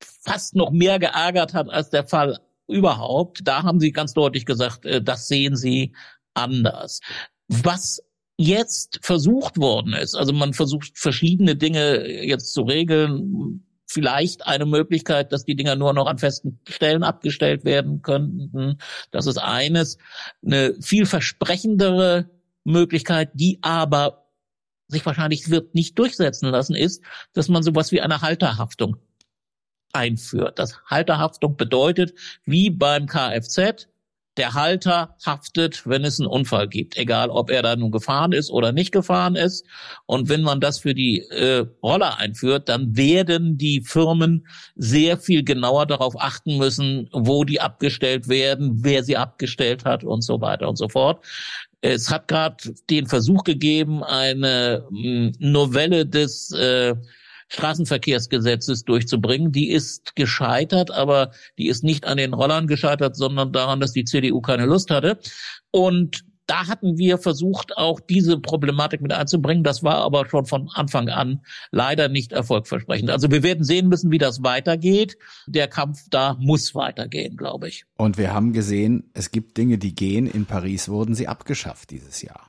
fast 0.00 0.56
noch 0.56 0.70
mehr 0.70 0.98
geärgert 0.98 1.52
hat 1.52 1.68
als 1.68 1.90
der 1.90 2.06
Fall 2.06 2.38
überhaupt, 2.68 3.42
da 3.44 3.62
haben 3.64 3.80
sie 3.80 3.92
ganz 3.92 4.14
deutlich 4.14 4.46
gesagt, 4.46 4.86
äh, 4.86 5.02
das 5.02 5.28
sehen 5.28 5.56
sie 5.56 5.92
anders. 6.32 7.00
Was 7.48 8.02
jetzt 8.36 8.98
versucht 9.02 9.58
worden 9.58 9.94
ist, 9.94 10.14
also 10.14 10.32
man 10.32 10.52
versucht 10.52 10.98
verschiedene 10.98 11.56
Dinge 11.56 12.06
jetzt 12.06 12.52
zu 12.52 12.62
regeln, 12.62 13.66
vielleicht 13.86 14.46
eine 14.46 14.66
Möglichkeit, 14.66 15.32
dass 15.32 15.44
die 15.44 15.56
Dinger 15.56 15.76
nur 15.76 15.92
noch 15.92 16.06
an 16.06 16.18
festen 16.18 16.60
Stellen 16.68 17.02
abgestellt 17.02 17.64
werden 17.64 18.02
könnten. 18.02 18.78
Das 19.10 19.26
ist 19.26 19.38
eines. 19.38 19.96
Eine 20.44 20.74
viel 20.80 21.06
versprechendere 21.06 22.28
Möglichkeit, 22.64 23.30
die 23.34 23.58
aber 23.62 24.26
sich 24.88 25.06
wahrscheinlich 25.06 25.50
wird 25.50 25.74
nicht 25.74 25.98
durchsetzen 25.98 26.48
lassen, 26.48 26.74
ist, 26.74 27.02
dass 27.32 27.48
man 27.48 27.62
sowas 27.62 27.92
wie 27.92 28.00
eine 28.00 28.22
Halterhaftung 28.22 28.96
einführt. 29.92 30.58
Das 30.58 30.80
Halterhaftung 30.84 31.56
bedeutet, 31.56 32.12
wie 32.44 32.70
beim 32.70 33.06
Kfz, 33.06 33.88
der 34.36 34.54
Halter 34.54 35.16
haftet, 35.24 35.86
wenn 35.86 36.04
es 36.04 36.20
einen 36.20 36.28
Unfall 36.28 36.68
gibt, 36.68 36.96
egal 36.96 37.30
ob 37.30 37.50
er 37.50 37.62
da 37.62 37.76
nun 37.76 37.90
gefahren 37.90 38.32
ist 38.32 38.50
oder 38.50 38.72
nicht 38.72 38.92
gefahren 38.92 39.36
ist. 39.36 39.64
Und 40.06 40.28
wenn 40.28 40.42
man 40.42 40.60
das 40.60 40.78
für 40.78 40.94
die 40.94 41.20
äh, 41.30 41.64
Roller 41.82 42.18
einführt, 42.18 42.68
dann 42.68 42.96
werden 42.96 43.56
die 43.56 43.80
Firmen 43.80 44.46
sehr 44.74 45.18
viel 45.18 45.42
genauer 45.42 45.86
darauf 45.86 46.14
achten 46.20 46.58
müssen, 46.58 47.08
wo 47.12 47.44
die 47.44 47.60
abgestellt 47.60 48.28
werden, 48.28 48.84
wer 48.84 49.04
sie 49.04 49.16
abgestellt 49.16 49.84
hat 49.84 50.04
und 50.04 50.22
so 50.22 50.40
weiter 50.40 50.68
und 50.68 50.76
so 50.76 50.88
fort. 50.88 51.24
Es 51.80 52.10
hat 52.10 52.28
gerade 52.28 52.56
den 52.90 53.06
Versuch 53.06 53.44
gegeben, 53.44 54.02
eine 54.02 54.84
hm, 54.88 55.32
Novelle 55.38 56.06
des 56.06 56.50
äh, 56.52 56.94
Straßenverkehrsgesetzes 57.48 58.84
durchzubringen. 58.84 59.52
Die 59.52 59.70
ist 59.70 60.16
gescheitert, 60.16 60.90
aber 60.90 61.30
die 61.58 61.68
ist 61.68 61.84
nicht 61.84 62.06
an 62.06 62.16
den 62.16 62.34
Rollern 62.34 62.66
gescheitert, 62.66 63.16
sondern 63.16 63.52
daran, 63.52 63.80
dass 63.80 63.92
die 63.92 64.04
CDU 64.04 64.40
keine 64.40 64.66
Lust 64.66 64.90
hatte. 64.90 65.18
Und 65.70 66.24
da 66.46 66.68
hatten 66.68 66.96
wir 66.96 67.18
versucht, 67.18 67.76
auch 67.76 68.00
diese 68.00 68.38
Problematik 68.38 69.00
mit 69.00 69.12
einzubringen. 69.12 69.64
Das 69.64 69.82
war 69.82 69.96
aber 69.96 70.28
schon 70.28 70.46
von 70.46 70.68
Anfang 70.72 71.08
an 71.08 71.42
leider 71.72 72.08
nicht 72.08 72.32
erfolgversprechend. 72.32 73.10
Also 73.10 73.30
wir 73.30 73.42
werden 73.42 73.64
sehen 73.64 73.88
müssen, 73.88 74.10
wie 74.10 74.18
das 74.18 74.42
weitergeht. 74.42 75.16
Der 75.46 75.68
Kampf 75.68 76.04
da 76.10 76.36
muss 76.38 76.74
weitergehen, 76.74 77.36
glaube 77.36 77.68
ich. 77.68 77.84
Und 77.96 78.16
wir 78.16 78.32
haben 78.32 78.52
gesehen, 78.52 79.10
es 79.12 79.30
gibt 79.30 79.56
Dinge, 79.56 79.78
die 79.78 79.94
gehen. 79.94 80.26
In 80.26 80.46
Paris 80.46 80.88
wurden 80.88 81.14
sie 81.14 81.26
abgeschafft 81.26 81.90
dieses 81.90 82.22
Jahr. 82.22 82.45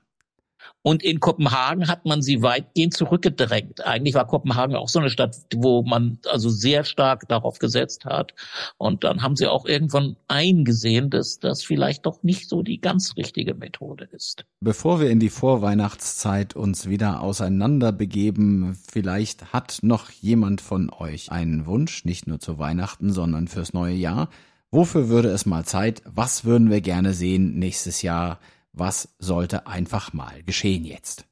Und 0.83 1.03
in 1.03 1.19
Kopenhagen 1.19 1.87
hat 1.87 2.05
man 2.05 2.21
sie 2.21 2.41
weitgehend 2.41 2.93
zurückgedrängt. 2.93 3.85
Eigentlich 3.85 4.15
war 4.15 4.25
Kopenhagen 4.25 4.75
auch 4.75 4.87
so 4.87 4.99
eine 4.99 5.09
Stadt, 5.09 5.35
wo 5.53 5.83
man 5.83 6.19
also 6.29 6.49
sehr 6.49 6.83
stark 6.85 7.27
darauf 7.27 7.59
gesetzt 7.59 8.05
hat. 8.05 8.33
Und 8.77 9.03
dann 9.03 9.21
haben 9.21 9.35
sie 9.35 9.47
auch 9.47 9.65
irgendwann 9.65 10.15
eingesehen, 10.27 11.09
dass 11.09 11.39
das 11.39 11.63
vielleicht 11.63 12.05
doch 12.05 12.23
nicht 12.23 12.47
so 12.47 12.61
die 12.61 12.79
ganz 12.79 13.17
richtige 13.17 13.53
Methode 13.53 14.07
ist. 14.11 14.45
Bevor 14.61 15.01
wir 15.01 15.09
in 15.09 15.19
die 15.19 15.29
Vorweihnachtszeit 15.29 16.55
uns 16.55 16.87
wieder 16.87 17.21
auseinander 17.21 17.91
begeben, 17.91 18.77
vielleicht 18.89 19.51
hat 19.51 19.79
noch 19.81 20.09
jemand 20.09 20.61
von 20.61 20.89
euch 20.89 21.31
einen 21.31 21.65
Wunsch, 21.65 22.05
nicht 22.05 22.27
nur 22.27 22.39
zu 22.39 22.59
Weihnachten, 22.59 23.11
sondern 23.11 23.47
fürs 23.47 23.73
neue 23.73 23.95
Jahr. 23.95 24.29
Wofür 24.71 25.09
würde 25.09 25.29
es 25.29 25.45
mal 25.45 25.65
Zeit? 25.65 26.01
Was 26.05 26.43
würden 26.43 26.69
wir 26.69 26.81
gerne 26.81 27.13
sehen 27.13 27.57
nächstes 27.57 28.01
Jahr? 28.01 28.39
Was 28.73 29.15
sollte 29.19 29.67
einfach 29.67 30.13
mal 30.13 30.43
geschehen 30.43 30.85
jetzt? 30.85 31.27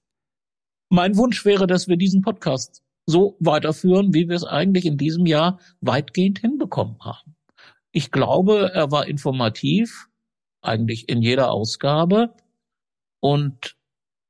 Mein 0.89 1.17
Wunsch 1.17 1.45
wäre, 1.45 1.67
dass 1.67 1.87
wir 1.87 1.97
diesen 1.97 2.21
Podcast 2.21 2.83
so 3.05 3.37
weiterführen, 3.39 4.13
wie 4.13 4.27
wir 4.29 4.35
es 4.35 4.43
eigentlich 4.43 4.85
in 4.85 4.97
diesem 4.97 5.25
Jahr 5.25 5.59
weitgehend 5.81 6.39
hinbekommen 6.39 6.97
haben. 7.01 7.35
Ich 7.91 8.11
glaube, 8.11 8.71
er 8.73 8.91
war 8.91 9.07
informativ, 9.07 10.07
eigentlich 10.61 11.07
in 11.09 11.21
jeder 11.21 11.51
Ausgabe. 11.51 12.33
Und 13.19 13.77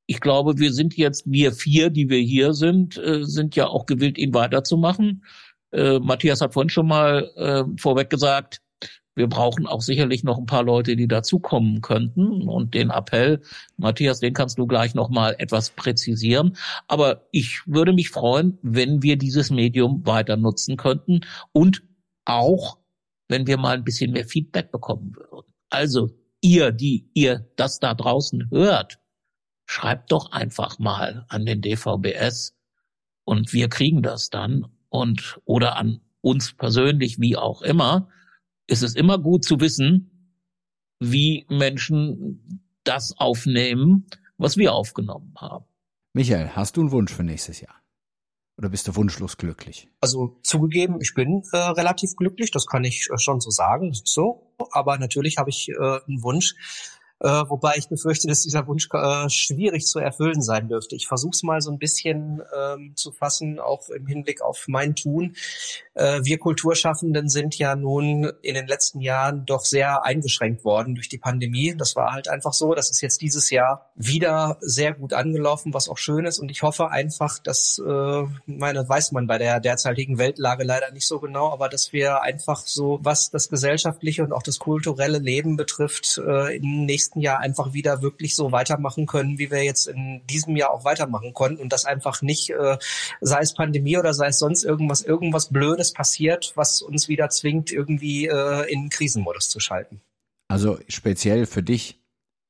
ich 0.07 0.19
glaube, 0.19 0.57
wir 0.59 0.71
sind 0.71 0.95
jetzt, 0.97 1.23
wir 1.25 1.51
vier, 1.51 1.89
die 1.89 2.09
wir 2.09 2.19
hier 2.19 2.53
sind, 2.53 2.97
äh, 2.97 3.23
sind 3.23 3.55
ja 3.55 3.67
auch 3.67 3.85
gewillt, 3.85 4.17
ihn 4.17 4.33
weiterzumachen. 4.33 5.25
Äh, 5.71 5.99
Matthias 5.99 6.41
hat 6.41 6.53
vorhin 6.53 6.69
schon 6.69 6.87
mal 6.87 7.31
äh, 7.35 7.63
vorweg 7.79 8.09
gesagt, 8.09 8.61
wir 9.15 9.27
brauchen 9.27 9.65
auch 9.65 9.81
sicherlich 9.81 10.23
noch 10.23 10.37
ein 10.37 10.45
paar 10.45 10.63
Leute, 10.63 10.95
die 10.95 11.07
dazukommen 11.07 11.81
könnten. 11.81 12.47
Und 12.47 12.73
den 12.73 12.89
Appell, 12.89 13.41
Matthias, 13.77 14.19
den 14.19 14.33
kannst 14.33 14.57
du 14.59 14.67
gleich 14.67 14.93
noch 14.93 15.09
mal 15.09 15.35
etwas 15.39 15.69
präzisieren. 15.69 16.57
Aber 16.87 17.25
ich 17.31 17.61
würde 17.65 17.93
mich 17.93 18.09
freuen, 18.09 18.59
wenn 18.61 19.01
wir 19.01 19.17
dieses 19.17 19.49
Medium 19.49 20.05
weiter 20.05 20.35
nutzen 20.35 20.75
könnten 20.75 21.21
und 21.53 21.81
auch, 22.25 22.77
wenn 23.29 23.47
wir 23.47 23.57
mal 23.57 23.77
ein 23.77 23.85
bisschen 23.85 24.11
mehr 24.11 24.25
Feedback 24.25 24.71
bekommen 24.71 25.15
würden. 25.15 25.53
Also 25.69 26.09
ihr, 26.41 26.71
die 26.71 27.09
ihr 27.13 27.49
das 27.55 27.79
da 27.79 27.93
draußen 27.93 28.49
hört, 28.51 28.99
schreibt 29.65 30.11
doch 30.11 30.31
einfach 30.31 30.77
mal 30.77 31.25
an 31.29 31.45
den 31.45 31.61
DVBS 31.61 32.55
und 33.23 33.53
wir 33.53 33.69
kriegen 33.69 34.03
das 34.03 34.29
dann 34.29 34.67
und 34.89 35.39
oder 35.45 35.77
an 35.77 36.01
uns 36.21 36.53
persönlich, 36.53 37.19
wie 37.19 37.37
auch 37.37 37.61
immer 37.61 38.09
ist 38.67 38.83
es 38.83 38.95
immer 38.95 39.17
gut 39.17 39.45
zu 39.45 39.59
wissen, 39.59 40.33
wie 40.99 41.45
Menschen 41.49 42.61
das 42.83 43.17
aufnehmen, 43.17 44.07
was 44.37 44.57
wir 44.57 44.73
aufgenommen 44.73 45.33
haben. 45.39 45.65
Michael, 46.13 46.49
hast 46.49 46.77
du 46.77 46.81
einen 46.81 46.91
Wunsch 46.91 47.13
für 47.13 47.23
nächstes 47.23 47.61
Jahr? 47.61 47.75
Oder 48.57 48.69
bist 48.69 48.87
du 48.87 48.95
wunschlos 48.95 49.35
glücklich? 49.35 49.89
Also 49.99 50.39
zugegeben, 50.41 51.01
ich 51.01 51.13
bin 51.13 51.43
äh, 51.51 51.57
relativ 51.57 52.15
glücklich, 52.15 52.51
das 52.51 52.65
kann 52.67 52.85
ich 52.85 53.09
äh, 53.11 53.17
schon 53.17 53.41
so 53.41 53.49
sagen, 53.49 53.91
so. 53.93 54.53
Aber 54.71 54.97
natürlich 54.97 55.37
habe 55.37 55.49
ich 55.49 55.67
äh, 55.69 55.73
einen 55.75 56.23
Wunsch, 56.23 56.55
äh, 57.19 57.27
wobei 57.27 57.75
ich 57.77 57.87
befürchte, 57.87 58.27
dass 58.27 58.41
dieser 58.41 58.67
Wunsch 58.67 58.89
äh, 58.91 59.29
schwierig 59.29 59.85
zu 59.85 59.99
erfüllen 59.99 60.41
sein 60.41 60.67
dürfte. 60.67 60.95
Ich 60.95 61.07
versuche 61.07 61.31
es 61.33 61.43
mal 61.43 61.61
so 61.61 61.71
ein 61.71 61.79
bisschen 61.79 62.41
ähm, 62.55 62.93
zu 62.95 63.11
fassen, 63.11 63.59
auch 63.59 63.89
im 63.89 64.05
Hinblick 64.05 64.41
auf 64.41 64.65
mein 64.67 64.95
Tun. 64.95 65.35
Äh, 65.93 66.19
wir 66.23 66.37
Kulturschaffenden 66.39 67.29
sind 67.29 67.57
ja 67.57 67.75
nun 67.75 68.31
in 68.41 68.53
den 68.55 68.67
letzten 68.67 68.99
Jahren 68.99 69.45
doch 69.45 69.63
sehr 69.63 70.03
eingeschränkt 70.03 70.65
worden 70.65 70.95
durch 70.95 71.07
die 71.07 71.17
Pandemie. 71.17 71.73
Das 71.77 71.95
war 71.95 72.11
halt 72.11 72.27
einfach 72.27 72.53
so. 72.53 72.73
Das 72.73 72.91
ist 72.91 73.01
jetzt 73.01 73.21
dieses 73.21 73.49
Jahr 73.49 73.91
wieder 73.95 74.57
sehr 74.59 74.93
gut 74.93 75.13
angelaufen, 75.13 75.73
was 75.73 75.87
auch 75.87 75.97
schön 75.97 76.25
ist. 76.25 76.39
Und 76.39 76.51
ich 76.51 76.63
hoffe 76.63 76.89
einfach, 76.89 77.39
dass, 77.39 77.79
äh, 77.79 78.23
meine, 78.45 78.87
weiß 78.87 79.13
man 79.13 79.25
bei 79.27 79.37
der 79.37 79.59
derzeitigen 79.59 80.17
Weltlage 80.17 80.63
leider 80.63 80.91
nicht 80.91 81.07
so 81.07 81.19
genau, 81.19 81.51
aber 81.51 81.69
dass 81.69 81.93
wir 81.93 82.21
einfach 82.21 82.65
so, 82.65 82.99
was 83.01 83.29
das 83.29 83.49
gesellschaftliche 83.49 84.23
und 84.23 84.33
auch 84.33 84.43
das 84.43 84.59
kulturelle 84.59 85.19
Leben 85.19 85.55
betrifft, 85.55 86.21
äh, 86.25 86.57
in 86.57 86.85
nächsten 86.85 87.04
nächsten 87.05 87.19
Jahr 87.19 87.39
einfach 87.39 87.73
wieder 87.73 88.01
wirklich 88.01 88.35
so 88.35 88.51
weitermachen 88.51 89.05
können, 89.05 89.37
wie 89.37 89.51
wir 89.51 89.63
jetzt 89.63 89.87
in 89.87 90.21
diesem 90.27 90.55
Jahr 90.55 90.71
auch 90.71 90.85
weitermachen 90.85 91.33
konnten 91.33 91.61
und 91.61 91.71
das 91.71 91.85
einfach 91.85 92.21
nicht, 92.21 92.49
äh, 92.49 92.77
sei 93.21 93.41
es 93.41 93.53
Pandemie 93.53 93.97
oder 93.97 94.13
sei 94.13 94.27
es 94.27 94.39
sonst 94.39 94.63
irgendwas, 94.63 95.03
irgendwas 95.03 95.49
Blödes 95.49 95.93
passiert, 95.93 96.53
was 96.55 96.81
uns 96.81 97.07
wieder 97.07 97.29
zwingt, 97.29 97.71
irgendwie 97.71 98.27
äh, 98.27 98.71
in 98.71 98.89
Krisenmodus 98.89 99.49
zu 99.49 99.59
schalten. 99.59 100.01
Also 100.47 100.79
speziell 100.87 101.45
für 101.45 101.63
dich 101.63 101.99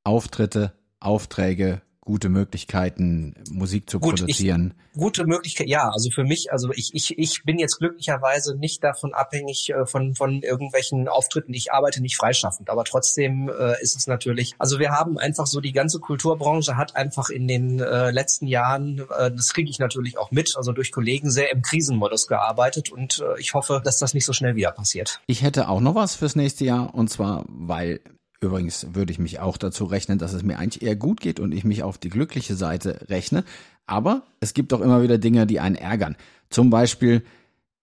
Auftritte, 0.04 0.74
Aufträge, 1.00 1.82
gute 2.06 2.30
Möglichkeiten, 2.30 3.36
Musik 3.50 3.90
zu 3.90 4.00
Gut, 4.00 4.18
produzieren. 4.18 4.76
Ich, 4.94 5.00
gute 5.00 5.26
Möglichkeit, 5.26 5.68
ja. 5.68 5.90
Also 5.90 6.12
für 6.12 6.24
mich, 6.24 6.52
also 6.52 6.72
ich, 6.72 6.92
ich, 6.94 7.18
ich 7.18 7.44
bin 7.44 7.58
jetzt 7.58 7.80
glücklicherweise 7.80 8.56
nicht 8.56 8.84
davon 8.84 9.14
abhängig 9.14 9.72
äh, 9.72 9.88
von, 9.88 10.14
von 10.14 10.44
irgendwelchen 10.44 11.08
Auftritten. 11.08 11.54
Ich 11.56 11.74
arbeite 11.74 12.02
nicht 12.02 12.16
freischaffend, 12.16 12.70
aber 12.70 12.84
trotzdem 12.84 13.50
äh, 13.50 13.82
ist 13.82 13.98
es 13.98 14.06
natürlich, 14.06 14.54
also 14.60 14.78
wir 14.78 14.92
haben 14.92 15.18
einfach 15.18 15.48
so, 15.48 15.60
die 15.60 15.74
ganze 15.74 16.00
Kulturbranche 16.00 16.78
hat 16.78 16.96
einfach 16.96 17.30
in 17.30 17.48
den 17.48 17.80
äh, 17.80 18.12
letzten 18.12 18.46
Jahren, 18.46 19.00
äh, 19.18 19.32
das 19.32 19.54
kriege 19.54 19.70
ich 19.70 19.80
natürlich 19.80 20.20
auch 20.20 20.30
mit, 20.30 20.56
also 20.56 20.74
durch 20.74 20.92
Kollegen 20.92 21.32
sehr 21.32 21.52
im 21.52 21.64
Krisenmodus 21.64 22.28
gearbeitet 22.28 22.92
und 22.92 23.20
äh, 23.20 23.40
ich 23.40 23.56
hoffe, 23.56 23.82
dass 23.84 23.98
das 23.98 24.14
nicht 24.14 24.26
so 24.26 24.34
schnell 24.34 24.56
wieder 24.56 24.72
passiert. 24.72 25.22
Ich 25.26 25.42
hätte 25.42 25.70
auch 25.70 25.82
noch 25.82 25.96
was 25.96 26.14
fürs 26.14 26.36
nächste 26.36 26.66
Jahr 26.66 26.94
und 26.94 27.10
zwar, 27.10 27.46
weil 27.48 28.00
Übrigens 28.46 28.94
würde 28.94 29.12
ich 29.12 29.18
mich 29.18 29.40
auch 29.40 29.58
dazu 29.58 29.86
rechnen, 29.86 30.20
dass 30.20 30.34
es 30.34 30.44
mir 30.44 30.60
eigentlich 30.60 30.84
eher 30.84 30.96
gut 30.96 31.20
geht 31.20 31.40
und 31.40 31.52
ich 31.52 31.64
mich 31.64 31.82
auf 31.82 31.98
die 31.98 32.10
glückliche 32.10 32.56
Seite 32.56 33.08
rechne. 33.10 33.44
Aber 33.88 34.24
es 34.40 34.54
gibt 34.54 34.72
auch 34.72 34.82
immer 34.82 35.02
wieder 35.02 35.18
Dinge, 35.18 35.48
die 35.48 35.60
einen 35.60 35.76
ärgern. 35.76 36.16
Zum 36.50 36.70
Beispiel, 36.70 37.24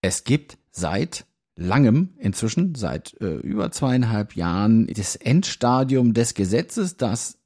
es 0.03 0.23
gibt 0.23 0.59
seit 0.71 1.27
langem, 1.57 2.11
inzwischen 2.19 2.77
seit 2.77 3.21
äh, 3.21 3.37
über 3.39 3.73
zweieinhalb 3.73 4.37
Jahren, 4.37 4.87
das 4.87 5.17
Endstadium 5.17 6.15
des 6.15 6.35
Gesetzes, 6.35 6.97
dass 6.97 7.39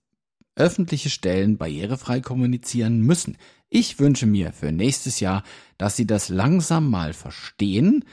öffentliche 0.54 1.10
Stellen 1.10 1.56
barrierefrei 1.56 2.20
kommunizieren 2.20 3.00
müssen. 3.00 3.38
Ich 3.70 3.98
wünsche 3.98 4.26
mir 4.26 4.52
für 4.52 4.72
nächstes 4.72 5.20
Jahr, 5.20 5.42
dass 5.78 5.96
sie 5.96 6.06
das 6.06 6.28
langsam 6.28 6.90
mal 6.90 7.14
verstehen, 7.14 8.04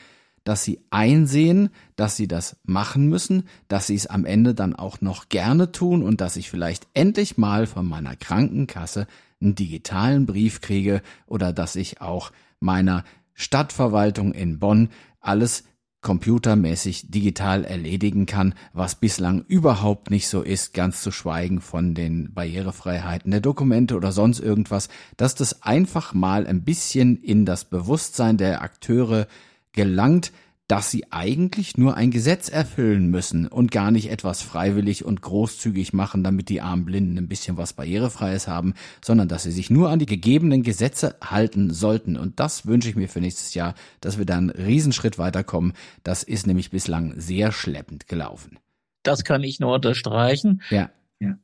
dass 0.44 0.64
sie 0.64 0.80
einsehen, 0.89 1.70
dass 1.96 2.16
sie 2.16 2.28
das 2.28 2.58
machen 2.64 3.08
müssen, 3.08 3.44
dass 3.68 3.88
sie 3.88 3.96
es 3.96 4.08
am 4.08 4.26
Ende 4.26 4.54
dann 4.54 4.76
auch 4.76 5.02
noch 5.02 5.30
gerne 5.30 5.72
tun 5.72 6.04
und 6.04 6.22
dass 6.22 6.36
ich 6.36 6.50
vielleicht 6.50 6.88
endlich 6.94 7.38
mal 7.38 7.66
von 7.66 7.88
meiner 7.88 8.16
Krankenkasse 8.16 9.08
einen 9.41 9.56
digitalen 9.56 10.26
Brief 10.26 10.62
kriege 10.62 11.02
oder 11.28 11.54
dass 11.54 11.76
ich 11.76 12.02
auch 12.02 12.32
meiner 12.60 13.04
Stadtverwaltung 13.34 14.34
in 14.34 14.60
Bonn 14.60 14.89
alles 15.20 15.64
computermäßig 16.04 17.10
digital 17.10 17.64
erledigen 17.64 18.26
kann, 18.26 18.54
was 18.74 18.96
bislang 18.96 19.46
überhaupt 19.48 20.12
nicht 20.12 20.28
so 20.28 20.41
ist, 20.41 20.74
ganz 20.74 21.02
zu 21.02 21.12
schweigen 21.12 21.62
von 21.62 21.96
den 21.96 22.34
Barrierefreiheiten 22.34 23.32
der 23.32 23.39
Dokumente 23.39 23.96
oder 23.96 24.12
sonst 24.12 24.39
irgendwas, 24.39 24.89
dass 25.18 25.34
das 25.34 25.64
einfach 25.64 26.14
mal 26.14 26.46
ein 26.46 26.64
bisschen 26.64 27.16
in 27.24 27.46
das 27.46 27.66
Bewusstsein 27.66 28.38
der 28.38 28.62
Akteure 28.62 29.28
gelangt, 29.74 30.32
dass 30.67 30.89
sie 30.89 31.11
eigentlich 31.11 31.78
nur 31.78 31.97
ein 31.97 32.09
Gesetz 32.09 32.47
erfüllen 32.47 33.09
müssen 33.09 33.47
und 33.47 33.69
gar 33.71 33.91
nicht 33.91 34.09
etwas 34.09 34.41
freiwillig 34.41 35.03
und 35.03 35.21
großzügig 35.21 35.91
machen, 35.91 36.24
damit 36.24 36.47
die 36.47 36.61
armen 36.61 36.86
Blinden 36.86 37.17
ein 37.17 37.28
bisschen 37.28 37.57
was 37.57 37.74
Barrierefreies 37.74 38.47
haben, 38.47 38.74
sondern 39.03 39.28
dass 39.28 39.43
sie 39.43 39.51
sich 39.51 39.69
nur 39.69 39.89
an 39.89 39.99
die 39.99 40.05
gegebenen 40.05 40.63
Gesetze 40.63 41.17
halten 41.21 41.74
sollten. 41.74 42.15
Und 42.15 42.39
das 42.39 42.65
wünsche 42.65 42.89
ich 42.89 42.95
mir 42.95 43.09
für 43.09 43.19
nächstes 43.19 43.53
Jahr, 43.53 43.76
dass 43.99 44.17
wir 44.17 44.26
da 44.26 44.38
einen 44.38 44.51
Riesenschritt 44.51 45.17
weiterkommen. 45.17 45.74
Das 46.03 46.24
ist 46.24 46.47
nämlich 46.47 46.71
bislang 46.71 47.13
sehr 47.19 47.51
schleppend 47.51 48.07
gelaufen. 48.07 48.57
Das 49.03 49.26
kann 49.26 49.43
ich 49.43 49.59
nur 49.59 49.76
unterstreichen. 49.76 50.61
Ja. 50.69 50.89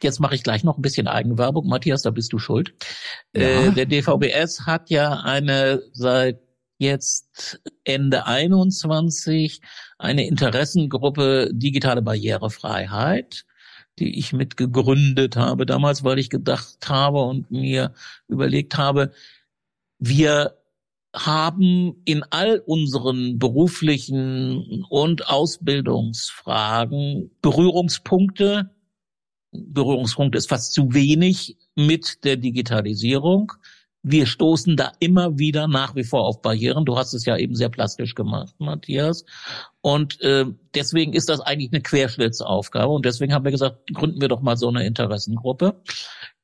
Jetzt 0.02 0.20
mache 0.20 0.36
ich 0.36 0.44
gleich 0.44 0.64
noch 0.64 0.78
ein 0.78 0.82
bisschen 0.82 1.08
Eigenwerbung. 1.08 1.68
Matthias, 1.68 2.02
da 2.02 2.10
bist 2.10 2.34
du 2.34 2.40
schuld. 2.40 2.74
Ja. 3.36 3.42
Äh, 3.42 3.72
der 3.72 3.86
DVBS 3.86 4.66
hat 4.66 4.90
ja 4.90 5.22
eine 5.22 5.82
seit 5.94 6.40
jetzt 6.80 7.62
Ende 7.84 8.26
21 8.26 9.62
eine 10.00 10.26
Interessengruppe 10.26 11.50
digitale 11.52 12.02
Barrierefreiheit, 12.02 13.46
die 14.00 14.18
ich 14.18 14.34
mit 14.34 14.58
gegründet 14.58 15.36
habe 15.36 15.66
damals, 15.66 16.04
weil 16.04 16.20
ich 16.20 16.30
gedacht 16.30 16.90
habe 16.90 17.22
und 17.22 17.52
mir 17.52 17.94
überlegt 18.28 18.78
habe, 18.78 19.12
wir 20.00 20.56
haben 21.14 22.02
in 22.06 22.24
all 22.30 22.62
unseren 22.66 23.40
beruflichen 23.40 24.86
und 24.90 25.28
Ausbildungsfragen 25.28 27.32
Berührungspunkte. 27.42 28.70
Berührungspunkte 29.52 30.38
ist 30.38 30.50
fast 30.50 30.74
zu 30.74 30.94
wenig 30.94 31.58
mit 31.76 32.24
der 32.24 32.38
Digitalisierung 32.38 33.52
wir 34.02 34.26
stoßen 34.26 34.78
da 34.78 34.94
immer 35.00 35.38
wieder 35.38 35.68
nach 35.68 35.96
wie 35.96 36.06
vor 36.06 36.26
auf 36.26 36.42
Barrieren. 36.42 36.86
Du 36.86 36.98
hast 36.98 37.14
es 37.14 37.26
ja 37.26 37.36
eben 37.36 37.56
sehr 37.56 37.70
plastisch 37.70 38.16
gemacht, 38.16 38.54
Matthias. 38.58 39.26
Und 39.82 40.22
äh, 40.22 40.46
deswegen 40.74 41.14
ist 41.14 41.28
das 41.30 41.42
eigentlich 41.42 41.72
eine 41.74 41.82
Querschnittsaufgabe. 41.82 42.92
Und 42.92 43.06
deswegen 43.06 43.34
haben 43.34 43.44
wir 43.44 43.52
gesagt, 43.52 43.94
gründen 43.94 44.22
wir 44.22 44.30
doch 44.30 44.42
mal 44.42 44.56
so 44.56 44.70
eine 44.70 44.86
Interessengruppe. 44.86 45.82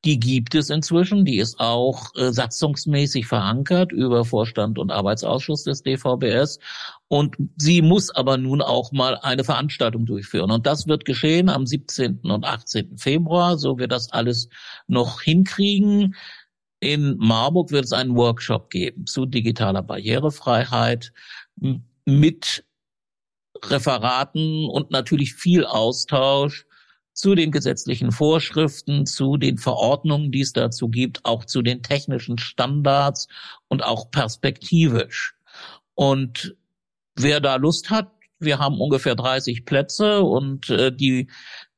Die 0.03 0.19
gibt 0.19 0.53
es 0.53 0.69
inzwischen. 0.69 1.23
Die 1.23 1.37
ist 1.37 1.59
auch 1.59 2.13
äh, 2.15 2.31
satzungsmäßig 2.31 3.25
verankert 3.25 3.91
über 3.93 4.25
Vorstand 4.25 4.77
und 4.77 4.91
Arbeitsausschuss 4.91 5.63
des 5.63 5.81
DVBS. 5.81 6.59
Und 7.07 7.37
sie 7.57 7.81
muss 7.81 8.11
aber 8.11 8.37
nun 8.37 8.61
auch 8.61 8.91
mal 8.91 9.17
eine 9.17 9.45
Veranstaltung 9.45 10.05
durchführen. 10.05 10.51
Und 10.51 10.65
das 10.65 10.87
wird 10.87 11.05
geschehen 11.05 11.49
am 11.49 11.65
17. 11.65 12.19
und 12.23 12.43
18. 12.43 12.97
Februar, 12.97 13.57
so 13.57 13.79
wir 13.79 13.87
das 13.87 14.11
alles 14.11 14.49
noch 14.87 15.21
hinkriegen. 15.21 16.15
In 16.85 17.17
Marburg 17.17 17.71
wird 17.71 17.85
es 17.85 17.93
einen 17.93 18.15
Workshop 18.15 18.69
geben 18.69 19.07
zu 19.07 19.25
digitaler 19.25 19.81
Barrierefreiheit 19.81 21.11
mit 22.05 22.63
Referaten 23.63 24.69
und 24.69 24.91
natürlich 24.91 25.33
viel 25.33 25.65
Austausch 25.65 26.67
zu 27.11 27.33
den 27.33 27.49
gesetzlichen 27.49 28.11
Vorschriften, 28.11 29.07
zu 29.07 29.37
den 29.37 29.57
Verordnungen, 29.57 30.31
die 30.31 30.41
es 30.41 30.53
dazu 30.53 30.87
gibt, 30.87 31.25
auch 31.25 31.45
zu 31.45 31.63
den 31.63 31.81
technischen 31.81 32.37
Standards 32.37 33.29
und 33.67 33.83
auch 33.83 34.11
perspektivisch. 34.11 35.33
Und 35.95 36.55
wer 37.15 37.39
da 37.39 37.55
Lust 37.55 37.89
hat, 37.89 38.11
wir 38.37 38.59
haben 38.59 38.79
ungefähr 38.79 39.15
30 39.15 39.65
Plätze 39.65 40.21
und 40.21 40.69
äh, 40.69 40.95
die 40.95 41.31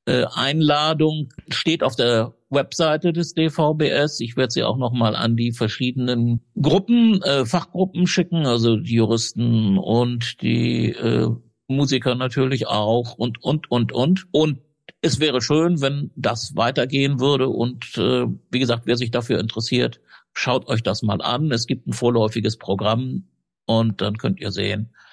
Einladung 0.07 1.29
steht 1.49 1.83
auf 1.83 1.95
der 1.95 2.33
Webseite 2.49 3.11
des 3.13 3.33
DVBS. 3.33 4.19
Ich 4.21 4.37
werde 4.37 4.53
sie 4.53 4.63
auch 4.63 4.77
noch 4.77 4.93
mal 4.93 5.15
an 5.15 5.35
die 5.35 5.51
verschiedenen 5.51 6.41
Gruppen, 6.61 7.21
äh, 7.23 7.45
Fachgruppen 7.45 8.07
schicken, 8.07 8.45
also 8.45 8.77
die 8.77 8.95
Juristen 8.95 9.77
und 9.77 10.41
die 10.41 10.91
äh, 10.91 11.29
Musiker 11.67 12.15
natürlich 12.15 12.67
auch 12.67 13.15
und 13.15 13.43
und 13.43 13.69
und 13.69 13.91
und 13.91 14.25
und 14.31 14.59
es 15.01 15.19
wäre 15.19 15.41
schön, 15.41 15.81
wenn 15.81 16.11
das 16.15 16.55
weitergehen 16.55 17.19
würde 17.19 17.49
und 17.49 17.97
äh, 17.97 18.25
wie 18.49 18.59
gesagt, 18.59 18.83
wer 18.85 18.95
sich 18.95 19.11
dafür 19.11 19.39
interessiert, 19.39 19.99
schaut 20.33 20.67
euch 20.67 20.81
das 20.83 21.03
mal 21.03 21.21
an. 21.21 21.51
Es 21.51 21.67
gibt 21.67 21.87
ein 21.87 21.93
vorläufiges 21.93 22.57
Programm 22.57 23.27
und 23.65 24.01
dann 24.01 24.17
könnt 24.17 24.39
ihr 24.39 24.51
sehen, 24.51 24.89
äh, 24.93 25.06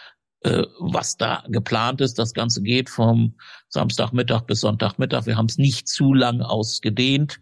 was 0.79 1.17
da 1.17 1.43
geplant 1.49 2.01
ist. 2.01 2.19
Das 2.19 2.35
Ganze 2.35 2.63
geht 2.63 2.91
vom 2.91 3.35
Samstagmittag 3.69 4.43
bis 4.43 4.61
Sonntagmittag. 4.61 5.27
Wir 5.27 5.37
haben 5.37 5.47
es 5.47 5.59
nicht 5.59 5.89
zu 5.89 6.13
lang 6.13 6.43
ausgedehnt. 6.43 7.41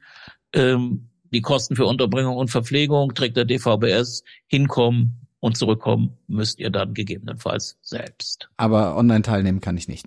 Ähm, 0.52 1.08
die 1.32 1.40
Kosten 1.40 1.76
für 1.76 1.86
Unterbringung 1.86 2.36
und 2.36 2.48
Verpflegung 2.48 3.14
trägt 3.14 3.36
der 3.36 3.44
DVBS. 3.44 4.22
Hinkommen 4.46 5.26
und 5.40 5.56
zurückkommen 5.56 6.16
müsst 6.28 6.60
ihr 6.60 6.70
dann 6.70 6.94
gegebenenfalls 6.94 7.76
selbst. 7.82 8.48
Aber 8.56 8.96
online 8.96 9.22
teilnehmen 9.22 9.60
kann 9.60 9.76
ich 9.76 9.88
nicht. 9.88 10.06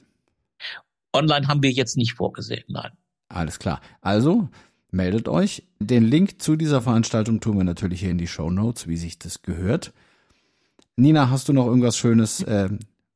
Online 1.13 1.47
haben 1.47 1.63
wir 1.63 1.71
jetzt 1.71 1.97
nicht 1.97 2.13
vorgesehen, 2.13 2.63
nein. 2.67 2.91
Alles 3.27 3.59
klar. 3.59 3.81
Also 4.01 4.49
meldet 4.91 5.27
euch. 5.27 5.63
Den 5.79 6.03
Link 6.05 6.41
zu 6.41 6.55
dieser 6.55 6.81
Veranstaltung 6.81 7.41
tun 7.41 7.57
wir 7.57 7.63
natürlich 7.63 7.99
hier 7.99 8.11
in 8.11 8.17
die 8.17 8.27
Show 8.27 8.49
Notes, 8.49 8.87
wie 8.87 8.97
sich 8.97 9.19
das 9.19 9.41
gehört. 9.41 9.91
Nina, 10.97 11.29
hast 11.29 11.49
du 11.49 11.53
noch 11.53 11.67
irgendwas 11.67 11.97
Schönes, 11.97 12.41
äh, 12.43 12.69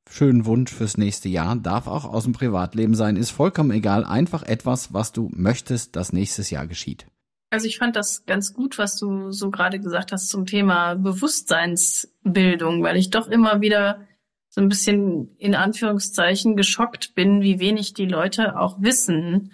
schönen 0.09 0.45
Wunsch 0.45 0.73
fürs 0.73 0.97
nächste 0.97 1.29
Jahr? 1.29 1.55
Darf 1.55 1.87
auch 1.87 2.03
aus 2.03 2.25
dem 2.25 2.33
Privatleben 2.33 2.93
sein, 2.93 3.15
ist 3.15 3.29
vollkommen 3.29 3.71
egal. 3.71 4.03
Einfach 4.03 4.43
etwas, 4.43 4.93
was 4.93 5.13
du 5.13 5.29
möchtest, 5.33 5.95
dass 5.95 6.11
nächstes 6.11 6.49
Jahr 6.49 6.67
geschieht. 6.67 7.05
Also 7.51 7.67
ich 7.67 7.77
fand 7.77 7.95
das 7.95 8.25
ganz 8.25 8.53
gut, 8.53 8.77
was 8.77 8.97
du 8.97 9.31
so 9.31 9.49
gerade 9.49 9.79
gesagt 9.79 10.11
hast 10.11 10.29
zum 10.29 10.45
Thema 10.45 10.95
Bewusstseinsbildung, 10.95 12.83
weil 12.83 12.97
ich 12.97 13.11
doch 13.11 13.27
immer 13.27 13.61
wieder 13.61 14.01
so 14.49 14.61
ein 14.61 14.67
bisschen 14.67 15.35
in 15.37 15.55
Anführungszeichen 15.55 16.57
geschockt 16.57 17.15
bin, 17.15 17.41
wie 17.41 17.59
wenig 17.59 17.93
die 17.93 18.05
Leute 18.05 18.59
auch 18.59 18.81
wissen, 18.81 19.53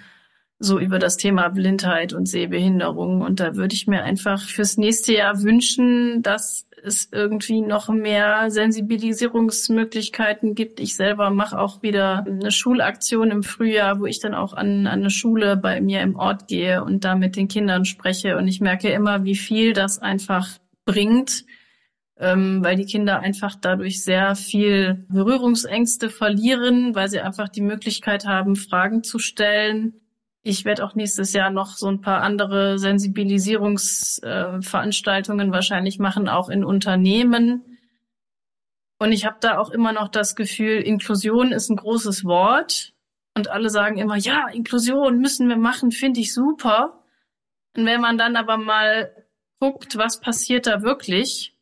so 0.57 0.80
über 0.80 0.99
das 0.99 1.17
Thema 1.17 1.49
Blindheit 1.49 2.13
und 2.13 2.26
Sehbehinderung. 2.26 3.21
Und 3.21 3.39
da 3.39 3.55
würde 3.55 3.76
ich 3.76 3.88
mir 3.88 4.03
einfach 4.03 4.41
fürs 4.41 4.78
nächste 4.78 5.13
Jahr 5.13 5.43
wünschen, 5.43 6.21
dass 6.23 6.67
es 6.86 7.10
irgendwie 7.12 7.62
noch 7.62 7.90
mehr 7.90 8.50
Sensibilisierungsmöglichkeiten 8.50 10.56
gibt. 10.56 10.80
Ich 10.80 10.96
selber 10.96 11.30
mache 11.32 11.60
auch 11.60 11.82
wieder 11.82 12.26
eine 12.26 12.52
Schulaktion 12.52 13.32
im 13.32 13.44
Frühjahr, 13.44 14.00
wo 14.00 14.06
ich 14.06 14.20
dann 14.20 14.34
auch 14.34 14.54
an, 14.54 14.88
an 14.88 15.00
eine 15.00 15.10
Schule 15.10 15.58
bei 15.58 15.82
mir 15.82 16.02
im 16.02 16.16
Ort 16.16 16.48
gehe 16.48 16.84
und 16.84 17.04
da 17.04 17.16
mit 17.16 17.36
den 17.36 17.48
Kindern 17.48 17.86
spreche. 17.86 18.38
Und 18.38 18.48
ich 18.48 18.62
merke 18.62 18.90
immer, 18.90 19.24
wie 19.24 19.36
viel 19.36 19.74
das 19.74 20.00
einfach 20.00 20.48
bringt, 20.86 21.46
ähm, 22.18 22.64
weil 22.64 22.76
die 22.76 22.86
Kinder 22.86 23.20
einfach 23.20 23.56
dadurch 23.60 24.04
sehr 24.04 24.36
viel 24.36 25.06
Berührungsängste 25.10 26.10
verlieren, 26.10 26.96
weil 26.96 27.10
sie 27.10 27.20
einfach 27.20 27.50
die 27.50 27.62
Möglichkeit 27.62 28.26
haben, 28.26 28.56
Fragen 28.56 29.04
zu 29.04 29.20
stellen 29.20 30.05
ich 30.48 30.64
werde 30.64 30.86
auch 30.86 30.93
nächstes 30.93 31.34
Jahr 31.34 31.50
noch 31.50 31.76
so 31.76 31.88
ein 31.88 32.02
paar 32.02 32.22
andere 32.22 32.78
Sensibilisierungsveranstaltungen 32.78 35.50
äh, 35.50 35.52
wahrscheinlich 35.52 35.98
machen, 35.98 36.30
auch 36.30 36.50
in 36.50 36.64
Unternehmen. 36.64 37.80
Und 39.00 39.12
ich 39.12 39.26
habe 39.26 39.38
da 39.39 39.58
auch 39.58 39.72
immer 39.72 39.91
noch 39.91 40.08
das 40.08 40.36
Gefühl, 40.36 40.82
Inklusion 40.82 41.52
ist 41.52 41.70
ein 41.70 41.78
großes 41.78 42.26
Wort. 42.26 42.93
Und 43.34 43.50
alle 43.50 43.72
sagen 43.72 43.98
immer, 43.98 44.18
ja, 44.18 44.48
Inklusion 44.50 45.20
müssen 45.20 45.50
wir 45.50 45.58
machen, 45.58 45.91
finde 45.91 46.20
ich 46.20 46.32
super. 46.32 47.02
Und 47.76 47.88
wenn 47.88 48.00
man 48.00 48.20
dann 48.20 48.36
aber 48.36 48.58
mal 48.58 49.12
guckt, 49.60 49.98
was 49.98 50.20
passiert 50.20 50.68
da 50.68 50.84
wirklich, 50.84 51.58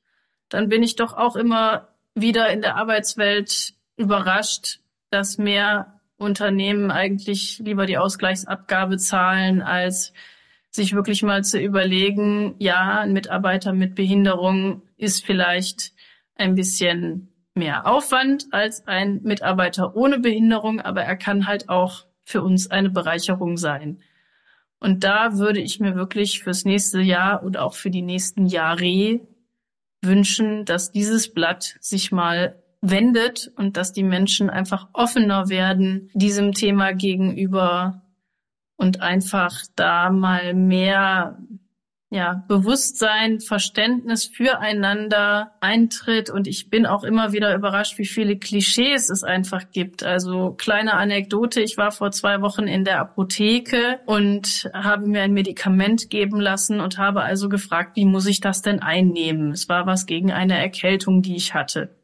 dann 0.49 0.67
bin 0.67 0.83
ich 0.83 0.97
doch 0.97 1.13
auch 1.13 1.37
immer 1.37 1.87
wieder 2.15 2.49
in 2.49 2.61
der 2.61 2.75
Arbeitswelt 2.75 3.75
überrascht, 3.95 4.81
dass 5.09 5.37
mehr 5.37 6.01
Unternehmen 6.17 6.91
eigentlich 6.91 7.59
lieber 7.59 7.85
die 7.85 7.97
Ausgleichsabgabe 7.97 8.97
zahlen, 8.97 9.61
als 9.61 10.13
sich 10.69 10.93
wirklich 10.93 11.21
mal 11.21 11.43
zu 11.43 11.59
überlegen, 11.59 12.55
ja, 12.59 12.99
ein 12.99 13.13
Mitarbeiter 13.13 13.73
mit 13.73 13.95
Behinderung 13.95 14.81
ist 14.97 15.23
vielleicht 15.25 15.93
ein 16.35 16.55
bisschen 16.55 17.29
mehr 17.53 17.85
Aufwand 17.85 18.47
als 18.51 18.87
ein 18.87 19.21
Mitarbeiter 19.23 19.95
ohne 19.95 20.19
Behinderung, 20.19 20.81
aber 20.81 21.03
er 21.03 21.15
kann 21.15 21.45
halt 21.45 21.69
auch 21.69 22.05
für 22.23 22.41
uns 22.41 22.71
eine 22.71 22.89
Bereicherung 22.89 23.57
sein. 23.57 24.01
Und 24.79 25.03
da 25.03 25.37
würde 25.37 25.61
ich 25.61 25.79
mir 25.79 25.95
wirklich 25.95 26.43
fürs 26.43 26.65
nächste 26.65 27.01
Jahr 27.01 27.43
oder 27.43 27.63
auch 27.63 27.75
für 27.75 27.89
die 27.89 28.01
nächsten 28.01 28.47
Jahre 28.47 29.21
wünschen, 30.01 30.65
dass 30.65 30.91
dieses 30.91 31.33
Blatt 31.33 31.77
sich 31.79 32.11
mal 32.11 32.62
wendet 32.83 33.51
und 33.55 33.77
dass 33.77 33.93
die 33.93 34.03
Menschen 34.03 34.49
einfach 34.49 34.89
offener 34.93 35.47
werden 35.47 36.09
diesem 36.13 36.51
Thema 36.51 36.91
gegenüber 36.91 38.01
und 38.75 39.01
einfach 39.01 39.61
da 39.75 40.09
mal 40.09 40.53
mehr 40.53 41.37
ja, 42.09 42.43
Bewusstsein, 42.47 43.39
Verständnis 43.39 44.25
füreinander 44.25 45.53
eintritt. 45.61 46.29
Und 46.29 46.45
ich 46.47 46.69
bin 46.69 46.85
auch 46.85 47.03
immer 47.03 47.31
wieder 47.31 47.55
überrascht, 47.55 47.97
wie 47.97 48.05
viele 48.05 48.37
Klischees 48.37 49.09
es 49.09 49.23
einfach 49.23 49.71
gibt. 49.71 50.03
Also 50.03 50.51
kleine 50.51 50.93
Anekdote. 50.93 51.61
Ich 51.61 51.77
war 51.77 51.91
vor 51.91 52.11
zwei 52.11 52.41
Wochen 52.41 52.67
in 52.67 52.83
der 52.83 52.99
Apotheke 52.99 53.99
und 54.05 54.69
habe 54.73 55.07
mir 55.07 55.23
ein 55.23 55.33
Medikament 55.33 56.11
geben 56.11 56.39
lassen 56.39 56.81
und 56.81 56.99
habe 56.99 57.23
also 57.23 57.49
gefragt, 57.49 57.95
wie 57.95 58.05
muss 58.05 58.27
ich 58.27 58.41
das 58.41 58.61
denn 58.61 58.79
einnehmen? 58.79 59.51
Es 59.51 59.67
war 59.67 59.87
was 59.87 60.05
gegen 60.05 60.31
eine 60.31 60.59
Erkältung, 60.59 61.23
die 61.23 61.35
ich 61.35 61.55
hatte. 61.55 62.02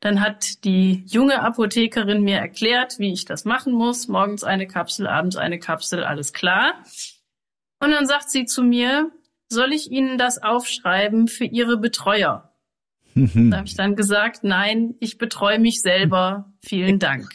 Dann 0.00 0.20
hat 0.20 0.64
die 0.64 1.04
junge 1.06 1.42
Apothekerin 1.42 2.22
mir 2.22 2.38
erklärt, 2.38 2.98
wie 2.98 3.12
ich 3.12 3.26
das 3.26 3.44
machen 3.44 3.74
muss. 3.74 4.08
Morgens 4.08 4.44
eine 4.44 4.66
Kapsel, 4.66 5.06
abends 5.06 5.36
eine 5.36 5.58
Kapsel, 5.58 6.04
alles 6.04 6.32
klar. 6.32 6.74
Und 7.80 7.90
dann 7.90 8.06
sagt 8.06 8.30
sie 8.30 8.46
zu 8.46 8.62
mir, 8.62 9.10
soll 9.48 9.72
ich 9.72 9.90
Ihnen 9.90 10.16
das 10.16 10.42
aufschreiben 10.42 11.28
für 11.28 11.44
Ihre 11.44 11.76
Betreuer? 11.76 12.50
da 13.14 13.56
habe 13.58 13.66
ich 13.66 13.74
dann 13.74 13.96
gesagt, 13.96 14.44
nein, 14.44 14.94
ich 15.00 15.18
betreue 15.18 15.58
mich 15.58 15.82
selber. 15.82 16.52
Vielen 16.60 16.98
Dank. 16.98 17.28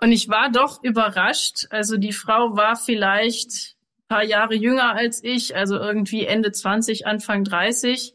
Und 0.00 0.12
ich 0.12 0.28
war 0.28 0.50
doch 0.50 0.82
überrascht. 0.82 1.66
Also 1.70 1.96
die 1.96 2.12
Frau 2.12 2.56
war 2.56 2.76
vielleicht 2.76 3.76
ein 3.98 4.08
paar 4.08 4.24
Jahre 4.24 4.54
jünger 4.54 4.94
als 4.94 5.22
ich, 5.24 5.56
also 5.56 5.76
irgendwie 5.76 6.24
Ende 6.24 6.52
20, 6.52 7.06
Anfang 7.06 7.44
30. 7.44 8.14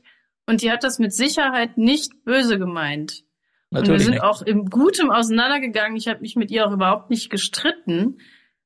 Und 0.49 0.63
die 0.63 0.71
hat 0.71 0.83
das 0.83 0.97
mit 0.97 1.13
Sicherheit 1.13 1.77
nicht 1.77 2.25
böse 2.25 2.57
gemeint. 2.57 3.23
Natürlich 3.69 3.87
und 3.87 3.93
wir 3.93 3.99
sind 3.99 4.13
nicht. 4.13 4.23
auch 4.23 4.41
im 4.41 4.65
Gutem 4.65 5.11
auseinandergegangen. 5.11 5.95
Ich 5.95 6.07
habe 6.07 6.21
mich 6.21 6.35
mit 6.35 6.49
ihr 6.49 6.65
auch 6.65 6.71
überhaupt 6.71 7.11
nicht 7.11 7.29
gestritten. 7.29 8.17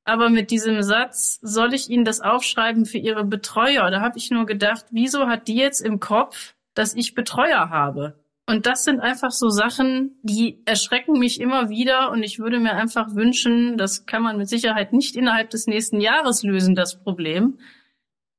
Aber 0.05 0.29
mit 0.29 0.49
diesem 0.49 0.81
Satz, 0.81 1.39
soll 1.41 1.73
ich 1.73 1.89
Ihnen 1.89 2.05
das 2.05 2.21
aufschreiben 2.21 2.86
für 2.86 2.99
Ihre 2.99 3.25
Betreuer? 3.25 3.91
Da 3.91 3.99
habe 3.99 4.17
ich 4.17 4.31
nur 4.31 4.45
gedacht, 4.45 4.86
wieso 4.91 5.27
hat 5.27 5.49
die 5.49 5.57
jetzt 5.57 5.81
im 5.81 5.99
Kopf, 5.99 6.55
dass 6.73 6.95
ich 6.95 7.15
Betreuer 7.15 7.69
habe? 7.69 8.17
Und 8.47 8.65
das 8.65 8.86
sind 8.86 9.01
einfach 9.01 9.31
so 9.31 9.49
Sachen, 9.49 10.17
die 10.23 10.61
erschrecken 10.63 11.19
mich 11.19 11.41
immer 11.41 11.67
wieder. 11.67 12.11
Und 12.11 12.23
ich 12.23 12.39
würde 12.39 12.61
mir 12.61 12.75
einfach 12.75 13.13
wünschen, 13.13 13.77
das 13.77 14.05
kann 14.05 14.23
man 14.23 14.38
mit 14.38 14.47
Sicherheit 14.47 14.93
nicht 14.93 15.17
innerhalb 15.17 15.49
des 15.49 15.67
nächsten 15.67 15.99
Jahres 15.99 16.43
lösen, 16.43 16.75
das 16.75 17.03
Problem. 17.03 17.59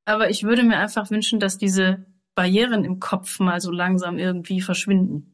Aber 0.07 0.31
ich 0.31 0.45
würde 0.45 0.63
mir 0.63 0.79
einfach 0.79 1.11
wünschen, 1.11 1.41
dass 1.41 1.59
diese 1.59 2.07
Barrieren 2.35 2.85
im 2.85 3.01
Kopf 3.01 3.39
mal 3.41 3.61
so 3.61 3.71
langsam 3.71 4.19
irgendwie 4.19 4.61
verschwinden. 4.61 5.33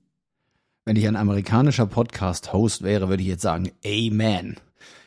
Wenn 0.84 0.96
ich 0.96 1.06
ein 1.06 1.16
amerikanischer 1.16 1.86
Podcast-Host 1.86 2.82
wäre, 2.82 3.08
würde 3.08 3.22
ich 3.22 3.28
jetzt 3.28 3.42
sagen, 3.42 3.70
Amen. 3.84 4.56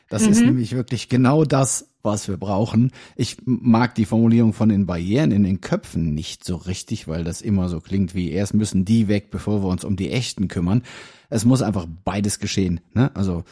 Das 0.10 0.24
mhm. 0.24 0.30
ist 0.30 0.42
nämlich 0.42 0.76
wirklich 0.76 1.10
genau 1.10 1.44
das, 1.44 1.90
was 2.04 2.28
wir 2.28 2.38
brauchen. 2.38 2.92
Ich 3.16 3.38
mag 3.46 3.96
die 3.96 4.06
Formulierung 4.06 4.54
von 4.54 4.70
den 4.70 4.86
Barrieren 4.86 5.32
in 5.32 5.44
den 5.44 5.62
Köpfen 5.62 6.14
nicht 6.14 6.44
so 6.44 6.56
richtig, 6.56 7.08
weil 7.08 7.24
das 7.24 7.42
immer 7.42 7.70
so 7.70 7.80
klingt 7.80 8.14
wie 8.14 8.32
erst 8.32 8.54
müssen 8.54 8.86
die 8.86 9.08
weg, 9.08 9.32
bevor 9.32 9.64
wir 9.64 9.70
uns 9.70 9.84
um 9.84 9.96
die 9.96 10.12
echten 10.12 10.48
kümmern. 10.48 10.84
Es 11.30 11.46
muss 11.46 11.62
einfach 11.62 11.88
beides 12.04 12.40
geschehen. 12.40 12.82
Ne? 12.94 13.10
Also 13.16 13.44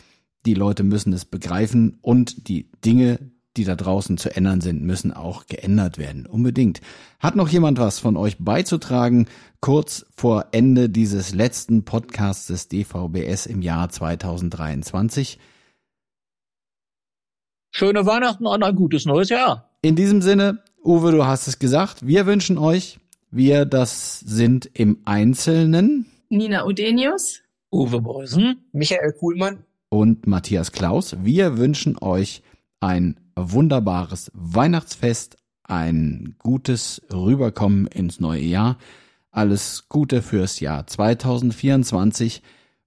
die 0.46 0.54
Leute 0.54 0.84
müssen 0.84 1.14
es 1.14 1.26
begreifen 1.26 1.98
und 2.02 2.48
die 2.48 2.70
Dinge, 2.84 3.20
die 3.58 3.66
da 3.66 3.76
draußen 3.76 4.18
zu 4.18 4.36
ändern 4.36 4.62
sind, 4.62 4.82
müssen 4.82 5.12
auch 5.12 5.46
geändert 5.46 5.98
werden. 5.98 6.26
Unbedingt. 6.26 6.82
Hat 7.20 7.36
noch 7.36 7.50
jemand 7.50 7.80
was 7.80 8.00
von 8.00 8.16
euch 8.16 8.38
beizutragen? 8.40 9.28
Kurz 9.60 10.06
vor 10.16 10.48
Ende 10.52 10.90
dieses 10.90 11.34
letzten 11.34 11.84
Podcasts 11.84 12.48
des 12.48 12.68
DVBS 12.70 13.46
im 13.46 13.62
Jahr 13.62 13.90
2023. 13.90 15.38
Schöne 17.72 18.06
Weihnachten 18.06 18.46
und 18.46 18.64
ein 18.64 18.76
gutes 18.76 19.06
neues 19.06 19.30
Jahr. 19.30 19.70
In 19.82 19.96
diesem 19.96 20.22
Sinne, 20.22 20.64
Uwe, 20.84 21.12
du 21.12 21.26
hast 21.26 21.48
es 21.48 21.60
gesagt, 21.60 22.06
wir 22.06 22.26
wünschen 22.26 22.58
euch, 22.58 23.00
wir 23.30 23.66
das 23.66 24.20
sind 24.20 24.70
im 24.74 25.00
Einzelnen 25.06 26.06
Nina 26.30 26.66
Udenius, 26.66 27.42
Uwe 27.72 28.02
Beusen, 28.02 28.66
Michael 28.72 29.14
Kuhlmann 29.20 29.66
und 29.90 30.28
Matthias 30.28 30.72
Klaus. 30.72 31.18
Wir 31.24 31.58
wünschen 31.58 31.98
euch 31.98 32.42
ein 32.80 33.20
wunderbares 33.50 34.32
Weihnachtsfest, 34.34 35.38
ein 35.64 36.36
gutes 36.40 37.02
Rüberkommen 37.12 37.88
ins 37.88 38.20
neue 38.20 38.42
Jahr. 38.42 38.78
Alles 39.32 39.86
Gute 39.88 40.22
fürs 40.22 40.60
Jahr 40.60 40.86
2024 40.86 42.44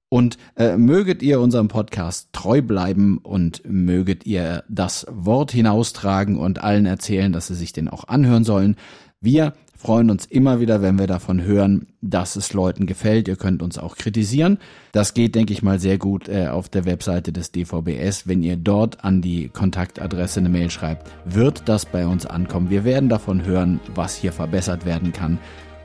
und 0.08 0.38
äh, 0.56 0.76
möget 0.76 1.22
ihr 1.22 1.40
unserem 1.40 1.68
Podcast 1.68 2.28
treu 2.32 2.62
bleiben 2.62 3.18
und 3.18 3.62
möget 3.64 4.26
ihr 4.26 4.62
das 4.68 5.06
Wort 5.10 5.50
hinaustragen 5.50 6.36
und 6.38 6.62
allen 6.62 6.86
erzählen, 6.86 7.32
dass 7.32 7.48
sie 7.48 7.54
sich 7.54 7.72
den 7.72 7.88
auch 7.88 8.06
anhören 8.06 8.44
sollen. 8.44 8.76
Wir 9.20 9.54
freuen 9.84 10.10
uns 10.10 10.24
immer 10.24 10.60
wieder, 10.60 10.80
wenn 10.80 10.98
wir 10.98 11.06
davon 11.06 11.42
hören, 11.42 11.88
dass 12.00 12.36
es 12.36 12.54
Leuten 12.54 12.86
gefällt. 12.86 13.28
Ihr 13.28 13.36
könnt 13.36 13.60
uns 13.60 13.76
auch 13.76 13.96
kritisieren. 13.96 14.58
Das 14.92 15.12
geht, 15.12 15.34
denke 15.34 15.52
ich 15.52 15.62
mal, 15.62 15.78
sehr 15.78 15.98
gut 15.98 16.26
äh, 16.26 16.48
auf 16.48 16.70
der 16.70 16.86
Webseite 16.86 17.32
des 17.32 17.52
DVBS. 17.52 18.26
Wenn 18.26 18.42
ihr 18.42 18.56
dort 18.56 19.04
an 19.04 19.20
die 19.20 19.50
Kontaktadresse 19.50 20.40
eine 20.40 20.48
Mail 20.48 20.70
schreibt, 20.70 21.10
wird 21.26 21.68
das 21.68 21.84
bei 21.84 22.06
uns 22.06 22.24
ankommen. 22.24 22.70
Wir 22.70 22.84
werden 22.84 23.10
davon 23.10 23.44
hören, 23.44 23.78
was 23.94 24.16
hier 24.16 24.32
verbessert 24.32 24.86
werden 24.86 25.12
kann 25.12 25.38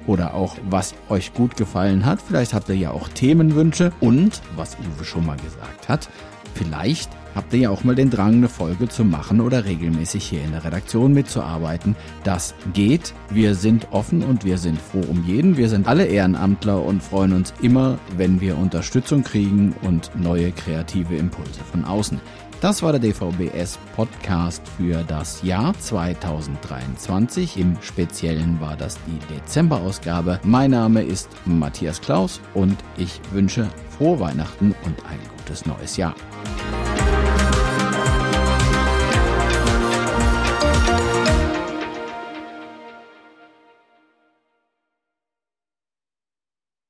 oder 0.08 0.34
auch 0.34 0.56
was 0.70 0.96
euch 1.10 1.34
gut 1.34 1.58
gefallen 1.58 2.06
hat. 2.06 2.22
Vielleicht 2.22 2.54
habt 2.54 2.70
ihr 2.70 2.76
ja 2.76 2.92
auch 2.92 3.10
Themenwünsche 3.10 3.92
und, 4.00 4.42
was 4.56 4.78
Uwe 4.78 5.04
schon 5.04 5.26
mal 5.26 5.38
gesagt 5.38 5.90
hat, 5.90 6.08
vielleicht 6.54 7.10
habt 7.36 7.54
ihr 7.54 7.60
ja 7.60 7.70
auch 7.70 7.84
mal 7.84 7.96
den 7.96 8.10
Drang, 8.10 8.36
eine 8.36 8.50
Folge 8.50 8.88
zu 8.88 9.04
machen 9.04 9.42
oder 9.42 9.66
regelmäßig 9.66 10.24
hier 10.26 10.44
in 10.44 10.52
der 10.52 10.64
Redaktion 10.64 11.14
mitzuarbeiten. 11.14 11.96
Das 12.24 12.56
geht. 12.74 13.14
Wir 13.30 13.56
sind 13.56 13.88
offen 13.92 14.24
und 14.24 14.46
wir 14.46 14.58
sind 14.58 14.80
froh 14.80 15.04
um 15.08 15.24
jeden. 15.26 15.58
Wir 15.58 15.70
sind 15.70 15.88
alle 15.88 16.06
Ehrenamtler 16.06 16.84
und 16.84 17.04
freuen 17.04 17.34
uns 17.34 17.54
immer, 17.62 18.00
wenn 18.18 18.42
wir 18.42 18.58
Unterstützung 18.58 19.24
kriegen 19.24 19.76
und 19.82 20.12
neue 20.16 20.52
kreative 20.52 21.16
Impulse 21.16 21.62
von 21.72 21.86
außen. 21.86 22.20
Das 22.62 22.84
war 22.84 22.92
der 22.92 23.00
DVBS 23.00 23.80
Podcast 23.96 24.62
für 24.76 25.06
das 25.06 25.42
Jahr 25.44 25.74
2023. 25.80 27.58
Im 27.58 27.78
Speziellen 27.82 28.60
war 28.60 28.76
das 28.76 28.98
die 29.08 29.34
Dezemberausgabe. 29.34 30.42
Mein 30.44 30.72
Name 30.72 31.02
ist 31.02 31.30
Matthias 31.46 32.02
Klaus 32.02 32.42
und 32.54 32.76
ich 32.98 33.22
wünsche 33.32 33.70
frohe 33.98 34.20
Weihnachten 34.20 34.76
und 34.84 35.06
ein 35.06 35.20
gutes 35.38 35.66
neues 35.66 35.96
Jahr. 35.96 36.16